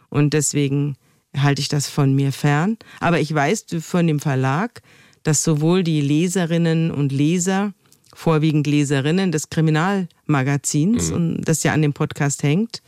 Und 0.08 0.32
deswegen 0.32 0.96
halte 1.36 1.60
ich 1.60 1.68
das 1.68 1.88
von 1.88 2.14
mir 2.14 2.32
fern. 2.32 2.78
Aber 3.00 3.20
ich 3.20 3.34
weiß 3.34 3.66
von 3.80 4.06
dem 4.06 4.20
Verlag, 4.20 4.80
dass 5.24 5.42
sowohl 5.42 5.82
die 5.82 6.00
Leserinnen 6.00 6.90
und 6.90 7.10
Leser, 7.10 7.74
vorwiegend 8.14 8.66
Leserinnen 8.66 9.32
des 9.32 9.50
Kriminalmagazins, 9.50 11.10
mhm. 11.10 11.16
und 11.16 11.42
das 11.42 11.64
ja 11.64 11.72
an 11.72 11.82
dem 11.82 11.92
Podcast 11.92 12.42
hängt, 12.44 12.82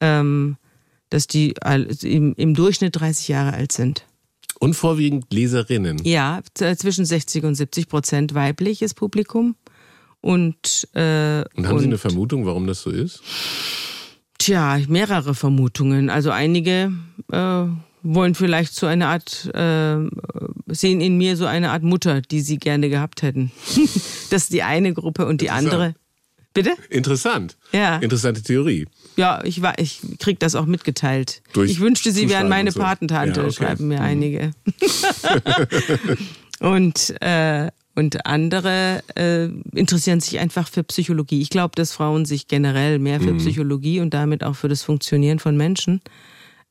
ähm, 0.00 0.56
dass 1.10 1.26
die 1.26 1.54
im, 2.02 2.34
im 2.34 2.54
Durchschnitt 2.54 2.96
30 2.96 3.28
Jahre 3.28 3.54
alt 3.54 3.72
sind. 3.72 4.06
Und 4.60 4.74
vorwiegend 4.74 5.32
Leserinnen. 5.32 5.98
Ja, 6.04 6.40
zwischen 6.54 7.04
60 7.04 7.44
und 7.44 7.54
70 7.54 7.88
Prozent 7.88 8.34
weibliches 8.34 8.94
Publikum. 8.94 9.56
Und, 10.20 10.88
äh, 10.94 11.44
und 11.54 11.66
haben 11.66 11.74
und, 11.74 11.78
Sie 11.80 11.86
eine 11.86 11.98
Vermutung, 11.98 12.46
warum 12.46 12.66
das 12.66 12.80
so 12.80 12.90
ist? 12.90 13.22
Tja, 14.38 14.78
mehrere 14.88 15.34
Vermutungen. 15.34 16.08
Also 16.08 16.30
einige 16.30 16.92
äh, 17.30 17.64
wollen 18.02 18.34
vielleicht 18.34 18.74
so 18.74 18.86
eine 18.86 19.08
Art, 19.08 19.50
äh, 19.54 19.96
sehen 20.74 21.00
in 21.00 21.16
mir 21.16 21.36
so 21.36 21.46
eine 21.46 21.70
Art 21.70 21.82
Mutter, 21.82 22.20
die 22.20 22.40
sie 22.40 22.58
gerne 22.58 22.90
gehabt 22.90 23.22
hätten. 23.22 23.52
das 24.30 24.44
ist 24.44 24.52
die 24.52 24.62
eine 24.62 24.92
Gruppe 24.92 25.26
und 25.26 25.40
die 25.40 25.50
andere. 25.50 25.94
Bitte? 26.54 26.72
Interessant. 26.88 27.56
Ja. 27.72 27.96
Interessante 27.96 28.40
Theorie. 28.40 28.86
Ja, 29.16 29.42
ich, 29.44 29.60
war, 29.60 29.78
ich 29.78 30.00
krieg 30.20 30.38
das 30.38 30.54
auch 30.54 30.66
mitgeteilt. 30.66 31.42
Durch 31.52 31.70
ich 31.70 31.80
wünschte, 31.80 32.12
sie 32.12 32.28
wären 32.28 32.48
meine 32.48 32.70
so. 32.70 32.80
Patentante, 32.80 33.40
ja, 33.40 33.46
okay. 33.46 33.56
schreiben 33.56 33.88
mir 33.88 33.98
mhm. 33.98 34.04
einige. 34.04 34.50
und, 36.60 37.20
äh, 37.20 37.70
und 37.96 38.24
andere 38.24 39.02
äh, 39.16 39.46
interessieren 39.76 40.20
sich 40.20 40.38
einfach 40.38 40.68
für 40.68 40.84
Psychologie. 40.84 41.40
Ich 41.40 41.50
glaube, 41.50 41.72
dass 41.74 41.92
Frauen 41.92 42.24
sich 42.24 42.46
generell 42.46 43.00
mehr 43.00 43.20
für 43.20 43.32
mhm. 43.32 43.38
Psychologie 43.38 43.98
und 43.98 44.14
damit 44.14 44.44
auch 44.44 44.54
für 44.54 44.68
das 44.68 44.82
Funktionieren 44.82 45.40
von 45.40 45.56
Menschen 45.56 46.02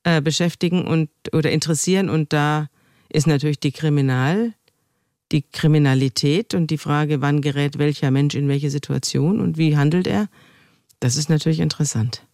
äh, 0.04 0.22
beschäftigen 0.22 0.86
und 0.86 1.10
oder 1.34 1.52
interessieren. 1.52 2.10
Und 2.10 2.32
da 2.32 2.68
ist 3.14 3.28
natürlich 3.28 3.60
die 3.60 3.72
Kriminal, 3.72 4.54
die 5.32 5.44
Kriminalität 5.44 6.54
und 6.54 6.70
die 6.70 6.78
Frage, 6.78 7.22
wann 7.22 7.42
gerät 7.42 7.78
welcher 7.78 8.12
Mensch 8.12 8.36
in 8.36 8.48
welche 8.48 8.70
Situation 8.70 9.40
und 9.40 9.58
wie 9.58 9.78
handelt 9.78 10.08
er, 10.08 10.28
das 11.00 11.16
ist 11.16 11.30
natürlich 11.30 11.60
interessant. 11.60 12.26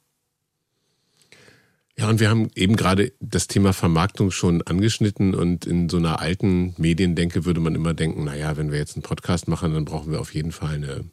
Ja, 1.97 2.07
und 2.09 2.21
wir 2.21 2.29
haben 2.29 2.49
eben 2.55 2.77
gerade 2.77 3.11
das 3.19 3.47
Thema 3.47 3.73
Vermarktung 3.73 4.31
schon 4.31 4.61
angeschnitten 4.61 5.35
und 5.35 5.65
in 5.65 5.89
so 5.89 5.97
einer 5.97 6.21
alten 6.21 6.73
Mediendenke 6.77 7.43
würde 7.43 7.59
man 7.59 7.75
immer 7.75 7.93
denken, 7.93 8.23
naja, 8.23 8.55
wenn 8.55 8.71
wir 8.71 8.77
jetzt 8.77 8.95
einen 8.95 9.03
Podcast 9.03 9.49
machen, 9.49 9.73
dann 9.73 9.83
brauchen 9.83 10.11
wir 10.11 10.21
auf 10.21 10.33
jeden 10.33 10.53
Fall 10.53 10.75
eine 10.75 11.03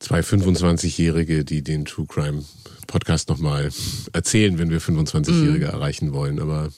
zwei 0.00 0.20
25-Jährige, 0.20 1.46
die 1.46 1.62
den 1.62 1.86
True 1.86 2.06
Crime 2.06 2.44
Podcast 2.86 3.30
nochmal 3.30 3.70
erzählen, 4.12 4.58
wenn 4.58 4.68
wir 4.68 4.82
25-Jährige 4.82 5.66
mhm. 5.66 5.72
erreichen 5.72 6.12
wollen. 6.12 6.38
Aber 6.38 6.70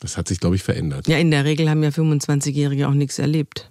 das 0.00 0.16
hat 0.16 0.28
sich, 0.28 0.40
glaube 0.40 0.56
ich, 0.56 0.62
verändert. 0.62 1.08
Ja, 1.08 1.18
in 1.18 1.30
der 1.30 1.44
Regel 1.44 1.70
haben 1.70 1.82
ja 1.82 1.90
25-Jährige 1.90 2.88
auch 2.88 2.94
nichts 2.94 3.18
erlebt. 3.18 3.70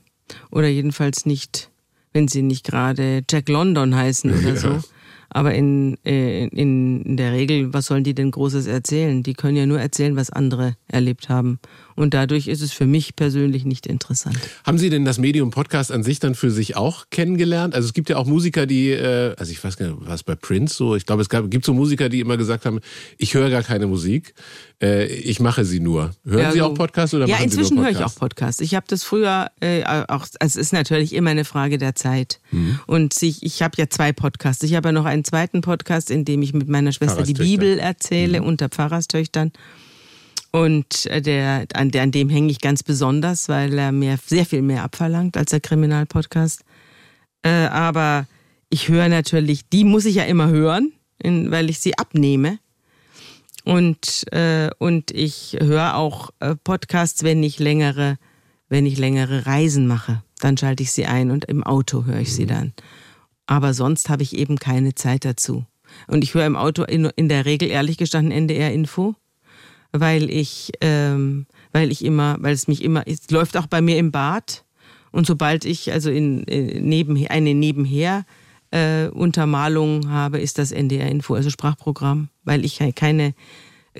Oder 0.51 0.67
jedenfalls 0.67 1.25
nicht, 1.25 1.69
wenn 2.13 2.27
sie 2.27 2.41
nicht 2.41 2.65
gerade 2.65 3.21
Jack 3.29 3.49
London 3.49 3.95
heißen 3.95 4.31
oder 4.31 4.49
ja. 4.49 4.55
so. 4.55 4.81
Aber 5.29 5.53
in, 5.53 5.97
äh, 6.05 6.45
in, 6.47 7.01
in 7.01 7.17
der 7.17 7.33
Regel, 7.33 7.73
was 7.73 7.87
sollen 7.87 8.03
die 8.03 8.15
denn 8.15 8.31
Großes 8.31 8.67
erzählen? 8.67 9.21
Die 9.21 9.33
können 9.33 9.57
ja 9.57 9.65
nur 9.65 9.79
erzählen, 9.79 10.15
was 10.15 10.29
andere 10.29 10.77
erlebt 10.87 11.29
haben. 11.29 11.59
Und 11.95 12.13
dadurch 12.13 12.47
ist 12.47 12.61
es 12.61 12.73
für 12.73 12.85
mich 12.85 13.15
persönlich 13.15 13.63
nicht 13.63 13.87
interessant. 13.87 14.37
Haben 14.65 14.77
Sie 14.77 14.89
denn 14.89 15.05
das 15.05 15.17
Medium 15.17 15.49
Podcast 15.49 15.93
an 15.93 16.03
sich 16.03 16.19
dann 16.19 16.35
für 16.35 16.51
sich 16.51 16.75
auch 16.75 17.05
kennengelernt? 17.09 17.73
Also 17.73 17.87
es 17.87 17.93
gibt 17.93 18.09
ja 18.09 18.17
auch 18.17 18.25
Musiker, 18.25 18.65
die, 18.65 18.89
äh, 18.89 19.33
also 19.37 19.51
ich 19.51 19.63
weiß 19.63 19.77
gar 19.77 19.87
nicht, 19.87 19.97
was 20.01 20.23
bei 20.23 20.35
Prince 20.35 20.75
so? 20.75 20.95
Ich 20.95 21.05
glaube, 21.05 21.21
es 21.21 21.29
gab, 21.29 21.49
gibt 21.49 21.63
so 21.63 21.73
Musiker, 21.73 22.09
die 22.09 22.19
immer 22.19 22.35
gesagt 22.35 22.65
haben, 22.65 22.81
ich 23.17 23.33
höre 23.33 23.49
gar 23.49 23.63
keine 23.63 23.87
Musik, 23.87 24.33
äh, 24.81 25.05
ich 25.05 25.39
mache 25.39 25.63
sie 25.63 25.79
nur. 25.79 26.11
Hören 26.25 26.41
ja, 26.41 26.51
Sie 26.51 26.61
auch 26.61 26.73
Podcasts 26.73 27.13
oder 27.13 27.27
Ja, 27.27 27.37
inzwischen 27.37 27.79
höre 27.79 27.91
ich 27.91 28.03
auch 28.03 28.13
Podcasts. 28.13 28.59
Ich 28.59 28.75
habe 28.75 28.85
das 28.89 29.03
früher 29.03 29.49
äh, 29.61 29.83
auch, 29.85 30.27
es 30.39 30.57
ist 30.57 30.73
natürlich 30.73 31.13
immer 31.13 31.29
eine 31.29 31.45
Frage 31.45 31.77
der 31.77 31.95
Zeit. 31.95 32.41
Mhm. 32.51 32.79
Und 32.87 33.23
ich, 33.23 33.41
ich 33.43 33.61
habe 33.61 33.75
ja 33.77 33.89
zwei 33.89 34.11
Podcasts. 34.11 34.63
Ich 34.63 34.75
habe 34.75 34.89
ja 34.89 34.91
noch 34.91 35.05
einen 35.05 35.23
zweiten 35.23 35.61
Podcast, 35.61 36.11
in 36.11 36.25
dem 36.25 36.41
ich 36.41 36.53
mit 36.53 36.67
meiner 36.67 36.91
Schwester 36.91 37.23
die 37.23 37.33
Bibel 37.33 37.79
erzähle 37.79 38.41
mhm. 38.41 38.47
unter 38.47 38.67
Pfarrerstöchtern. 38.67 39.53
Und 40.55 41.07
äh, 41.07 41.21
der, 41.21 41.67
an, 41.73 41.91
der, 41.91 42.03
an 42.03 42.11
dem 42.11 42.29
hänge 42.29 42.49
ich 42.49 42.61
ganz 42.61 42.81
besonders, 42.81 43.49
weil 43.49 43.77
er 43.77 43.91
mir 43.91 44.17
sehr 44.25 44.45
viel 44.45 44.61
mehr 44.61 44.83
abverlangt 44.83 45.35
als 45.35 45.51
der 45.51 45.59
Kriminalpodcast. 45.59 46.63
Äh, 47.41 47.49
aber 47.49 48.25
ich 48.69 48.87
höre 48.87 49.09
natürlich, 49.09 49.67
die 49.67 49.83
muss 49.83 50.05
ich 50.05 50.15
ja 50.15 50.23
immer 50.23 50.47
hören, 50.47 50.93
in, 51.21 51.51
weil 51.51 51.69
ich 51.69 51.79
sie 51.79 51.97
abnehme. 51.97 52.59
Und, 53.65 54.31
äh, 54.31 54.69
und 54.77 55.11
ich 55.11 55.57
höre 55.59 55.97
auch 55.97 56.29
äh, 56.39 56.55
Podcasts, 56.55 57.23
wenn 57.23 57.43
ich 57.43 57.59
längere, 57.59 58.17
wenn 58.69 58.85
ich 58.85 58.97
längere 58.97 59.45
Reisen 59.45 59.87
mache. 59.87 60.23
Dann 60.39 60.55
schalte 60.55 60.83
ich 60.83 60.93
sie 60.93 61.05
ein 61.05 61.31
und 61.31 61.43
im 61.43 61.65
Auto 61.65 62.05
höre 62.05 62.21
ich 62.21 62.33
sie 62.33 62.45
dann. 62.45 62.71
Aber 63.45 63.73
sonst 63.73 64.07
habe 64.07 64.23
ich 64.23 64.33
eben 64.37 64.57
keine 64.57 64.95
Zeit 64.95 65.25
dazu. 65.25 65.65
Und 66.07 66.23
ich 66.23 66.33
höre 66.33 66.45
im 66.45 66.55
Auto 66.55 66.83
in, 66.83 67.11
in 67.17 67.27
der 67.27 67.43
Regel 67.43 67.69
ehrlich 67.69 67.97
gestanden 67.97 68.31
NDR-Info 68.31 69.15
weil 69.99 70.29
ich, 70.29 70.71
ähm, 70.81 71.45
weil 71.71 71.91
ich 71.91 72.03
immer, 72.03 72.37
weil 72.39 72.53
es 72.53 72.67
mich 72.67 72.83
immer, 72.83 73.07
es 73.07 73.29
läuft 73.29 73.57
auch 73.57 73.67
bei 73.67 73.81
mir 73.81 73.97
im 73.97 74.11
Bad. 74.11 74.63
Und 75.11 75.25
sobald 75.25 75.65
ich 75.65 75.91
also 75.91 76.09
in, 76.09 76.45
äh, 76.47 76.79
neben, 76.79 77.25
eine 77.27 77.53
nebenher 77.53 78.25
äh, 78.71 79.07
Untermalung 79.07 80.09
habe, 80.09 80.39
ist 80.39 80.57
das 80.57 80.71
NDR-Info, 80.71 81.35
also 81.35 81.49
Sprachprogramm, 81.49 82.29
weil 82.43 82.65
ich 82.65 82.79
keine, 82.95 83.33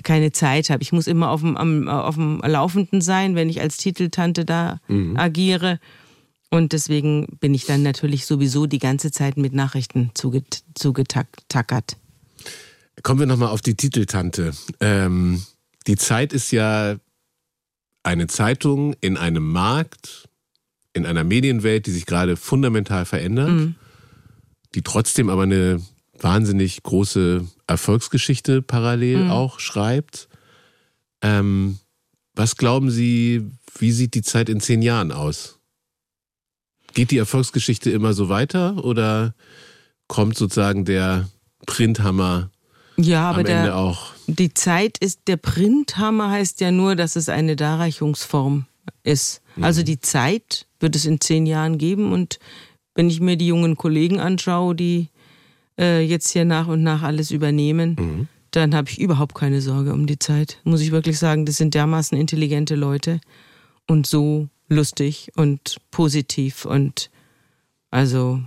keine 0.02 0.32
Zeit 0.32 0.70
habe. 0.70 0.82
Ich 0.82 0.92
muss 0.92 1.06
immer 1.06 1.30
auf 1.30 1.40
dem, 1.40 1.56
am, 1.56 1.88
auf 1.88 2.16
dem 2.16 2.40
Laufenden 2.40 3.00
sein, 3.00 3.34
wenn 3.34 3.48
ich 3.48 3.60
als 3.60 3.78
Titeltante 3.78 4.44
da 4.44 4.80
mhm. 4.88 5.16
agiere. 5.16 5.80
Und 6.50 6.72
deswegen 6.72 7.26
bin 7.40 7.54
ich 7.54 7.64
dann 7.64 7.82
natürlich 7.82 8.26
sowieso 8.26 8.66
die 8.66 8.78
ganze 8.78 9.10
Zeit 9.10 9.36
mit 9.36 9.52
Nachrichten 9.52 10.10
zugetackert. 10.14 11.96
Kommen 13.02 13.20
wir 13.20 13.26
nochmal 13.26 13.48
auf 13.48 13.62
die 13.62 13.74
Titeltante. 13.74 14.52
Ähm, 14.80 15.42
die 15.86 15.96
Zeit 15.96 16.32
ist 16.32 16.50
ja 16.50 16.96
eine 18.02 18.26
Zeitung 18.26 18.94
in 19.00 19.16
einem 19.16 19.50
Markt, 19.50 20.28
in 20.92 21.06
einer 21.06 21.24
Medienwelt, 21.24 21.86
die 21.86 21.90
sich 21.90 22.06
gerade 22.06 22.36
fundamental 22.36 23.04
verändert, 23.04 23.50
mhm. 23.50 23.74
die 24.74 24.82
trotzdem 24.82 25.28
aber 25.28 25.42
eine 25.42 25.82
wahnsinnig 26.18 26.82
große 26.82 27.46
Erfolgsgeschichte 27.66 28.62
parallel 28.62 29.24
mhm. 29.24 29.30
auch 29.30 29.60
schreibt. 29.60 30.28
Ähm, 31.20 31.78
was 32.34 32.56
glauben 32.56 32.90
Sie, 32.90 33.50
wie 33.78 33.92
sieht 33.92 34.14
die 34.14 34.22
Zeit 34.22 34.48
in 34.48 34.60
zehn 34.60 34.82
Jahren 34.82 35.12
aus? 35.12 35.58
Geht 36.94 37.10
die 37.10 37.18
Erfolgsgeschichte 37.18 37.90
immer 37.90 38.14
so 38.14 38.28
weiter 38.28 38.82
oder 38.84 39.34
kommt 40.06 40.36
sozusagen 40.36 40.84
der 40.84 41.28
Printhammer 41.66 42.50
ja, 42.96 43.28
aber 43.30 43.42
der, 43.42 43.76
auch. 43.76 44.15
Die 44.26 44.52
Zeit 44.54 44.98
ist, 44.98 45.28
der 45.28 45.36
Printhammer 45.36 46.30
heißt 46.30 46.60
ja 46.60 46.70
nur, 46.70 46.96
dass 46.96 47.16
es 47.16 47.28
eine 47.28 47.56
Darreichungsform 47.56 48.66
ist. 49.04 49.40
Mhm. 49.54 49.64
Also 49.64 49.82
die 49.82 50.00
Zeit 50.00 50.66
wird 50.80 50.96
es 50.96 51.06
in 51.06 51.20
zehn 51.20 51.46
Jahren 51.46 51.78
geben 51.78 52.12
und 52.12 52.38
wenn 52.94 53.08
ich 53.08 53.20
mir 53.20 53.36
die 53.36 53.46
jungen 53.46 53.76
Kollegen 53.76 54.20
anschaue, 54.20 54.74
die 54.74 55.08
äh, 55.78 56.00
jetzt 56.00 56.30
hier 56.30 56.44
nach 56.44 56.66
und 56.66 56.82
nach 56.82 57.02
alles 57.02 57.30
übernehmen, 57.30 57.96
mhm. 57.98 58.28
dann 58.50 58.74
habe 58.74 58.90
ich 58.90 58.98
überhaupt 58.98 59.34
keine 59.34 59.60
Sorge 59.60 59.92
um 59.92 60.06
die 60.06 60.18
Zeit. 60.18 60.58
Muss 60.64 60.80
ich 60.80 60.90
wirklich 60.90 61.18
sagen, 61.18 61.46
das 61.46 61.56
sind 61.56 61.74
dermaßen 61.74 62.18
intelligente 62.18 62.74
Leute 62.74 63.20
und 63.86 64.06
so 64.06 64.48
lustig 64.68 65.30
und 65.36 65.76
positiv 65.90 66.64
und 66.64 67.10
also 67.90 68.40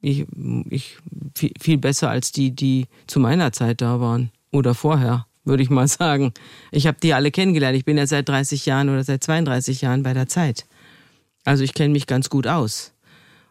ich, 0.00 0.26
ich 0.68 0.98
viel, 1.34 1.52
viel 1.58 1.78
besser 1.78 2.10
als 2.10 2.32
die, 2.32 2.50
die 2.50 2.86
zu 3.06 3.20
meiner 3.20 3.52
Zeit 3.52 3.80
da 3.80 4.00
waren 4.00 4.30
oder 4.54 4.74
vorher. 4.74 5.26
würde 5.44 5.62
ich 5.62 5.70
mal 5.70 5.88
sagen. 6.00 6.32
Ich 6.70 6.86
habe 6.86 6.96
die 7.02 7.12
alle 7.12 7.30
kennengelernt. 7.30 7.76
Ich 7.76 7.84
bin 7.84 7.98
ja 7.98 8.06
seit 8.06 8.28
30 8.28 8.64
Jahren 8.64 8.88
oder 8.88 9.04
seit 9.04 9.22
32 9.22 9.82
Jahren 9.82 10.02
bei 10.02 10.14
der 10.14 10.26
Zeit. 10.28 10.66
Also 11.44 11.62
ich 11.64 11.74
kenne 11.74 11.92
mich 11.92 12.06
ganz 12.06 12.30
gut 12.30 12.46
aus. 12.46 12.92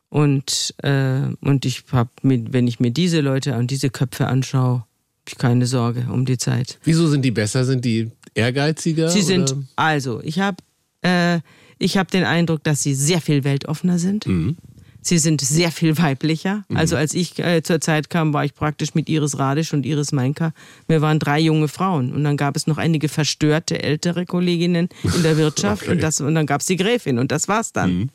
Und, 0.09 0.73
äh, 0.83 1.21
und 1.41 1.65
ich 1.65 1.83
habe, 1.91 2.09
wenn 2.21 2.67
ich 2.67 2.79
mir 2.79 2.91
diese 2.91 3.21
Leute 3.21 3.55
und 3.57 3.69
diese 3.71 3.89
Köpfe 3.89 4.27
anschaue, 4.27 4.79
habe 4.79 4.85
ich 5.27 5.37
keine 5.37 5.65
Sorge 5.65 6.07
um 6.11 6.25
die 6.25 6.37
Zeit. 6.37 6.79
Wieso 6.83 7.07
sind 7.07 7.23
die 7.23 7.31
besser? 7.31 7.65
Sind 7.65 7.85
die 7.85 8.11
ehrgeiziger? 8.33 9.09
Sie 9.09 9.21
sind, 9.21 9.51
oder? 9.51 9.63
also 9.75 10.21
ich 10.23 10.39
habe 10.39 10.57
äh, 11.01 11.39
hab 11.81 12.11
den 12.11 12.25
Eindruck, 12.25 12.63
dass 12.63 12.83
sie 12.83 12.93
sehr 12.93 13.21
viel 13.21 13.43
weltoffener 13.43 13.99
sind. 13.99 14.27
Mhm. 14.27 14.57
Sie 15.03 15.17
sind 15.17 15.41
sehr 15.41 15.71
viel 15.71 15.97
weiblicher. 15.97 16.63
Mhm. 16.69 16.77
Also 16.77 16.95
als 16.95 17.13
ich 17.13 17.37
äh, 17.39 17.61
zur 17.61 17.81
Zeit 17.81 18.09
kam, 18.09 18.33
war 18.33 18.45
ich 18.45 18.55
praktisch 18.55 18.95
mit 18.95 19.09
Iris 19.09 19.37
Radisch 19.37 19.73
und 19.73 19.85
Iris 19.85 20.13
Meinker. 20.13 20.53
Wir 20.87 21.01
waren 21.01 21.19
drei 21.19 21.39
junge 21.39 21.67
Frauen. 21.67 22.13
Und 22.13 22.23
dann 22.23 22.37
gab 22.37 22.55
es 22.55 22.67
noch 22.67 22.77
einige 22.77 23.09
verstörte 23.09 23.83
ältere 23.83 24.25
Kolleginnen 24.25 24.87
in 25.03 25.23
der 25.23 25.37
Wirtschaft. 25.37 25.83
okay. 25.83 25.91
und, 25.91 26.03
das, 26.03 26.21
und 26.21 26.33
dann 26.35 26.45
gab 26.45 26.61
es 26.61 26.67
die 26.67 26.77
Gräfin 26.77 27.19
und 27.19 27.31
das 27.31 27.47
war's 27.47 27.73
dann. 27.73 27.93
Mhm. 27.93 28.09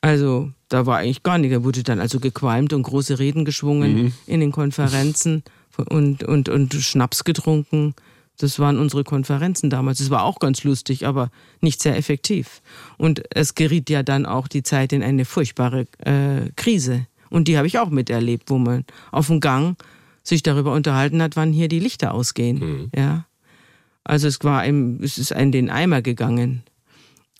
Also 0.00 0.50
da 0.68 0.86
war 0.86 0.98
eigentlich 0.98 1.22
gar 1.22 1.38
nichts. 1.38 1.54
Da 1.54 1.64
wurde 1.64 1.82
dann 1.82 2.00
also 2.00 2.18
gequalmt 2.18 2.72
und 2.72 2.82
große 2.82 3.18
Reden 3.18 3.44
geschwungen 3.44 3.94
mhm. 3.94 4.12
in 4.26 4.40
den 4.40 4.52
Konferenzen 4.52 5.42
und, 5.76 6.24
und, 6.24 6.48
und 6.48 6.74
Schnaps 6.74 7.24
getrunken. 7.24 7.94
Das 8.38 8.58
waren 8.58 8.78
unsere 8.78 9.04
Konferenzen 9.04 9.70
damals. 9.70 10.00
Es 10.00 10.10
war 10.10 10.24
auch 10.24 10.40
ganz 10.40 10.64
lustig, 10.64 11.06
aber 11.06 11.30
nicht 11.60 11.80
sehr 11.80 11.96
effektiv. 11.96 12.62
Und 12.96 13.22
es 13.30 13.54
geriet 13.54 13.88
ja 13.90 14.02
dann 14.02 14.26
auch 14.26 14.48
die 14.48 14.62
Zeit 14.62 14.92
in 14.92 15.02
eine 15.02 15.24
furchtbare 15.24 15.86
äh, 15.98 16.50
Krise. 16.56 17.06
Und 17.30 17.48
die 17.48 17.56
habe 17.56 17.66
ich 17.66 17.78
auch 17.78 17.90
miterlebt, 17.90 18.50
wo 18.50 18.58
man 18.58 18.84
auf 19.12 19.28
dem 19.28 19.40
Gang 19.40 19.76
sich 20.22 20.42
darüber 20.42 20.72
unterhalten 20.72 21.22
hat, 21.22 21.36
wann 21.36 21.52
hier 21.52 21.68
die 21.68 21.78
Lichter 21.78 22.12
ausgehen. 22.12 22.58
Mhm. 22.58 22.90
Ja. 22.96 23.26
Also 24.02 24.26
es 24.26 24.42
war 24.42 24.64
im, 24.64 25.00
es 25.02 25.18
ist 25.18 25.30
in 25.30 25.52
den 25.52 25.70
Eimer 25.70 26.02
gegangen. 26.02 26.62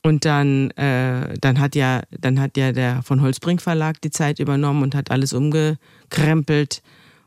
Und 0.03 0.27
dann, 0.27 0.71
äh, 0.73 1.35
dann 1.41 1.59
hat 1.59 1.75
ja, 1.75 2.03
dann 2.11 2.39
hat 2.39 2.57
ja 2.57 2.73
der 2.73 3.03
von 3.03 3.23
Holzbrink 3.23 3.63
Verlag 3.63 4.01
die 4.03 4.11
Zeit 4.11 4.39
übernommen 4.39 4.83
und 4.83 4.95
hat 4.95 5.11
alles 5.11 5.33
umgekrempelt 5.33 6.83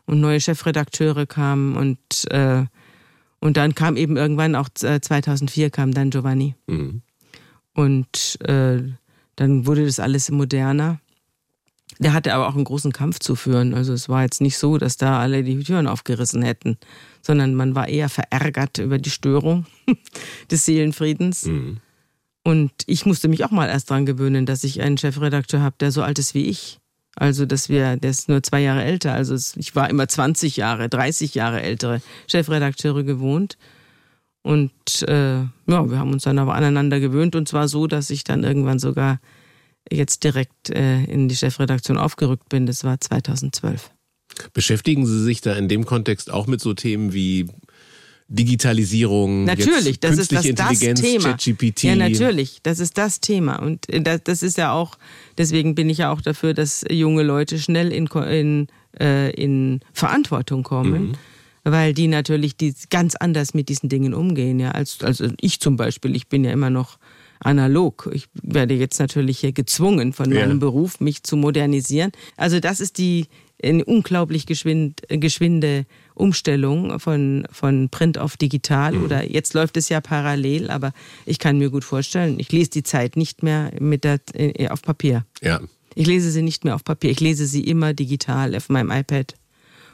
und 0.05 0.21
neue 0.21 0.39
Chefredakteure 0.39 1.25
kamen 1.25 1.75
und 1.75 1.99
äh, 2.31 2.65
und 3.39 3.57
dann 3.57 3.75
kam 3.75 3.97
eben 3.97 4.17
irgendwann 4.17 4.55
auch 4.55 4.69
2004 4.69 5.65
äh, 5.65 5.69
kam 5.69 5.93
dann 5.93 6.09
Giovanni 6.09 6.55
mhm. 6.67 7.01
und 7.73 8.39
äh, 8.41 8.83
dann 9.35 9.65
wurde 9.65 9.85
das 9.85 9.99
alles 9.99 10.31
moderner. 10.31 10.99
Der 11.99 12.13
hatte 12.13 12.33
aber 12.33 12.47
auch 12.47 12.55
einen 12.55 12.63
großen 12.63 12.91
Kampf 12.91 13.19
zu 13.19 13.35
führen. 13.35 13.73
Also 13.73 13.93
es 13.93 14.09
war 14.09 14.23
jetzt 14.23 14.41
nicht 14.41 14.57
so, 14.57 14.77
dass 14.77 14.97
da 14.97 15.19
alle 15.19 15.43
die 15.43 15.63
Türen 15.63 15.87
aufgerissen 15.87 16.43
hätten, 16.43 16.77
sondern 17.21 17.55
man 17.55 17.75
war 17.75 17.87
eher 17.87 18.09
verärgert 18.09 18.77
über 18.77 18.97
die 18.97 19.09
Störung 19.09 19.65
des 20.51 20.65
Seelenfriedens. 20.65 21.45
Mhm. 21.45 21.77
Und 22.43 22.71
ich 22.85 23.05
musste 23.05 23.27
mich 23.27 23.43
auch 23.45 23.51
mal 23.51 23.67
erst 23.67 23.89
dran 23.89 24.05
gewöhnen, 24.05 24.45
dass 24.45 24.63
ich 24.63 24.81
einen 24.81 24.97
Chefredakteur 24.97 25.61
habe, 25.61 25.75
der 25.79 25.91
so 25.91 26.01
alt 26.01 26.19
ist 26.19 26.33
wie 26.33 26.45
ich. 26.45 26.79
Also, 27.19 27.47
dass 27.47 27.67
wir, 27.67 27.97
der 27.97 28.11
ist 28.11 28.29
nur 28.29 28.43
zwei 28.43 28.61
Jahre 28.61 28.83
älter. 28.83 29.13
Also, 29.13 29.35
ich 29.59 29.75
war 29.75 29.89
immer 29.89 30.07
20 30.07 30.55
Jahre, 30.55 30.87
30 30.87 31.33
Jahre 31.33 31.63
ältere 31.63 32.01
Chefredakteure 32.27 33.03
gewohnt. 33.03 33.57
Und 34.43 34.71
äh, 35.07 35.39
ja, 35.39 35.49
wir 35.65 35.97
haben 35.97 36.13
uns 36.13 36.23
dann 36.23 36.37
aber 36.37 36.53
aneinander 36.53 36.99
gewöhnt. 36.99 37.35
Und 37.35 37.49
zwar 37.49 37.67
so, 37.67 37.87
dass 37.87 38.11
ich 38.11 38.23
dann 38.23 38.43
irgendwann 38.43 38.77
sogar 38.77 39.19
jetzt 39.91 40.23
direkt 40.23 40.69
äh, 40.69 41.03
in 41.05 41.27
die 41.27 41.35
Chefredaktion 41.35 41.97
aufgerückt 41.97 42.49
bin. 42.49 42.67
Das 42.67 42.83
war 42.83 42.99
2012. 42.99 43.91
Beschäftigen 44.53 45.07
Sie 45.07 45.23
sich 45.23 45.41
da 45.41 45.53
in 45.55 45.67
dem 45.67 45.85
Kontext 45.85 46.31
auch 46.31 46.45
mit 46.45 46.61
so 46.61 46.75
Themen 46.75 47.13
wie 47.13 47.47
Digitalisierung, 48.29 49.45
natürlich, 49.45 49.99
das 50.01 50.17
ist 50.17 50.33
das, 50.33 50.45
Intelligenz, 50.45 50.99
das 50.99 51.09
Thema. 51.09 51.23
ChatGPT. 51.29 51.83
Ja, 51.83 51.95
natürlich, 51.95 52.59
das 52.61 52.79
ist 52.79 52.97
das 52.97 53.21
Thema 53.21 53.61
und 53.61 53.89
äh, 53.89 54.01
das, 54.01 54.43
ist 54.43 54.57
ja 54.57 54.73
auch, 54.73 54.97
deswegen 55.37 55.75
bin 55.75 55.89
ich 55.89 55.99
ja 55.99 56.11
auch 56.11 56.19
dafür, 56.19 56.53
dass 56.53 56.83
junge 56.89 57.23
Leute 57.23 57.57
schnell 57.57 57.93
in, 57.93 58.07
in, 58.07 58.67
äh, 58.99 59.31
in 59.31 59.79
Verantwortung 59.93 60.63
kommen. 60.63 61.09
Mhm. 61.09 61.13
Weil 61.63 61.93
die 61.93 62.07
natürlich 62.07 62.55
die 62.55 62.73
ganz 62.89 63.15
anders 63.15 63.53
mit 63.53 63.67
diesen 63.67 63.89
Dingen 63.89 64.13
umgehen, 64.13 64.57
ja. 64.57 64.71
Als, 64.71 64.99
also 65.01 65.27
ich 65.41 65.59
zum 65.59 65.75
Beispiel, 65.75 66.15
ich 66.15 66.29
bin 66.29 66.45
ja 66.45 66.51
immer 66.51 66.69
noch 66.69 66.97
analog. 67.39 68.09
Ich 68.13 68.27
werde 68.41 68.73
jetzt 68.73 68.99
natürlich 68.99 69.39
hier 69.39 69.51
gezwungen 69.51 70.13
von 70.13 70.29
meinem 70.29 70.51
ja. 70.51 70.57
Beruf, 70.57 70.99
mich 70.99 71.23
zu 71.23 71.35
modernisieren. 71.35 72.11
Also 72.37 72.59
das 72.59 72.79
ist 72.79 72.97
die 72.97 73.27
eine 73.63 73.83
unglaublich 73.85 74.45
geschwind, 74.45 75.01
geschwinde 75.09 75.85
Umstellung 76.13 76.99
von, 76.99 77.47
von 77.51 77.89
Print 77.89 78.17
auf 78.17 78.37
digital 78.37 78.93
mhm. 78.93 79.03
oder 79.03 79.29
jetzt 79.29 79.53
läuft 79.53 79.77
es 79.77 79.89
ja 79.89 80.01
parallel, 80.01 80.69
aber 80.69 80.93
ich 81.25 81.39
kann 81.39 81.57
mir 81.57 81.69
gut 81.69 81.83
vorstellen, 81.83 82.39
ich 82.39 82.51
lese 82.51 82.69
die 82.69 82.83
Zeit 82.83 83.15
nicht 83.15 83.43
mehr 83.43 83.71
mit 83.79 84.03
der, 84.03 84.19
äh, 84.33 84.67
auf 84.69 84.81
Papier. 84.81 85.25
Ja. 85.41 85.59
Ich 85.95 86.05
lese 86.05 86.29
sie 86.31 86.43
nicht 86.43 86.63
mehr 86.65 86.75
auf 86.75 86.83
Papier, 86.83 87.09
ich 87.09 87.19
lese 87.19 87.47
sie 87.47 87.63
immer 87.63 87.93
digital 87.93 88.55
auf 88.55 88.69
meinem 88.69 88.91
iPad. 88.91 89.35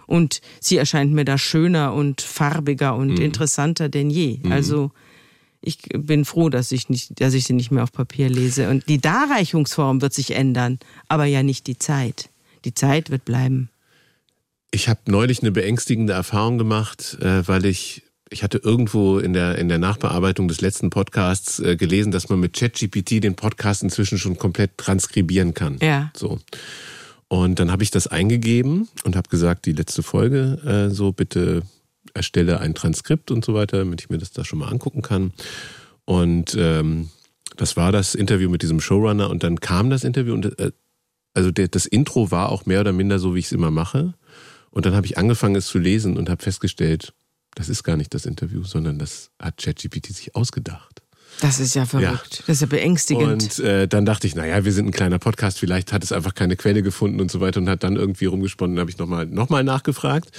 Und 0.06 0.42
sie 0.60 0.76
erscheint 0.76 1.14
mir 1.14 1.24
da 1.24 1.38
schöner 1.38 1.94
und 1.94 2.20
farbiger 2.20 2.96
und 2.96 3.12
mhm. 3.12 3.22
interessanter 3.22 3.88
denn 3.88 4.10
je. 4.10 4.40
Mhm. 4.44 4.52
Also 4.52 4.92
ich 5.62 5.78
bin 5.98 6.26
froh, 6.26 6.50
dass 6.50 6.74
ich, 6.74 6.90
nicht, 6.90 7.22
dass 7.22 7.34
ich 7.34 7.46
sie 7.46 7.54
nicht 7.54 7.72
mehr 7.72 7.84
auf 7.84 7.94
Papier 7.94 8.30
lese. 8.30 8.70
Und 8.70 8.90
die 8.90 9.00
Darreichungsform 9.00 10.02
wird 10.02 10.14
sich 10.14 10.32
ändern, 10.32 10.78
aber 11.08 11.24
ja 11.24 11.42
nicht 11.42 11.68
die 11.68 11.78
Zeit. 11.78 12.30
Die 12.66 12.74
Zeit 12.74 13.10
wird 13.10 13.26
bleiben. 13.26 13.70
Ich 14.72 14.90
habe 14.90 15.02
neulich 15.06 15.42
eine 15.42 15.52
beängstigende 15.52 16.14
Erfahrung 16.14 16.58
gemacht, 16.58 17.18
äh, 17.22 17.48
weil 17.48 17.66
ich 17.66 18.04
ich 18.34 18.42
hatte 18.44 18.58
irgendwo 18.58 19.20
in 19.20 19.34
der, 19.34 19.60
in 19.60 19.70
der 19.70 19.78
Nachbearbeitung 19.78 20.48
des 20.48 20.60
letzten 20.60 20.90
Podcasts 20.90 21.60
äh, 21.60 21.76
gelesen, 21.76 22.12
dass 22.12 22.30
man 22.30 22.40
mit 22.40 22.54
ChatGPT 22.54 23.24
den 23.24 23.36
Podcast 23.36 23.84
inzwischen 23.84 24.18
schon 24.18 24.38
komplett 24.38 24.78
transkribieren 24.78 25.54
kann. 25.54 25.78
Ja. 25.82 26.12
So. 26.18 26.40
Und 27.28 27.60
dann 27.60 27.72
habe 27.72 27.84
ich 27.84 27.92
das 27.92 28.08
eingegeben 28.08 28.90
und 29.04 29.16
habe 29.16 29.30
gesagt, 29.30 29.66
die 29.68 29.72
letzte 29.72 30.02
Folge, 30.02 30.60
äh, 30.66 30.94
so 30.94 31.12
bitte 31.12 31.62
erstelle 32.14 32.60
ein 32.60 32.76
Transkript 32.76 33.32
und 33.32 33.46
so 33.46 33.54
weiter, 33.54 33.78
damit 33.78 34.02
ich 34.02 34.10
mir 34.10 34.18
das 34.18 34.32
da 34.32 34.44
schon 34.44 34.60
mal 34.60 34.70
angucken 34.70 35.02
kann. 35.04 35.32
Und 36.06 36.56
ähm, 36.60 37.10
das 37.56 37.78
war 37.78 37.92
das 37.92 38.16
Interview 38.16 38.50
mit 38.50 38.62
diesem 38.62 38.82
Showrunner 38.82 39.30
und 39.30 39.44
dann 39.44 39.60
kam 39.60 39.90
das 39.90 40.04
Interview 40.04 40.34
und 40.34 40.60
äh, 40.60 40.72
also 41.34 41.52
der, 41.52 41.68
das 41.68 41.86
Intro 41.86 42.32
war 42.32 42.50
auch 42.50 42.66
mehr 42.66 42.82
oder 42.82 42.94
minder 42.94 43.20
so, 43.20 43.36
wie 43.36 43.40
ich 43.40 43.46
es 43.46 43.52
immer 43.52 43.72
mache. 43.72 44.14
Und 44.72 44.86
dann 44.86 44.96
habe 44.96 45.06
ich 45.06 45.18
angefangen, 45.18 45.56
es 45.56 45.68
zu 45.68 45.78
lesen 45.78 46.18
und 46.18 46.30
habe 46.30 46.42
festgestellt, 46.42 47.14
das 47.56 47.70
ist 47.70 47.84
gar 47.84 47.98
nicht 47.98 48.14
das 48.14 48.26
Interview, 48.26 48.64
sondern 48.64 48.98
das 48.98 49.30
hat 49.40 49.58
ChatGPT 49.58 50.08
sich 50.08 50.36
ausgedacht. 50.36 51.04
Das 51.42 51.60
ist 51.60 51.74
ja 51.74 51.86
verrückt. 51.86 52.38
Ja. 52.38 52.44
Das 52.48 52.58
ist 52.58 52.62
ja 52.62 52.68
beängstigend. 52.68 53.44
Und 53.44 53.60
äh, 53.60 53.88
dann 53.88 54.06
dachte 54.06 54.28
ich, 54.28 54.36
naja, 54.36 54.66
wir 54.66 54.72
sind 54.72 54.88
ein 54.88 54.92
kleiner 54.92 55.20
Podcast, 55.20 55.60
vielleicht 55.60 55.92
hat 55.92 56.04
es 56.04 56.12
einfach 56.12 56.36
keine 56.36 56.56
Quelle 56.56 56.84
gefunden 56.84 57.20
und 57.20 57.32
so 57.32 57.42
weiter 57.42 57.60
und 57.60 57.70
hat 57.70 57.84
dann 57.84 57.96
irgendwie 57.96 58.26
rumgesponnen. 58.26 58.80
Habe 58.80 58.90
ich 58.90 58.98
nochmal 58.98 59.26
noch 59.26 59.50
mal 59.50 59.64
nachgefragt. 59.64 60.30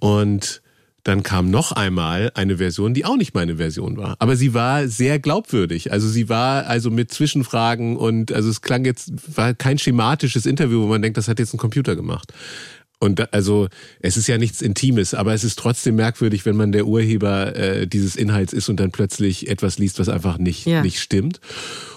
Und 0.00 0.62
dann 1.08 1.22
kam 1.22 1.50
noch 1.50 1.72
einmal 1.72 2.30
eine 2.34 2.58
Version, 2.58 2.92
die 2.92 3.06
auch 3.06 3.16
nicht 3.16 3.34
meine 3.34 3.56
Version 3.56 3.96
war. 3.96 4.14
Aber 4.18 4.36
sie 4.36 4.52
war 4.52 4.88
sehr 4.88 5.18
glaubwürdig. 5.18 5.90
Also 5.90 6.06
sie 6.06 6.28
war 6.28 6.66
also 6.66 6.90
mit 6.90 7.10
Zwischenfragen 7.10 7.96
und 7.96 8.30
also 8.30 8.50
es 8.50 8.60
klang 8.60 8.84
jetzt, 8.84 9.12
war 9.34 9.54
kein 9.54 9.78
schematisches 9.78 10.44
Interview, 10.44 10.82
wo 10.82 10.86
man 10.86 11.00
denkt, 11.00 11.16
das 11.16 11.26
hat 11.26 11.38
jetzt 11.38 11.54
ein 11.54 11.58
Computer 11.58 11.96
gemacht. 11.96 12.34
Und 13.00 13.32
also 13.32 13.68
es 14.00 14.16
ist 14.16 14.26
ja 14.26 14.38
nichts 14.38 14.60
Intimes, 14.60 15.14
aber 15.14 15.32
es 15.32 15.44
ist 15.44 15.58
trotzdem 15.58 15.94
merkwürdig, 15.94 16.44
wenn 16.44 16.56
man 16.56 16.72
der 16.72 16.86
Urheber 16.86 17.54
äh, 17.54 17.86
dieses 17.86 18.16
Inhalts 18.16 18.52
ist 18.52 18.68
und 18.68 18.80
dann 18.80 18.90
plötzlich 18.90 19.48
etwas 19.48 19.78
liest, 19.78 20.00
was 20.00 20.08
einfach 20.08 20.38
nicht, 20.38 20.66
ja. 20.66 20.82
nicht 20.82 20.98
stimmt. 20.98 21.40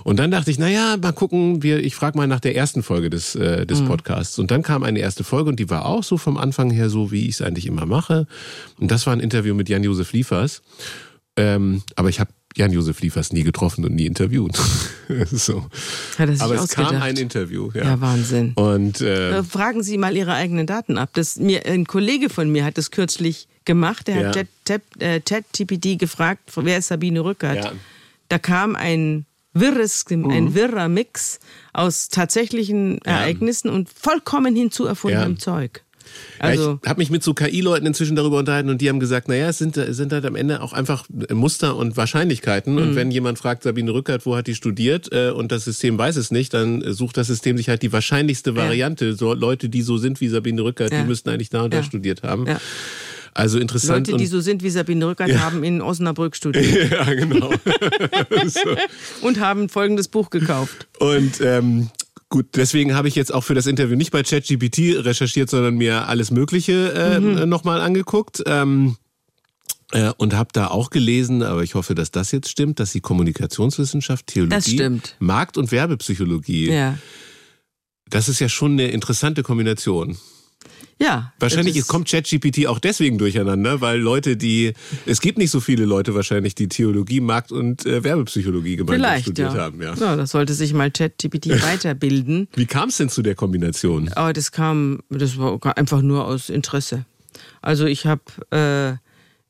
Und 0.04 0.18
dann 0.18 0.30
dachte 0.30 0.52
ich, 0.52 0.60
na 0.60 0.70
ja, 0.70 0.98
mal 1.02 1.12
gucken, 1.12 1.64
wir, 1.64 1.84
ich 1.84 1.96
frage 1.96 2.18
mal 2.18 2.28
nach 2.28 2.40
der 2.40 2.56
ersten 2.56 2.84
Folge 2.84 3.10
des, 3.10 3.34
äh, 3.34 3.66
des 3.66 3.82
mhm. 3.82 3.88
Podcasts. 3.88 4.38
Und 4.38 4.52
dann 4.52 4.62
kam 4.62 4.84
eine 4.84 5.00
erste 5.00 5.24
Folge 5.24 5.50
und 5.50 5.60
die 5.60 5.72
war 5.72 5.86
auch 5.86 6.04
so 6.04 6.18
vom 6.18 6.38
Anfang 6.38 6.70
her 6.70 6.90
so, 6.90 7.12
wie 7.12 7.28
ich 7.28 7.36
es 7.36 7.42
eigentlich 7.42 7.66
immer 7.66 7.88
mache. 7.88 8.28
Und 8.80 8.92
das 8.92 9.08
war 9.08 9.14
ein 9.14 9.20
Interview 9.22 9.56
mit 9.56 9.70
Jan-Josef 9.70 10.14
Liefers. 10.14 10.62
Ähm, 11.36 11.82
aber 11.96 12.10
ich 12.10 12.20
habe 12.20 12.30
Jan-Josef 12.56 13.02
Liefers 13.02 13.32
nie 13.32 13.44
getroffen 13.44 13.86
und 13.86 13.96
nie 13.96 14.06
interviewt. 14.06 14.60
so. 15.32 15.66
Hat 16.18 16.30
er 16.30 16.34
sich 16.34 16.42
Aber 16.42 16.56
es 16.56 16.62
ausgedacht. 16.62 16.92
kam 16.94 17.02
ein 17.02 17.18
Interview. 17.18 17.70
Ja, 17.74 17.84
ja 17.84 18.02
Wahnsinn. 18.02 18.54
Und, 18.56 19.02
äh, 19.02 19.40
äh, 19.40 19.44
Fragen 19.44 19.84
Sie 19.84 19.98
mal 19.98 20.16
Ihre 20.16 20.34
eigenen 20.34 20.68
Daten 20.68 20.98
ab. 20.98 21.12
Das, 21.14 21.38
mir, 21.38 21.66
ein 21.66 21.86
Kollege 21.86 22.30
von 22.30 22.52
mir 22.52 22.66
hat 22.66 22.78
das 22.78 22.92
kürzlich 22.92 23.48
gemacht. 23.66 24.08
Der 24.08 24.22
ja. 24.22 24.36
hat 24.36 25.26
ChatGPT 25.26 25.86
äh, 25.86 25.96
gefragt, 25.96 26.52
wer 26.56 26.78
ist 26.78 26.88
Sabine 26.88 27.24
Rückert? 27.24 27.64
Ja. 27.64 27.72
Da 28.30 28.40
kam 28.40 28.76
ein 28.76 29.26
wirres, 29.54 30.06
mhm. 30.10 30.30
ein 30.30 30.56
wirrer 30.56 30.88
Mix 30.88 31.40
aus 31.74 32.10
tatsächlichen 32.10 33.00
Ereignissen 33.00 33.70
und 33.70 33.90
vollkommen 33.90 34.56
hinzuerfundenem 34.56 35.40
Zeug. 35.40 35.84
Also 36.40 36.72
ja, 36.72 36.80
ich 36.82 36.90
habe 36.90 37.00
mich 37.00 37.10
mit 37.10 37.24
so 37.24 37.34
KI-Leuten 37.34 37.86
inzwischen 37.86 38.16
darüber 38.16 38.40
unterhalten 38.40 38.70
und 38.70 38.82
die 38.82 38.90
haben 38.90 39.00
gesagt, 39.00 39.28
naja, 39.28 39.50
es 39.50 39.58
sind, 39.58 39.76
sind 39.76 40.12
halt 40.12 40.26
am 40.26 40.36
Ende 40.36 40.62
auch 40.62 40.74
einfach 40.74 41.06
Muster 41.32 41.76
und 41.76 41.98
Wahrscheinlichkeiten. 41.98 42.74
Mhm. 42.74 42.82
Und 42.82 42.96
wenn 42.96 43.12
jemand 43.12 43.38
fragt, 43.38 43.64
Sabine 43.64 43.94
Rückert, 43.94 44.26
wo 44.26 44.36
hat 44.36 44.48
die 44.48 44.56
studiert 44.56 45.12
äh, 45.12 45.30
und 45.30 45.52
das 45.52 45.66
System 45.66 45.98
weiß 45.98 46.16
es 46.16 46.32
nicht, 46.32 46.54
dann 46.54 46.94
sucht 46.94 47.18
das 47.18 47.28
System 47.28 47.58
sich 47.58 47.70
halt 47.70 47.82
die 47.82 47.94
wahrscheinlichste 47.94 48.56
Variante. 48.56 49.06
Ja. 49.06 49.14
So 49.14 49.34
Leute, 49.34 49.70
die 49.70 49.82
so 49.82 49.98
sind 49.98 50.22
wie 50.22 50.28
Sabine 50.28 50.64
Rückert, 50.64 50.92
ja. 50.92 51.02
die 51.02 51.08
müssten 51.08 51.30
eigentlich 51.30 51.50
da 51.50 51.64
und 51.64 51.74
da 51.74 51.84
studiert 51.84 52.24
haben. 52.24 52.48
Also 53.34 53.60
interessant. 53.60 54.08
Leute, 54.08 54.18
die 54.18 54.28
so 54.28 54.42
sind 54.42 54.62
wie 54.62 54.70
Sabine 54.70 55.08
Rückert, 55.08 55.30
ja. 55.30 55.40
haben 55.40 55.64
in 55.64 55.82
Osnabrück 55.82 56.36
studiert. 56.36 56.92
ja, 56.92 57.14
genau. 57.14 57.52
so. 58.48 58.60
Und 59.22 59.40
haben 59.40 59.70
folgendes 59.70 60.08
Buch 60.08 60.30
gekauft. 60.30 60.88
Und 61.00 61.40
ähm, 61.42 61.90
Gut, 62.32 62.56
deswegen 62.56 62.96
habe 62.96 63.10
ich 63.10 63.16
jetzt 63.16 63.34
auch 63.34 63.42
für 63.42 63.56
das 63.56 63.68
Interview 63.68 63.98
nicht 63.98 64.12
bei 64.12 64.24
ChatGPT 64.24 65.06
recherchiert, 65.06 65.50
sondern 65.50 65.76
mir 65.76 66.08
alles 66.08 66.32
Mögliche 66.32 66.94
äh, 66.94 67.20
mhm. 67.20 67.50
nochmal 67.50 67.82
angeguckt. 67.82 68.42
Ähm, 68.46 68.96
äh, 69.92 70.14
und 70.16 70.34
habe 70.34 70.48
da 70.54 70.68
auch 70.68 70.92
gelesen, 70.92 71.44
aber 71.44 71.62
ich 71.62 71.76
hoffe, 71.76 71.94
dass 71.94 72.10
das 72.10 72.32
jetzt 72.32 72.48
stimmt, 72.50 72.80
dass 72.80 72.94
die 72.94 73.02
Kommunikationswissenschaft, 73.02 74.28
Theologie, 74.28 75.02
Markt- 75.20 75.58
und 75.58 75.74
Werbepsychologie, 75.74 76.72
ja. 76.72 76.98
das 78.10 78.30
ist 78.30 78.40
ja 78.40 78.48
schon 78.48 78.72
eine 78.72 78.88
interessante 78.88 79.44
Kombination. 79.44 80.18
Ja. 81.02 81.34
Wahrscheinlich 81.40 81.88
kommt 81.88 82.10
ChatGPT 82.10 82.68
auch 82.68 82.78
deswegen 82.78 83.18
durcheinander, 83.18 83.82
weil 83.82 84.00
Leute, 84.00 84.38
die, 84.38 84.74
es 85.08 85.20
gibt 85.20 85.40
nicht 85.40 85.50
so 85.50 85.60
viele 85.60 85.86
Leute 85.86 86.14
wahrscheinlich, 86.14 86.54
die 86.54 86.68
Theologie, 86.70 87.22
Markt- 87.22 87.52
und 87.52 87.86
äh, 87.88 88.04
Werbepsychologie 88.04 88.76
gemeinsam 88.76 89.22
studiert 89.22 89.54
ja. 89.54 89.60
haben. 89.60 89.82
Ja. 89.82 89.96
ja, 89.96 90.16
das 90.16 90.30
sollte 90.30 90.54
sich 90.54 90.74
mal 90.74 90.92
ChatGPT 90.92 91.50
weiterbilden. 91.64 92.48
Wie 92.56 92.68
kam 92.68 92.90
es 92.90 92.98
denn 92.98 93.10
zu 93.10 93.24
der 93.24 93.34
Kombination? 93.34 94.12
Oh, 94.16 94.32
das 94.32 94.52
kam, 94.52 95.00
das 95.10 95.38
war 95.38 95.60
einfach 95.76 96.04
nur 96.04 96.26
aus 96.26 96.50
Interesse. 96.50 97.06
Also 97.62 97.86
ich 97.86 98.06
habe 98.06 98.22
äh, 98.52 98.98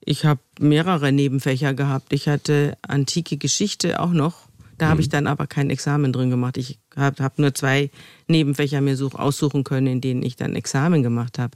ich 0.03 0.25
habe 0.25 0.39
mehrere 0.59 1.11
Nebenfächer 1.11 1.73
gehabt. 1.73 2.13
Ich 2.13 2.27
hatte 2.27 2.77
antike 2.81 3.37
Geschichte 3.37 3.99
auch 3.99 4.11
noch. 4.11 4.47
Da 4.81 4.87
habe 4.87 4.99
ich 4.99 5.07
mhm. 5.09 5.11
dann 5.11 5.27
aber 5.27 5.45
kein 5.45 5.69
Examen 5.69 6.11
drin 6.11 6.31
gemacht. 6.31 6.57
Ich 6.57 6.79
habe 6.95 7.23
hab 7.23 7.37
nur 7.37 7.53
zwei 7.53 7.91
Nebenfächer 8.27 8.81
mir 8.81 8.97
such, 8.97 9.13
aussuchen 9.13 9.63
können, 9.63 9.85
in 9.85 10.01
denen 10.01 10.23
ich 10.23 10.37
dann 10.37 10.55
Examen 10.55 11.03
gemacht 11.03 11.37
habe. 11.37 11.55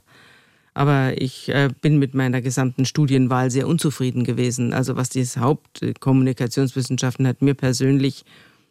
Aber 0.74 1.20
ich 1.20 1.48
äh, 1.48 1.70
bin 1.80 1.98
mit 1.98 2.14
meiner 2.14 2.40
gesamten 2.40 2.84
Studienwahl 2.84 3.50
sehr 3.50 3.66
unzufrieden 3.66 4.22
gewesen. 4.22 4.72
Also 4.72 4.94
was 4.94 5.08
die 5.08 5.24
Hauptkommunikationswissenschaften 5.24 7.26
hat 7.26 7.42
mir 7.42 7.54
persönlich 7.54 8.24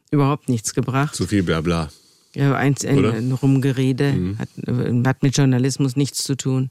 überhaupt 0.09 0.47
nichts 0.47 0.73
gebracht. 0.73 1.15
Zu 1.15 1.27
viel 1.27 1.43
Blabla. 1.43 1.89
Ja, 2.33 2.55
ein, 2.55 2.75
ein, 2.87 3.05
ein 3.05 3.33
Rumgerede 3.33 4.13
mhm. 4.13 4.39
hat, 4.39 4.47
hat 5.05 5.21
mit 5.21 5.35
Journalismus 5.35 5.97
nichts 5.97 6.23
zu 6.23 6.37
tun. 6.37 6.69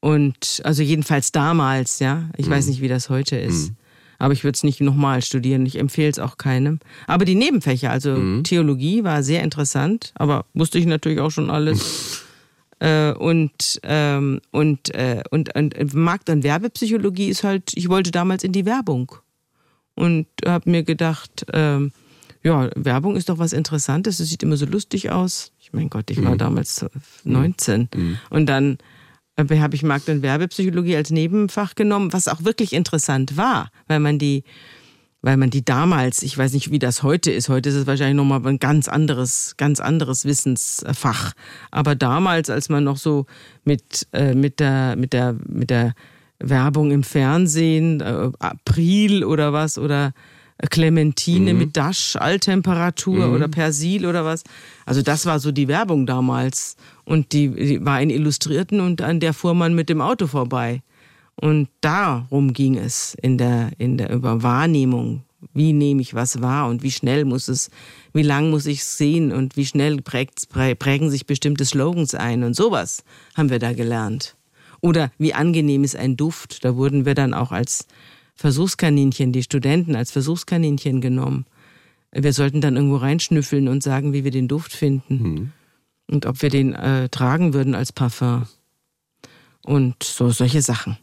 Und 0.00 0.60
also 0.64 0.82
jedenfalls 0.82 1.30
damals, 1.30 2.00
ja. 2.00 2.28
Ich 2.36 2.48
mhm. 2.48 2.50
weiß 2.50 2.66
nicht, 2.66 2.80
wie 2.80 2.88
das 2.88 3.08
heute 3.08 3.36
ist. 3.36 3.70
Mhm. 3.70 3.76
Aber 4.18 4.32
ich 4.32 4.44
würde 4.44 4.56
es 4.56 4.62
nicht 4.62 4.80
nochmal 4.80 5.22
studieren. 5.22 5.66
Ich 5.66 5.78
empfehle 5.78 6.10
es 6.10 6.18
auch 6.18 6.36
keinem. 6.36 6.80
Aber 7.06 7.24
die 7.24 7.34
Nebenfächer, 7.34 7.90
also 7.90 8.16
mhm. 8.16 8.44
Theologie 8.44 9.04
war 9.04 9.22
sehr 9.22 9.42
interessant, 9.42 10.12
aber 10.14 10.46
wusste 10.54 10.78
ich 10.78 10.86
natürlich 10.86 11.20
auch 11.20 11.30
schon 11.30 11.50
alles. 11.50 12.24
äh, 12.80 13.12
und, 13.12 13.80
ähm, 13.82 14.40
und, 14.50 14.94
äh, 14.94 15.22
und, 15.30 15.54
und 15.54 15.94
Markt- 15.94 16.30
und 16.30 16.42
Werbepsychologie 16.42 17.28
ist 17.28 17.44
halt, 17.44 17.72
ich 17.74 17.88
wollte 17.88 18.10
damals 18.10 18.44
in 18.44 18.52
die 18.52 18.66
Werbung. 18.66 19.12
Und 19.96 20.26
habe 20.44 20.68
mir 20.68 20.82
gedacht, 20.82 21.46
ähm, 21.52 21.92
ja, 22.42 22.68
Werbung 22.74 23.16
ist 23.16 23.28
doch 23.28 23.38
was 23.38 23.52
Interessantes. 23.52 24.20
Es 24.20 24.28
sieht 24.28 24.42
immer 24.42 24.56
so 24.56 24.66
lustig 24.66 25.10
aus. 25.10 25.52
Ich 25.60 25.72
mein 25.72 25.88
Gott, 25.88 26.10
ich 26.10 26.22
war 26.22 26.34
mhm. 26.34 26.38
damals 26.38 26.84
19. 27.24 27.88
Mhm. 27.94 28.18
Und 28.28 28.46
dann 28.46 28.74
äh, 28.74 28.76
habe 29.38 29.74
ich 29.74 29.82
Markt- 29.82 30.08
und 30.08 30.22
Werbepsychologie 30.22 30.96
als 30.96 31.10
Nebenfach 31.10 31.74
genommen, 31.74 32.12
was 32.12 32.28
auch 32.28 32.44
wirklich 32.44 32.72
interessant 32.72 33.36
war, 33.36 33.70
weil 33.88 34.00
man 34.00 34.18
die, 34.18 34.44
weil 35.22 35.36
man 35.36 35.50
die 35.50 35.64
damals, 35.64 36.22
ich 36.22 36.36
weiß 36.36 36.52
nicht, 36.52 36.70
wie 36.70 36.78
das 36.78 37.02
heute 37.02 37.32
ist, 37.32 37.48
heute 37.48 37.70
ist 37.70 37.74
es 37.74 37.86
wahrscheinlich 37.86 38.16
nochmal 38.16 38.46
ein 38.46 38.58
ganz 38.58 38.88
anderes, 38.88 39.54
ganz 39.56 39.80
anderes 39.80 40.24
Wissensfach. 40.24 41.32
Aber 41.70 41.94
damals, 41.94 42.50
als 42.50 42.68
man 42.68 42.84
noch 42.84 42.98
so 42.98 43.26
mit, 43.64 44.06
äh, 44.12 44.34
mit 44.34 44.60
der, 44.60 44.96
mit 44.96 45.12
der, 45.12 45.34
mit 45.46 45.70
der 45.70 45.94
Werbung 46.38 46.90
im 46.90 47.02
Fernsehen, 47.02 48.00
äh, 48.00 48.30
April 48.38 49.24
oder 49.24 49.52
was, 49.52 49.78
oder 49.78 50.12
Clementine 50.70 51.52
mhm. 51.52 51.58
mit 51.58 51.76
Dash, 51.76 52.16
Alltemperatur 52.16 53.28
mhm. 53.28 53.34
oder 53.34 53.48
Persil 53.48 54.06
oder 54.06 54.24
was. 54.24 54.44
Also 54.86 55.02
das 55.02 55.26
war 55.26 55.38
so 55.40 55.52
die 55.52 55.68
Werbung 55.68 56.06
damals. 56.06 56.76
Und 57.04 57.32
die, 57.32 57.50
die 57.50 57.84
war 57.84 58.00
in 58.00 58.10
Illustrierten 58.10 58.80
und 58.80 59.02
an 59.02 59.20
der 59.20 59.34
fuhr 59.34 59.54
man 59.54 59.74
mit 59.74 59.88
dem 59.88 60.00
Auto 60.00 60.26
vorbei. 60.26 60.82
Und 61.36 61.68
darum 61.80 62.52
ging 62.52 62.78
es 62.78 63.16
in 63.20 63.38
der, 63.38 63.72
in 63.78 63.98
der 63.98 64.10
über 64.10 64.42
Wahrnehmung. 64.42 65.22
Wie 65.52 65.72
nehme 65.72 66.00
ich 66.00 66.14
was 66.14 66.40
wahr 66.40 66.68
und 66.68 66.82
wie 66.82 66.90
schnell 66.90 67.24
muss 67.24 67.48
es, 67.48 67.70
wie 68.12 68.22
lang 68.22 68.50
muss 68.50 68.64
ich 68.66 68.80
es 68.80 68.96
sehen 68.96 69.30
und 69.30 69.56
wie 69.56 69.66
schnell 69.66 70.00
prägt, 70.00 70.48
prägen 70.48 71.10
sich 71.10 71.26
bestimmte 71.26 71.66
Slogans 71.66 72.14
ein 72.14 72.44
und 72.44 72.56
sowas 72.56 73.04
haben 73.34 73.50
wir 73.50 73.58
da 73.58 73.72
gelernt. 73.72 74.36
Oder 74.80 75.10
wie 75.18 75.34
angenehm 75.34 75.82
ist 75.82 75.96
ein 75.96 76.16
Duft. 76.16 76.64
Da 76.64 76.76
wurden 76.76 77.04
wir 77.04 77.14
dann 77.14 77.34
auch 77.34 77.52
als 77.52 77.86
Versuchskaninchen, 78.34 79.32
die 79.32 79.42
Studenten 79.42 79.94
als 79.94 80.10
Versuchskaninchen 80.10 81.00
genommen. 81.00 81.46
Wir 82.12 82.32
sollten 82.32 82.60
dann 82.60 82.76
irgendwo 82.76 82.96
reinschnüffeln 82.96 83.68
und 83.68 83.82
sagen, 83.82 84.12
wie 84.12 84.24
wir 84.24 84.30
den 84.30 84.48
Duft 84.48 84.72
finden. 84.72 85.22
Mhm. 85.22 85.52
Und 86.06 86.26
ob 86.26 86.42
wir 86.42 86.50
den 86.50 86.74
äh, 86.74 87.08
tragen 87.08 87.54
würden 87.54 87.74
als 87.74 87.92
Parfum. 87.92 88.46
Und 89.64 90.02
so 90.02 90.30
solche 90.30 90.60
Sachen. 90.60 90.98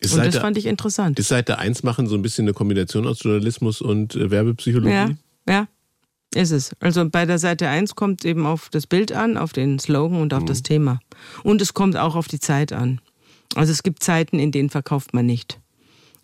Ist 0.00 0.14
und 0.14 0.24
das 0.24 0.36
fand 0.36 0.56
ich 0.56 0.66
interessant. 0.66 1.18
Ist 1.18 1.28
Seite 1.28 1.58
1 1.58 1.82
machen 1.82 2.06
so 2.06 2.16
ein 2.16 2.22
bisschen 2.22 2.44
eine 2.44 2.52
Kombination 2.52 3.06
aus 3.06 3.22
Journalismus 3.22 3.80
und 3.80 4.14
äh, 4.14 4.30
Werbepsychologie? 4.30 4.92
Ja, 4.92 5.10
ja, 5.48 5.68
ist 6.34 6.50
es. 6.50 6.74
Also 6.80 7.08
bei 7.08 7.26
der 7.26 7.38
Seite 7.38 7.68
1 7.68 7.94
kommt 7.94 8.24
eben 8.24 8.46
auf 8.46 8.68
das 8.70 8.86
Bild 8.86 9.12
an, 9.12 9.36
auf 9.36 9.52
den 9.52 9.78
Slogan 9.78 10.20
und 10.20 10.34
auf 10.34 10.42
mhm. 10.42 10.46
das 10.46 10.62
Thema. 10.62 11.00
Und 11.42 11.62
es 11.62 11.74
kommt 11.74 11.96
auch 11.96 12.16
auf 12.16 12.28
die 12.28 12.40
Zeit 12.40 12.72
an. 12.72 13.00
Also 13.54 13.72
es 13.72 13.82
gibt 13.82 14.02
Zeiten, 14.02 14.38
in 14.38 14.52
denen 14.52 14.70
verkauft 14.70 15.14
man 15.14 15.26
nicht 15.26 15.60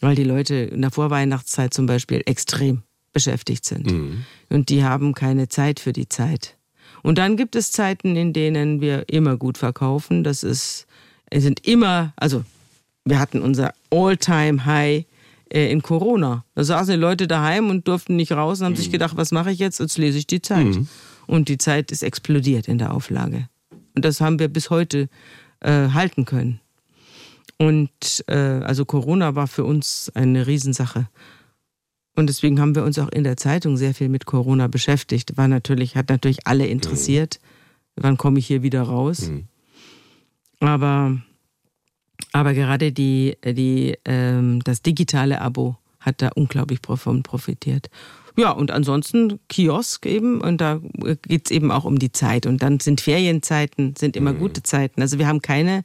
weil 0.05 0.15
die 0.15 0.25
Leute 0.25 0.55
in 0.55 0.83
der 0.83 0.91
Vorweihnachtszeit 0.91 1.73
zum 1.73 1.87
Beispiel 1.87 2.23
extrem 2.27 2.83
beschäftigt 3.15 3.65
sind. 3.65 3.91
Mhm. 3.91 4.25
Und 4.51 4.69
die 4.69 4.85
haben 4.85 5.15
keine 5.15 5.49
Zeit 5.49 5.81
für 5.81 5.95
die 5.95 6.09
Zeit. 6.09 6.59
Und 7.03 7.17
dann 7.17 7.39
gibt 7.39 7.57
es 7.57 7.73
Zeiten, 7.73 8.15
in 8.15 8.35
denen 8.35 8.83
wir 8.83 9.09
immer 9.09 9.39
gut 9.39 9.57
verkaufen. 9.57 10.23
Das 10.23 10.43
ist, 10.43 10.87
sind 11.33 11.67
immer, 11.67 12.13
also 12.17 12.45
wir 13.07 13.19
hatten 13.19 13.41
unser 13.41 13.73
All-Time-High 13.91 15.07
äh, 15.49 15.71
in 15.71 15.81
Corona. 15.81 16.45
Da 16.55 16.65
saßen 16.65 16.95
die 16.95 17.01
Leute 17.01 17.27
daheim 17.27 17.71
und 17.71 17.89
durften 17.89 18.17
nicht 18.17 18.33
raus 18.33 18.61
und 18.61 18.67
haben 18.67 18.73
mhm. 18.73 18.77
sich 18.77 18.91
gedacht, 18.91 19.17
was 19.17 19.33
mache 19.33 19.53
ich 19.53 19.59
jetzt? 19.59 19.81
Jetzt 19.81 19.97
lese 19.97 20.19
ich 20.19 20.27
die 20.27 20.43
Zeit. 20.43 20.67
Mhm. 20.67 20.89
Und 21.27 21.49
die 21.49 21.57
Zeit 21.57 21.91
ist 21.91 22.03
explodiert 22.03 22.69
in 22.69 22.77
der 22.77 22.93
Auflage. 22.93 23.49
Und 23.95 24.05
das 24.05 24.21
haben 24.21 24.39
wir 24.39 24.49
bis 24.49 24.69
heute 24.69 25.09
äh, 25.61 25.89
halten 25.89 26.27
können. 26.27 26.61
Und 27.59 28.25
äh, 28.27 28.35
also 28.35 28.85
Corona 28.85 29.35
war 29.35 29.47
für 29.47 29.65
uns 29.65 30.11
eine 30.15 30.47
Riesensache. 30.47 31.09
Und 32.17 32.29
deswegen 32.29 32.61
haben 32.61 32.75
wir 32.75 32.85
uns 32.85 32.99
auch 32.99 33.09
in 33.09 33.25
der 33.25 33.37
Zeitung 33.37 33.77
sehr 33.77 33.95
viel 33.95 34.09
mit 34.09 34.27
Corona 34.27 34.69
beschäftigt. 34.69 35.37
War 35.37 35.49
natürlich, 35.49 35.97
hat 35.97 36.09
natürlich 36.09 36.47
alle 36.47 36.67
interessiert. 36.67 37.41
Mhm. 37.97 38.03
Wann 38.03 38.17
komme 38.17 38.39
ich 38.39 38.47
hier 38.47 38.63
wieder 38.63 38.83
raus? 38.83 39.29
Mhm. 39.29 39.45
Aber, 40.61 41.21
aber 42.33 42.55
gerade 42.55 42.93
die, 42.93 43.37
die, 43.45 43.97
ähm, 44.05 44.61
das 44.65 44.83
digitale 44.83 45.41
Abo 45.41 45.77
hat 46.01 46.23
da 46.23 46.31
unglaublich 46.35 46.81
davon 46.81 47.23
profitiert. 47.23 47.89
Ja, 48.37 48.51
und 48.51 48.71
ansonsten 48.71 49.39
Kiosk 49.49 50.07
eben, 50.07 50.41
und 50.41 50.61
da 50.61 50.81
geht 51.23 51.47
es 51.47 51.51
eben 51.51 51.71
auch 51.71 51.85
um 51.85 51.99
die 51.99 52.13
Zeit. 52.13 52.47
Und 52.47 52.63
dann 52.63 52.81
sind 52.81 53.01
Ferienzeiten, 53.01 53.95
sind 53.97 54.17
immer 54.17 54.33
mhm. 54.33 54.39
gute 54.39 54.63
Zeiten. 54.63 55.03
Also 55.03 55.19
wir 55.19 55.29
haben 55.29 55.41
keine 55.41 55.85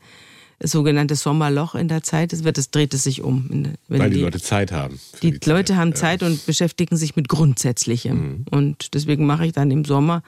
sogenannte 0.62 1.16
Sommerloch 1.16 1.76
in 1.76 1.88
der 1.88 2.04
Zeit. 2.04 2.34
Es 2.34 2.44
wird, 2.44 2.58
es 2.58 2.72
dreht 2.72 2.94
es 2.94 3.04
sich 3.04 3.22
um. 3.22 3.76
Weil 3.88 4.10
die, 4.10 4.18
die, 4.18 4.22
Leute 4.22 4.42
Zeit 4.42 4.72
haben. 4.72 5.00
Die, 5.22 5.40
die, 5.40 5.50
Leute 5.50 5.74
Zeit. 5.74 5.78
haben 5.78 5.96
Zeit 5.96 6.24
und 6.24 6.46
beschäftigen 6.46 6.98
sich 6.98 7.16
mit 7.16 7.30
Grundsätzlichem. 7.30 8.18
Mhm. 8.18 8.46
Und 8.50 8.94
deswegen 8.94 9.26
mache 9.26 9.46
ich 9.46 9.54
dann 9.54 9.72
im 9.72 9.86
Sommer 9.86 10.24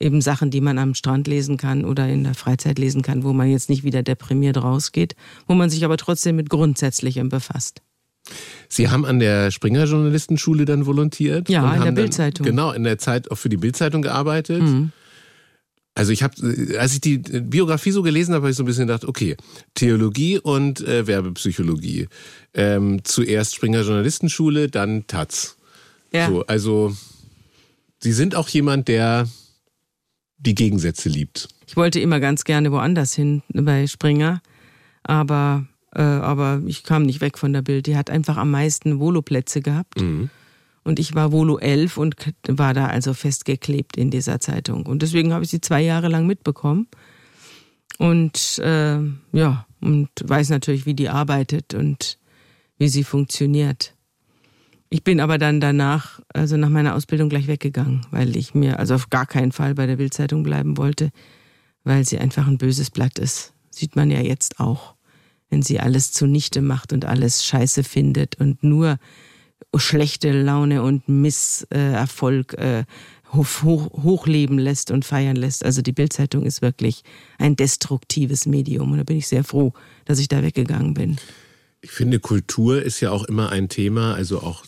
eben 0.00 0.20
Sachen, 0.20 0.50
die 0.50 0.60
man 0.60 0.78
am 0.78 0.94
Strand 0.94 1.28
lesen 1.28 1.56
kann 1.56 1.84
oder 1.84 2.08
in 2.08 2.24
der 2.24 2.34
Freizeit 2.34 2.78
lesen 2.78 3.02
kann, 3.02 3.24
wo 3.24 3.32
man 3.32 3.50
jetzt 3.50 3.68
nicht 3.68 3.84
wieder 3.84 4.02
deprimiert 4.02 4.56
rausgeht, 4.56 5.14
wo 5.46 5.54
man 5.54 5.70
sich 5.70 5.84
aber 5.84 5.96
trotzdem 5.96 6.36
mit 6.36 6.50
Grundsätzlichem 6.50 7.28
befasst. 7.28 7.82
Sie 8.68 8.88
haben 8.88 9.04
an 9.04 9.18
der 9.18 9.50
Springer 9.50 9.84
Journalistenschule 9.84 10.64
dann 10.64 10.86
volontiert? 10.86 11.48
Ja, 11.48 11.74
in 11.74 11.82
der 11.82 11.92
Bildzeitung. 11.92 12.46
Genau, 12.46 12.72
in 12.72 12.84
der 12.84 12.98
Zeit 12.98 13.30
auch 13.30 13.36
für 13.36 13.48
die 13.48 13.56
Bildzeitung 13.56 14.02
gearbeitet. 14.02 14.62
Mhm. 14.62 14.92
Also 15.94 16.12
ich 16.12 16.22
habe, 16.22 16.34
als 16.78 16.94
ich 16.94 17.00
die 17.00 17.18
Biografie 17.18 17.90
so 17.90 18.02
gelesen 18.02 18.34
habe, 18.34 18.44
habe 18.44 18.50
ich 18.50 18.56
so 18.56 18.62
ein 18.62 18.66
bisschen 18.66 18.86
gedacht, 18.86 19.04
okay, 19.04 19.36
Theologie 19.74 20.38
und 20.38 20.80
äh, 20.80 21.06
Werbepsychologie. 21.06 22.08
Ähm, 22.54 23.00
zuerst 23.04 23.54
Springer 23.54 23.82
Journalistenschule, 23.82 24.68
dann 24.68 25.06
Taz. 25.06 25.56
Ja. 26.12 26.28
So, 26.28 26.46
also 26.46 26.94
Sie 28.02 28.12
sind 28.12 28.34
auch 28.34 28.48
jemand, 28.48 28.88
der 28.88 29.28
die 30.38 30.56
Gegensätze 30.56 31.08
liebt. 31.08 31.48
Ich 31.68 31.76
wollte 31.76 32.00
immer 32.00 32.18
ganz 32.18 32.42
gerne 32.42 32.72
woanders 32.72 33.14
hin 33.14 33.42
bei 33.52 33.86
Springer, 33.86 34.42
aber, 35.04 35.66
äh, 35.94 36.02
aber 36.02 36.62
ich 36.66 36.82
kam 36.82 37.04
nicht 37.04 37.20
weg 37.20 37.38
von 37.38 37.52
der 37.52 37.62
Bild. 37.62 37.86
Die 37.86 37.96
hat 37.96 38.10
einfach 38.10 38.38
am 38.38 38.50
meisten 38.50 38.98
Voloplätze 38.98 39.62
gehabt. 39.62 40.00
Mhm. 40.00 40.30
Und 40.84 40.98
ich 40.98 41.14
war 41.14 41.32
Volo 41.32 41.58
11 41.58 41.96
und 41.96 42.34
war 42.48 42.74
da 42.74 42.86
also 42.86 43.14
festgeklebt 43.14 43.96
in 43.96 44.10
dieser 44.10 44.40
Zeitung. 44.40 44.86
Und 44.86 45.02
deswegen 45.02 45.32
habe 45.32 45.44
ich 45.44 45.50
sie 45.50 45.60
zwei 45.60 45.80
Jahre 45.80 46.08
lang 46.08 46.26
mitbekommen. 46.26 46.88
Und 47.98 48.58
äh, 48.58 48.98
ja, 49.32 49.66
und 49.80 50.08
weiß 50.24 50.50
natürlich, 50.50 50.86
wie 50.86 50.94
die 50.94 51.08
arbeitet 51.08 51.74
und 51.74 52.18
wie 52.78 52.88
sie 52.88 53.04
funktioniert. 53.04 53.94
Ich 54.90 55.04
bin 55.04 55.20
aber 55.20 55.38
dann 55.38 55.60
danach, 55.60 56.20
also 56.34 56.56
nach 56.56 56.68
meiner 56.68 56.94
Ausbildung 56.94 57.28
gleich 57.28 57.46
weggegangen, 57.46 58.04
weil 58.10 58.36
ich 58.36 58.54
mir 58.54 58.78
also 58.78 58.94
auf 58.94 59.08
gar 59.08 59.26
keinen 59.26 59.52
Fall 59.52 59.74
bei 59.74 59.86
der 59.86 59.96
Bildzeitung 59.96 60.42
bleiben 60.42 60.76
wollte, 60.76 61.10
weil 61.84 62.04
sie 62.04 62.18
einfach 62.18 62.46
ein 62.46 62.58
böses 62.58 62.90
Blatt 62.90 63.18
ist. 63.18 63.54
Sieht 63.70 63.96
man 63.96 64.10
ja 64.10 64.20
jetzt 64.20 64.60
auch, 64.60 64.94
wenn 65.48 65.62
sie 65.62 65.80
alles 65.80 66.12
zunichte 66.12 66.60
macht 66.60 66.92
und 66.92 67.04
alles 67.04 67.44
scheiße 67.44 67.84
findet 67.84 68.38
und 68.38 68.62
nur 68.62 68.98
schlechte 69.76 70.32
Laune 70.32 70.82
und 70.82 71.08
Misserfolg 71.08 72.54
äh, 72.54 72.84
hoch, 73.32 73.90
hochleben 74.02 74.58
lässt 74.58 74.90
und 74.90 75.04
feiern 75.04 75.36
lässt. 75.36 75.64
Also 75.64 75.82
die 75.82 75.92
Bildzeitung 75.92 76.44
ist 76.44 76.62
wirklich 76.62 77.02
ein 77.38 77.56
destruktives 77.56 78.46
Medium 78.46 78.92
und 78.92 78.98
da 78.98 79.04
bin 79.04 79.16
ich 79.16 79.28
sehr 79.28 79.44
froh, 79.44 79.72
dass 80.04 80.18
ich 80.18 80.28
da 80.28 80.42
weggegangen 80.42 80.94
bin. 80.94 81.16
Ich 81.84 81.90
finde, 81.90 82.20
Kultur 82.20 82.80
ist 82.80 83.00
ja 83.00 83.10
auch 83.10 83.24
immer 83.24 83.50
ein 83.50 83.68
Thema, 83.68 84.14
also 84.14 84.40
auch 84.40 84.64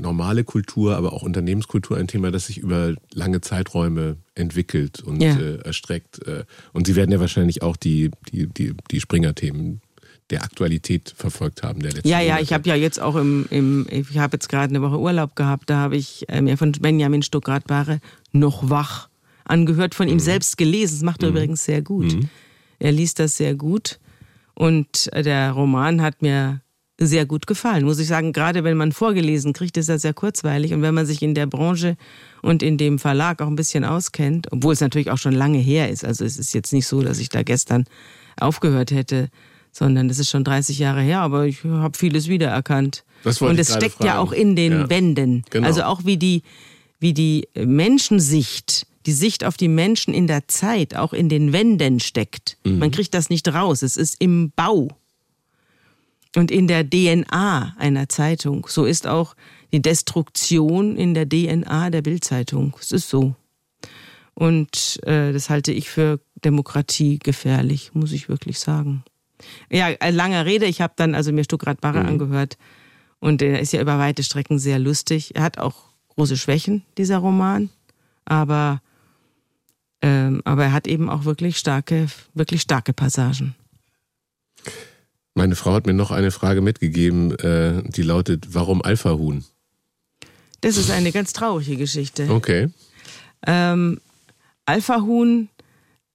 normale 0.00 0.44
Kultur, 0.44 0.96
aber 0.96 1.12
auch 1.12 1.22
Unternehmenskultur 1.22 1.98
ein 1.98 2.08
Thema, 2.08 2.30
das 2.30 2.46
sich 2.46 2.56
über 2.56 2.94
lange 3.12 3.42
Zeiträume 3.42 4.16
entwickelt 4.34 5.02
und 5.02 5.22
ja. 5.22 5.38
äh, 5.38 5.56
erstreckt. 5.56 6.26
Äh, 6.26 6.44
und 6.72 6.86
Sie 6.86 6.96
werden 6.96 7.12
ja 7.12 7.20
wahrscheinlich 7.20 7.60
auch 7.60 7.76
die, 7.76 8.10
die, 8.32 8.46
die, 8.46 8.74
die 8.90 9.00
Springer-Themen 9.00 9.82
der 10.30 10.42
Aktualität 10.42 11.12
verfolgt 11.16 11.62
haben. 11.62 11.80
Der 11.80 11.92
letzten 11.92 12.08
ja, 12.08 12.20
ja, 12.20 12.34
Monate. 12.34 12.42
ich 12.44 12.52
habe 12.52 12.68
ja 12.68 12.74
jetzt 12.74 13.00
auch 13.00 13.16
im, 13.16 13.46
im 13.50 13.86
ich 13.90 14.18
habe 14.18 14.36
jetzt 14.36 14.48
gerade 14.48 14.74
eine 14.74 14.82
Woche 14.82 14.98
Urlaub 14.98 15.36
gehabt, 15.36 15.68
da 15.68 15.76
habe 15.76 15.96
ich 15.96 16.28
äh, 16.28 16.40
mir 16.40 16.56
von 16.56 16.72
Benjamin 16.72 17.22
Stuckrad-Bahre 17.22 18.00
noch 18.32 18.70
wach 18.70 19.08
angehört, 19.44 19.94
von 19.94 20.08
ihm 20.08 20.14
mhm. 20.14 20.20
selbst 20.20 20.56
gelesen. 20.56 20.94
Das 20.94 21.02
macht 21.02 21.22
er 21.22 21.30
mhm. 21.30 21.36
übrigens 21.36 21.64
sehr 21.64 21.82
gut. 21.82 22.14
Mhm. 22.14 22.28
Er 22.78 22.92
liest 22.92 23.18
das 23.18 23.36
sehr 23.36 23.54
gut 23.54 23.98
und 24.54 25.12
äh, 25.12 25.22
der 25.22 25.52
Roman 25.52 26.00
hat 26.00 26.22
mir 26.22 26.60
sehr 26.98 27.26
gut 27.26 27.46
gefallen, 27.46 27.84
muss 27.84 27.98
ich 27.98 28.06
sagen. 28.06 28.32
Gerade 28.32 28.64
wenn 28.64 28.76
man 28.76 28.92
vorgelesen 28.92 29.52
kriegt, 29.52 29.76
ist 29.76 29.88
das 29.88 30.02
sehr 30.02 30.14
kurzweilig. 30.14 30.72
Und 30.72 30.82
wenn 30.82 30.94
man 30.94 31.06
sich 31.06 31.22
in 31.22 31.34
der 31.34 31.46
Branche 31.46 31.96
und 32.40 32.62
in 32.62 32.78
dem 32.78 32.98
Verlag 32.98 33.42
auch 33.42 33.48
ein 33.48 33.56
bisschen 33.56 33.84
auskennt, 33.84 34.46
obwohl 34.52 34.72
es 34.72 34.80
natürlich 34.80 35.10
auch 35.10 35.18
schon 35.18 35.34
lange 35.34 35.58
her 35.58 35.90
ist, 35.90 36.04
also 36.04 36.24
es 36.24 36.38
ist 36.38 36.54
jetzt 36.54 36.72
nicht 36.72 36.86
so, 36.86 37.02
dass 37.02 37.18
ich 37.18 37.28
da 37.28 37.42
gestern 37.42 37.84
aufgehört 38.38 38.92
hätte, 38.92 39.28
sondern 39.74 40.08
es 40.08 40.18
ist 40.18 40.30
schon 40.30 40.44
30 40.44 40.78
Jahre 40.78 41.02
her, 41.02 41.20
aber 41.20 41.46
ich 41.46 41.64
habe 41.64 41.98
vieles 41.98 42.28
wiedererkannt. 42.28 43.04
Das 43.24 43.40
und 43.40 43.58
es 43.58 43.74
steckt 43.74 43.96
fragen. 43.96 44.06
ja 44.06 44.18
auch 44.18 44.32
in 44.32 44.54
den 44.54 44.72
ja. 44.72 44.90
Wänden. 44.90 45.44
Genau. 45.50 45.66
Also 45.66 45.82
auch 45.82 46.04
wie 46.04 46.16
die, 46.16 46.42
wie 47.00 47.12
die 47.12 47.48
Menschensicht, 47.56 48.86
die 49.06 49.12
Sicht 49.12 49.42
auf 49.44 49.56
die 49.56 49.68
Menschen 49.68 50.14
in 50.14 50.28
der 50.28 50.46
Zeit 50.46 50.94
auch 50.94 51.12
in 51.12 51.28
den 51.28 51.52
Wänden 51.52 51.98
steckt. 51.98 52.56
Mhm. 52.64 52.78
Man 52.78 52.90
kriegt 52.92 53.14
das 53.14 53.30
nicht 53.30 53.48
raus. 53.48 53.82
Es 53.82 53.96
ist 53.96 54.20
im 54.20 54.52
Bau 54.54 54.88
und 56.36 56.52
in 56.52 56.68
der 56.68 56.88
DNA 56.88 57.74
einer 57.76 58.08
Zeitung. 58.08 58.66
So 58.68 58.84
ist 58.84 59.08
auch 59.08 59.34
die 59.72 59.82
Destruktion 59.82 60.96
in 60.96 61.14
der 61.14 61.28
DNA 61.28 61.90
der 61.90 62.02
Bildzeitung. 62.02 62.76
Es 62.80 62.92
ist 62.92 63.08
so. 63.08 63.34
Und 64.34 65.00
äh, 65.04 65.32
das 65.32 65.50
halte 65.50 65.72
ich 65.72 65.88
für 65.88 66.20
Demokratie 66.44 67.18
gefährlich, 67.18 67.90
muss 67.94 68.12
ich 68.12 68.28
wirklich 68.28 68.60
sagen. 68.60 69.04
Ja, 69.70 69.88
äh, 69.90 70.10
lange 70.10 70.44
Rede. 70.46 70.66
Ich 70.66 70.80
habe 70.80 70.94
dann 70.96 71.14
also 71.14 71.32
mir 71.32 71.44
Stuckrad 71.44 71.80
Barre 71.80 72.00
mhm. 72.00 72.08
angehört 72.08 72.56
und 73.20 73.42
er 73.42 73.60
ist 73.60 73.72
ja 73.72 73.80
über 73.80 73.98
weite 73.98 74.22
Strecken 74.22 74.58
sehr 74.58 74.78
lustig. 74.78 75.34
Er 75.34 75.42
hat 75.42 75.58
auch 75.58 75.84
große 76.08 76.36
Schwächen, 76.36 76.82
dieser 76.98 77.18
Roman, 77.18 77.70
aber, 78.24 78.80
ähm, 80.02 80.42
aber 80.44 80.64
er 80.64 80.72
hat 80.72 80.86
eben 80.86 81.10
auch 81.10 81.24
wirklich 81.24 81.58
starke, 81.58 82.06
wirklich 82.34 82.62
starke 82.62 82.92
Passagen. 82.92 83.54
Meine 85.34 85.56
Frau 85.56 85.72
hat 85.72 85.86
mir 85.86 85.94
noch 85.94 86.12
eine 86.12 86.30
Frage 86.30 86.60
mitgegeben, 86.60 87.36
äh, 87.38 87.82
die 87.84 88.02
lautet, 88.02 88.54
warum 88.54 88.82
Alpha-Huhn? 88.82 89.44
Das 90.60 90.76
ist 90.76 90.90
eine 90.90 91.10
ganz 91.10 91.32
traurige 91.32 91.76
Geschichte. 91.76 92.30
Okay. 92.30 92.70
Ähm, 93.46 94.00
Alpha-Huhn 94.64 95.48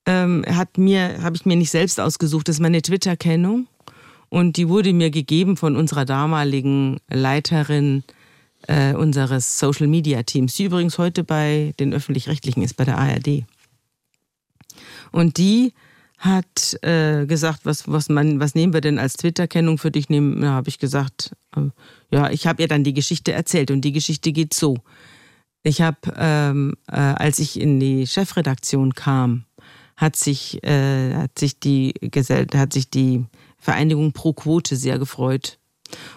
ähm, 0.10 0.44
hat 0.48 0.80
mir, 0.80 1.22
habe 1.22 1.36
ich 1.36 1.46
mir 1.46 1.56
nicht 1.56 1.70
selbst 1.70 2.00
ausgesucht, 2.00 2.48
das 2.48 2.56
ist 2.56 2.62
meine 2.62 2.82
Twitter-Kennung. 2.82 3.68
Und 4.30 4.58
die 4.58 4.68
wurde 4.68 4.92
mir 4.92 5.12
gegeben 5.12 5.56
von 5.56 5.76
unserer 5.76 6.06
damaligen 6.06 7.00
Leiterin 7.10 8.04
äh, 8.68 8.94
unseres 8.94 9.60
Social 9.60 9.88
Media 9.88 10.24
Teams, 10.24 10.56
die 10.56 10.66
übrigens 10.66 10.98
heute 10.98 11.24
bei 11.24 11.74
den 11.80 11.94
Öffentlich-Rechtlichen 11.94 12.64
ist, 12.64 12.76
bei 12.76 12.86
der 12.86 12.98
ARD. 12.98 13.44
Und 15.12 15.38
die 15.38 15.74
hat 16.18 16.78
äh, 16.84 17.26
gesagt, 17.26 17.62
was, 17.64 17.88
was, 17.88 18.10
man, 18.10 18.40
was 18.40 18.56
nehmen 18.56 18.74
wir 18.74 18.82
denn 18.82 19.00
als 19.00 19.14
Twitter-Kennung 19.14 19.78
für 19.78 19.92
dich? 19.92 20.10
Nehmen, 20.10 20.42
da 20.42 20.50
habe 20.52 20.70
ich 20.70 20.80
gesagt, 20.80 21.36
äh, 21.56 21.70
ja, 22.12 22.30
ich 22.32 22.48
habe 22.48 22.62
ihr 22.64 22.68
dann 22.68 22.84
die 22.84 22.94
Geschichte 22.94 23.32
erzählt 23.32 23.72
und 23.72 23.82
die 23.82 23.94
Geschichte 23.94 24.32
geht 24.32 24.54
so. 24.54 24.78
Ich 25.64 25.82
habe, 25.82 25.98
ähm, 26.18 26.76
äh, 26.88 26.96
als 26.96 27.40
ich 27.40 27.60
in 27.60 27.80
die 27.80 28.08
Chefredaktion 28.08 28.94
kam, 28.94 29.46
hat 30.00 30.16
sich, 30.16 30.64
äh, 30.64 31.14
hat 31.14 31.38
sich 31.38 31.60
die 31.60 31.94
Gesell 32.00 32.48
hat 32.56 32.72
sich 32.72 32.90
die 32.90 33.26
Vereinigung 33.58 34.14
Pro 34.14 34.32
Quote 34.32 34.78
sehr 34.78 34.98
gefreut 34.98 35.60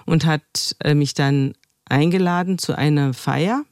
und 0.07 0.25
hat 0.25 0.77
äh, 0.85 0.95
mich 0.95 1.15
dann 1.15 1.55
eingeladen 1.87 2.59
zu 2.59 2.79
einer 2.79 3.13
Feier, 3.13 3.65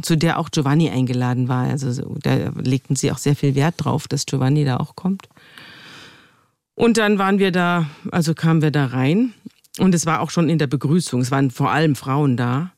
zu 0.00 0.16
der 0.16 0.38
auch 0.38 0.50
Giovanni 0.52 0.90
eingeladen 0.90 1.48
war. 1.48 1.68
Also 1.68 2.14
da 2.22 2.52
legten 2.54 2.94
sie 2.94 3.10
auch 3.10 3.18
sehr 3.18 3.34
viel 3.34 3.56
Wert 3.56 3.74
drauf, 3.78 4.06
dass 4.06 4.26
Giovanni 4.26 4.64
da 4.64 4.76
auch 4.76 4.94
kommt. 4.94 5.28
Und 6.76 6.96
dann 6.96 7.18
waren 7.18 7.40
wir 7.40 7.50
da, 7.50 7.90
also 8.12 8.32
kamen 8.32 8.62
wir 8.62 8.70
da 8.70 8.86
rein 8.86 9.34
und 9.78 9.92
es 9.92 10.06
war 10.06 10.20
auch 10.20 10.30
schon 10.30 10.48
in 10.48 10.58
der 10.58 10.68
Begrüßung, 10.68 11.20
es 11.20 11.32
waren 11.32 11.50
vor 11.50 11.72
allem 11.72 11.96
Frauen 11.96 12.36
da. 12.36 12.70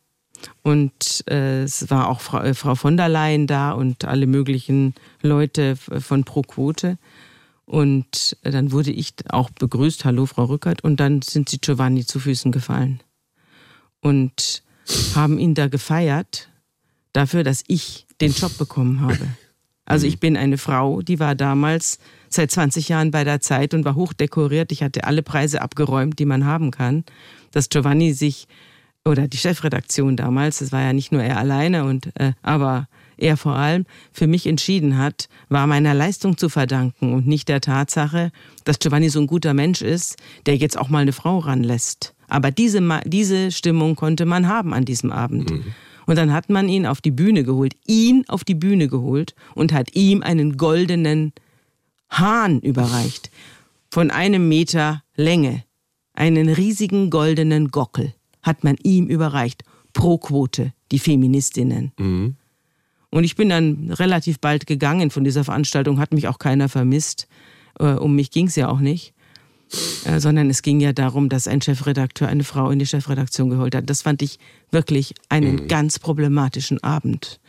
Und 0.63 1.25
äh, 1.29 1.63
es 1.63 1.91
war 1.91 2.09
auch 2.09 2.21
Frau, 2.21 2.41
äh, 2.41 2.55
Frau 2.55 2.75
von 2.75 2.97
der 2.97 3.09
Leyen 3.09 3.47
da 3.47 3.73
und 3.73 4.05
alle 4.05 4.27
möglichen 4.27 4.95
Leute 5.23 5.77
von 5.77 6.25
Pro 6.25 6.43
Quote. 6.43 6.99
Und 7.65 8.37
äh, 8.43 8.51
dann 8.51 8.73
wurde 8.73 8.91
ich 8.91 9.15
auch 9.29 9.51
begrüßt, 9.51 10.05
hallo 10.05 10.27
Frau 10.27 10.45
Rückert, 10.45 10.83
und 10.85 11.01
dann 11.01 11.23
sind 11.23 11.49
sie 11.49 11.59
Giovanni 11.59 12.07
zu 12.07 12.19
Füßen 12.19 12.53
gefallen. 12.53 13.03
Und 14.01 14.63
haben 15.15 15.39
ihn 15.39 15.55
da 15.55 15.69
gefeiert 15.69 16.49
dafür, 17.13 17.45
dass 17.45 17.65
ich 17.67 18.07
den 18.21 18.33
Job 18.33 18.57
bekommen 18.59 19.01
habe. 19.01 19.19
Also 19.85 20.07
ich 20.07 20.21
bin 20.21 20.37
eine 20.37 20.59
Frau, 20.59 21.01
die 21.01 21.19
war 21.19 21.35
damals 21.35 21.99
seit 22.29 22.51
20 22.51 22.91
Jahren 22.91 23.11
bei 23.11 23.25
der 23.25 23.41
Zeit 23.41 23.73
und 23.73 23.85
war 23.87 23.95
hochdekoriert. 23.95 24.71
Ich 24.71 24.83
hatte 24.83 25.05
alle 25.05 25.23
Preise 25.23 25.63
abgeräumt, 25.63 26.19
die 26.19 26.27
man 26.27 26.45
haben 26.45 26.71
kann. 26.71 27.05
Dass 27.53 27.71
Giovanni 27.71 28.13
sich 28.13 28.49
oder 29.09 29.27
die 29.27 29.39
Chefredaktion 29.39 30.17
damals, 30.17 30.59
das 30.59 30.73
war 30.73 30.83
ja 30.83 30.93
nicht 30.93 31.13
nur 31.13 31.23
er 31.23 31.39
alleine 31.39 31.85
und 31.85 32.11
äh, 32.19 32.33
aber 32.43 32.89
er 33.17 33.37
vor 33.37 33.57
allem 33.57 33.85
für 34.13 34.27
mich 34.27 34.47
entschieden 34.47 34.97
hat, 34.97 35.29
war 35.49 35.67
meiner 35.67 35.93
Leistung 35.93 36.39
zu 36.39 36.49
verdanken 36.49 37.13
und 37.13 37.27
nicht 37.27 37.49
der 37.49 37.61
Tatsache, 37.61 38.31
dass 38.65 38.79
Giovanni 38.79 39.09
so 39.09 39.21
ein 39.21 39.27
guter 39.27 39.55
Mensch 39.55 39.83
ist, 39.83 40.17
der 40.47 40.57
jetzt 40.57 40.79
auch 40.79 40.89
mal 40.89 41.01
eine 41.01 41.13
Frau 41.13 41.39
ranlässt. 41.39 42.15
Aber 42.29 42.51
diese, 42.51 42.81
diese 43.07 43.51
Stimmung 43.51 43.97
konnte 43.97 44.25
man 44.25 44.47
haben 44.47 44.73
an 44.73 44.85
diesem 44.85 45.11
Abend. 45.11 45.51
Mhm. 45.51 45.65
Und 46.07 46.17
dann 46.17 46.33
hat 46.33 46.49
man 46.49 46.69
ihn 46.69 46.87
auf 46.87 47.01
die 47.01 47.11
Bühne 47.11 47.43
geholt, 47.43 47.75
ihn 47.87 48.25
auf 48.29 48.45
die 48.45 48.55
Bühne 48.55 48.89
geholt 48.89 49.35
und 49.55 49.73
hat 49.73 49.95
ihm 49.95 50.23
einen 50.23 50.57
goldenen 50.57 51.33
Hahn 52.09 52.61
überreicht 52.61 53.31
von 53.91 54.11
einem 54.11 54.49
Meter 54.49 55.03
Länge, 55.17 55.65
einen 56.15 56.49
riesigen 56.49 57.11
goldenen 57.11 57.69
Gockel 57.69 58.15
hat 58.49 58.65
man 58.65 58.77
ihm 58.83 59.07
überreicht. 59.07 59.63
Pro 59.93 60.19
Quote, 60.19 60.73
die 60.91 60.99
Feministinnen. 60.99 61.93
Mhm. 61.99 62.35
Und 63.11 63.25
ich 63.25 63.37
bin 63.37 63.49
dann 63.49 63.91
relativ 63.93 64.41
bald 64.41 64.67
gegangen 64.67 65.11
von 65.11 65.25
dieser 65.25 65.45
Veranstaltung, 65.45 66.01
hat 66.01 66.13
mich 66.13 66.29
auch 66.29 66.39
keiner 66.39 66.69
vermisst. 66.69 67.29
Äh, 67.79 67.93
um 67.93 68.15
mich 68.15 68.31
ging 68.31 68.49
es 68.49 68.57
ja 68.57 68.69
auch 68.69 68.81
nicht. 68.81 69.15
Äh, 70.05 70.21
sondern 70.21 70.51
es 70.51 70.63
ging 70.63 70.81
ja 70.81 70.93
darum, 70.93 71.29
dass 71.29 71.47
ein 71.47 71.61
Chefredakteur 71.61 72.29
eine 72.29 72.45
Frau 72.45 72.71
in 72.71 72.79
die 72.79 72.87
Chefredaktion 72.87 73.51
geholt 73.51 73.75
hat. 73.75 73.89
Das 73.89 74.03
fand 74.03 74.23
ich 74.23 74.39
wirklich 74.71 75.15
einen 75.29 75.57
mhm. 75.57 75.69
ganz 75.69 75.99
problematischen 75.99 76.83
Abend. 76.83 77.41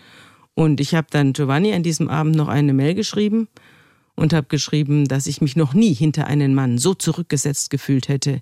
Und 0.53 0.81
ich 0.81 0.95
habe 0.95 1.07
dann 1.09 1.33
Giovanni 1.33 1.73
an 1.73 1.83
diesem 1.83 2.09
Abend 2.09 2.35
noch 2.35 2.49
eine 2.49 2.73
Mail 2.73 2.93
geschrieben 2.93 3.47
und 4.15 4.33
habe 4.33 4.47
geschrieben, 4.47 5.07
dass 5.07 5.27
ich 5.27 5.39
mich 5.39 5.55
noch 5.55 5.73
nie 5.73 5.93
hinter 5.93 6.27
einen 6.27 6.53
Mann 6.53 6.77
so 6.77 6.93
zurückgesetzt 6.93 7.69
gefühlt 7.69 8.09
hätte 8.09 8.41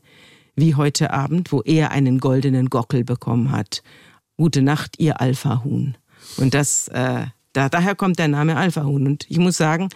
wie 0.58 0.76
heute 0.76 1.14
Abend, 1.14 1.52
wo 1.54 1.62
er 1.62 1.92
einen 1.92 2.20
goldenen 2.20 2.70
Gockel 2.70 3.06
bekommen 3.06 3.52
hat. 3.52 3.84
Gute 4.36 4.62
Nacht, 4.62 4.96
ihr 5.00 5.22
Alpha-Huhn. 5.22 5.96
Und 6.38 6.54
das, 6.54 6.90
äh, 6.90 7.28
da, 7.54 7.70
daher 7.70 7.96
kommt 7.96 8.20
der 8.20 8.28
Name 8.28 8.58
Alpha-Huhn. 8.58 9.06
Und 9.06 9.26
ich 9.30 9.38
muss 9.38 9.56
sagen, 9.56 9.90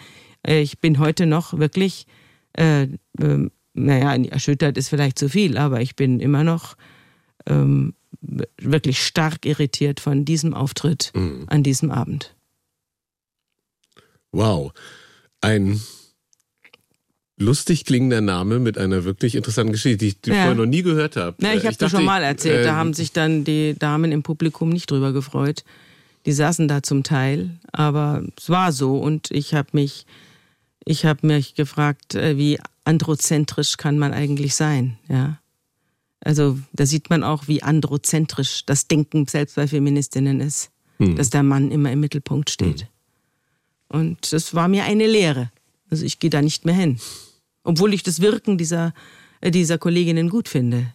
äh, 0.47 0.61
ich 0.61 0.79
bin 0.79 0.99
heute 0.99 1.25
noch 1.25 1.57
wirklich, 1.57 2.05
äh, 2.53 2.83
äh, 2.83 3.49
naja, 3.73 4.15
erschüttert 4.15 4.77
ist 4.77 4.89
vielleicht 4.89 5.17
zu 5.17 5.29
viel, 5.29 5.57
aber 5.57 5.81
ich 5.81 5.95
bin 5.95 6.19
immer 6.19 6.43
noch 6.43 6.77
ähm, 7.47 7.95
wirklich 8.21 9.03
stark 9.03 9.45
irritiert 9.45 9.99
von 9.99 10.25
diesem 10.25 10.53
Auftritt 10.53 11.11
mhm. 11.15 11.45
an 11.47 11.63
diesem 11.63 11.89
Abend. 11.89 12.35
Wow. 14.31 14.73
Ein 15.41 15.81
lustig 17.41 17.85
klingender 17.85 18.21
Name 18.21 18.59
mit 18.59 18.77
einer 18.77 19.03
wirklich 19.03 19.35
interessanten 19.35 19.73
Geschichte, 19.73 19.97
die 19.97 20.07
ich 20.07 20.17
ja. 20.25 20.35
vorher 20.35 20.55
noch 20.55 20.65
nie 20.65 20.83
gehört 20.83 21.17
habe. 21.17 21.35
Na, 21.39 21.53
ich 21.53 21.65
habe 21.65 21.75
dir 21.75 21.89
schon 21.89 22.05
mal 22.05 22.23
erzählt, 22.23 22.61
äh, 22.61 22.63
da 22.63 22.75
haben 22.75 22.93
sich 22.93 23.11
dann 23.11 23.43
die 23.43 23.75
Damen 23.77 24.11
im 24.11 24.23
Publikum 24.23 24.69
nicht 24.69 24.89
drüber 24.89 25.11
gefreut. 25.11 25.63
Die 26.25 26.31
saßen 26.31 26.67
da 26.67 26.83
zum 26.83 27.03
Teil, 27.03 27.49
aber 27.71 28.23
es 28.37 28.49
war 28.49 28.71
so 28.71 28.97
und 28.97 29.31
ich 29.31 29.53
habe 29.53 29.69
mich, 29.73 30.05
ich 30.85 31.05
habe 31.05 31.25
mich 31.25 31.55
gefragt, 31.55 32.15
äh, 32.15 32.37
wie 32.37 32.59
androzentrisch 32.85 33.77
kann 33.77 33.99
man 33.99 34.13
eigentlich 34.13 34.55
sein, 34.55 34.97
ja? 35.09 35.37
Also 36.23 36.59
da 36.71 36.85
sieht 36.85 37.09
man 37.09 37.23
auch, 37.23 37.47
wie 37.47 37.63
androzentrisch 37.63 38.63
das 38.67 38.87
Denken 38.87 39.25
selbst 39.25 39.55
bei 39.55 39.67
Feministinnen 39.67 40.39
ist, 40.39 40.69
hm. 40.97 41.15
dass 41.15 41.31
der 41.31 41.41
Mann 41.41 41.71
immer 41.71 41.91
im 41.91 41.99
Mittelpunkt 41.99 42.51
steht. 42.51 42.81
Hm. 42.81 42.87
Und 43.89 44.31
das 44.31 44.53
war 44.53 44.67
mir 44.67 44.83
eine 44.83 45.07
Lehre. 45.07 45.51
Also 45.89 46.05
ich 46.05 46.19
gehe 46.19 46.29
da 46.29 46.43
nicht 46.43 46.63
mehr 46.63 46.75
hin. 46.75 46.99
Obwohl 47.63 47.93
ich 47.93 48.03
das 48.03 48.21
Wirken 48.21 48.57
dieser, 48.57 48.93
äh, 49.41 49.51
dieser 49.51 49.77
Kolleginnen 49.77 50.29
gut 50.29 50.47
finde. 50.47 50.93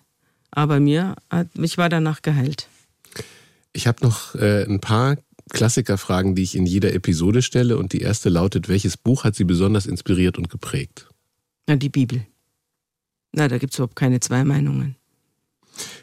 Aber 0.51 0.81
mir 0.81 1.17
hat, 1.31 1.49
ich 1.55 1.79
war 1.79 1.89
danach 1.89 2.23
geheilt. 2.23 2.69
Ich 3.73 3.87
habe 3.87 4.05
noch 4.05 4.35
äh, 4.35 4.65
ein 4.65 4.81
paar 4.81 5.17
Klassikerfragen, 5.51 6.35
die 6.35 6.43
ich 6.43 6.57
in 6.57 6.67
jeder 6.67 6.93
Episode 6.95 7.43
stelle. 7.43 7.77
Und 7.79 7.93
die 7.93 8.01
erste 8.01 8.29
lautet, 8.29 8.69
welches 8.69 8.97
Buch 8.97 9.25
hat 9.25 9.37
Sie 9.37 9.45
besonders 9.45 9.87
inspiriert 9.87 10.39
und 10.39 10.49
geprägt? 10.49 11.09
Na, 11.67 11.77
die 11.77 11.89
Bibel. 11.89 12.27
Na, 13.33 13.49
da 13.49 13.59
gibt 13.59 13.73
es 13.73 13.79
überhaupt 13.79 13.97
keine 13.97 14.21
zwei 14.21 14.45
Meinungen. 14.45 14.97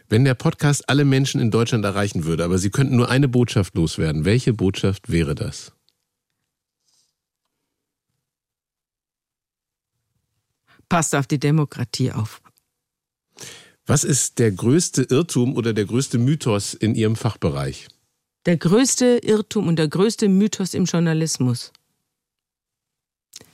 Wenn 0.07 0.24
der 0.24 0.36
Podcast 0.36 0.88
alle 0.89 1.05
Menschen 1.05 1.41
in 1.41 1.49
Deutschland 1.49 1.84
erreichen 1.84 2.26
würde, 2.26 2.43
aber 2.43 2.59
Sie 2.59 2.70
könnten 2.70 2.95
nur 2.95 3.09
eine 3.09 3.28
Botschaft 3.28 3.76
loswerden, 3.76 4.26
welche 4.26 4.53
Botschaft 4.53 5.11
wäre 5.11 5.34
das? 5.34 5.74
Passt 10.89 11.15
auf 11.15 11.28
die 11.28 11.39
Demokratie 11.39 12.11
auf. 12.11 12.41
Was 13.86 14.03
ist 14.03 14.39
der 14.39 14.51
größte 14.51 15.03
Irrtum 15.03 15.55
oder 15.55 15.74
der 15.74 15.86
größte 15.86 16.17
Mythos 16.17 16.74
in 16.74 16.95
Ihrem 16.95 17.15
Fachbereich? 17.15 17.88
Der 18.45 18.57
größte 18.57 19.19
Irrtum 19.24 19.67
und 19.67 19.78
der 19.78 19.88
größte 19.88 20.30
Mythos 20.30 20.74
im 20.74 20.86
Journalismus. 20.86 21.71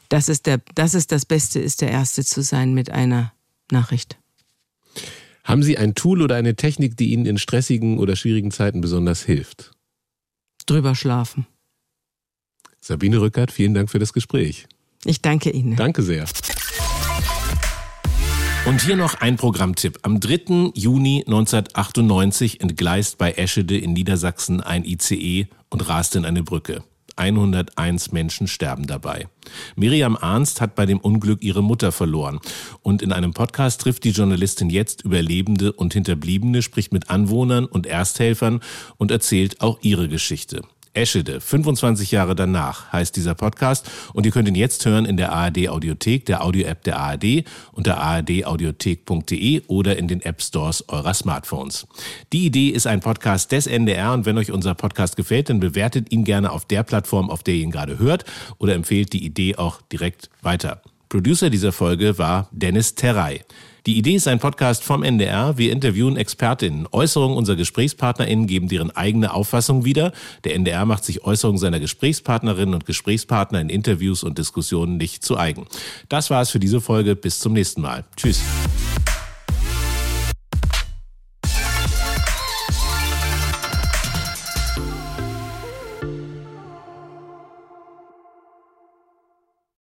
Das 0.09 0.27
ist, 0.27 0.47
der, 0.47 0.59
das 0.75 0.95
ist 0.95 1.11
das 1.11 1.25
Beste, 1.25 1.59
ist 1.59 1.81
der 1.81 1.91
Erste 1.91 2.23
zu 2.23 2.41
sein 2.41 2.73
mit 2.73 2.89
einer 2.89 3.33
Nachricht. 3.71 4.17
Haben 5.43 5.63
Sie 5.63 5.77
ein 5.77 5.95
Tool 5.95 6.21
oder 6.21 6.35
eine 6.35 6.55
Technik, 6.55 6.97
die 6.97 7.11
Ihnen 7.11 7.25
in 7.25 7.37
stressigen 7.37 7.97
oder 7.99 8.15
schwierigen 8.15 8.51
Zeiten 8.51 8.81
besonders 8.81 9.23
hilft? 9.23 9.71
Drüber 10.65 10.95
schlafen. 10.95 11.47
Sabine 12.81 13.21
Rückert, 13.21 13.51
vielen 13.51 13.73
Dank 13.73 13.89
für 13.89 13.99
das 13.99 14.13
Gespräch. 14.13 14.67
Ich 15.05 15.21
danke 15.21 15.49
Ihnen. 15.51 15.75
Danke 15.75 16.01
sehr. 16.03 16.25
Und 18.69 18.83
hier 18.83 18.95
noch 18.95 19.15
ein 19.15 19.35
Programmtipp. 19.35 19.97
Am 20.03 20.19
3. 20.19 20.73
Juni 20.75 21.23
1998 21.25 22.61
entgleist 22.61 23.17
bei 23.17 23.31
Eschede 23.31 23.75
in 23.75 23.93
Niedersachsen 23.93 24.61
ein 24.61 24.85
ICE 24.85 25.47
und 25.71 25.89
rast 25.89 26.15
in 26.15 26.23
eine 26.23 26.43
Brücke. 26.43 26.83
101 27.15 28.11
Menschen 28.11 28.45
sterben 28.45 28.85
dabei. 28.85 29.27
Miriam 29.75 30.15
Arnst 30.15 30.61
hat 30.61 30.75
bei 30.75 30.85
dem 30.85 30.99
Unglück 30.99 31.41
ihre 31.41 31.63
Mutter 31.63 31.91
verloren. 31.91 32.41
Und 32.83 33.01
in 33.01 33.11
einem 33.11 33.33
Podcast 33.33 33.81
trifft 33.81 34.03
die 34.03 34.11
Journalistin 34.11 34.69
jetzt 34.69 35.03
Überlebende 35.03 35.73
und 35.73 35.93
Hinterbliebene, 35.93 36.61
spricht 36.61 36.93
mit 36.93 37.09
Anwohnern 37.09 37.65
und 37.65 37.87
Ersthelfern 37.87 38.61
und 38.97 39.09
erzählt 39.09 39.61
auch 39.61 39.79
ihre 39.81 40.07
Geschichte. 40.09 40.61
Eschede, 40.99 41.39
25 41.39 42.11
Jahre 42.11 42.35
danach 42.35 42.91
heißt 42.91 43.15
dieser 43.15 43.33
Podcast 43.33 43.89
und 44.13 44.25
ihr 44.25 44.33
könnt 44.33 44.49
ihn 44.49 44.55
jetzt 44.55 44.85
hören 44.85 45.05
in 45.05 45.15
der 45.15 45.31
ARD 45.31 45.69
Audiothek, 45.69 46.25
der 46.25 46.43
Audio-App 46.43 46.83
der 46.83 46.99
ARD 46.99 47.45
unter 47.71 47.99
ardaudiothek.de 47.99 49.61
oder 49.67 49.97
in 49.97 50.09
den 50.09 50.21
App 50.21 50.41
Stores 50.41 50.83
eurer 50.89 51.13
Smartphones. 51.13 51.87
Die 52.33 52.45
Idee 52.45 52.69
ist 52.69 52.85
ein 52.85 52.99
Podcast 52.99 53.53
des 53.53 53.65
NDR 53.65 54.11
und 54.11 54.25
wenn 54.25 54.37
euch 54.37 54.51
unser 54.51 54.75
Podcast 54.75 55.15
gefällt, 55.15 55.49
dann 55.49 55.61
bewertet 55.61 56.11
ihn 56.11 56.25
gerne 56.25 56.51
auf 56.51 56.65
der 56.65 56.83
Plattform, 56.83 57.29
auf 57.29 57.43
der 57.43 57.53
ihr 57.53 57.63
ihn 57.63 57.71
gerade 57.71 57.97
hört 57.97 58.25
oder 58.57 58.75
empfehlt 58.75 59.13
die 59.13 59.25
Idee 59.25 59.55
auch 59.55 59.81
direkt 59.83 60.29
weiter. 60.41 60.81
Producer 61.07 61.49
dieser 61.49 61.71
Folge 61.71 62.17
war 62.17 62.49
Dennis 62.51 62.95
Terrei. 62.95 63.45
Die 63.85 63.97
Idee 63.97 64.15
ist 64.15 64.27
ein 64.27 64.39
Podcast 64.39 64.83
vom 64.83 65.03
NDR. 65.03 65.57
Wir 65.57 65.71
interviewen 65.71 66.17
Expertinnen. 66.17 66.87
Äußerungen 66.91 67.37
unserer 67.37 67.55
GesprächspartnerInnen 67.55 68.45
geben 68.45 68.67
deren 68.67 68.91
eigene 68.91 69.33
Auffassung 69.33 69.85
wieder. 69.85 70.11
Der 70.43 70.55
NDR 70.55 70.85
macht 70.85 71.05
sich 71.05 71.23
Äußerungen 71.23 71.59
seiner 71.59 71.79
Gesprächspartnerinnen 71.79 72.73
und 72.73 72.85
Gesprächspartner 72.85 73.61
in 73.61 73.69
Interviews 73.69 74.23
und 74.23 74.37
Diskussionen 74.37 74.97
nicht 74.97 75.23
zu 75.23 75.37
eigen. 75.37 75.65
Das 76.09 76.29
war 76.29 76.41
es 76.41 76.49
für 76.49 76.59
diese 76.59 76.81
Folge. 76.81 77.15
Bis 77.15 77.39
zum 77.39 77.53
nächsten 77.53 77.81
Mal. 77.81 78.03
Tschüss. 78.15 78.41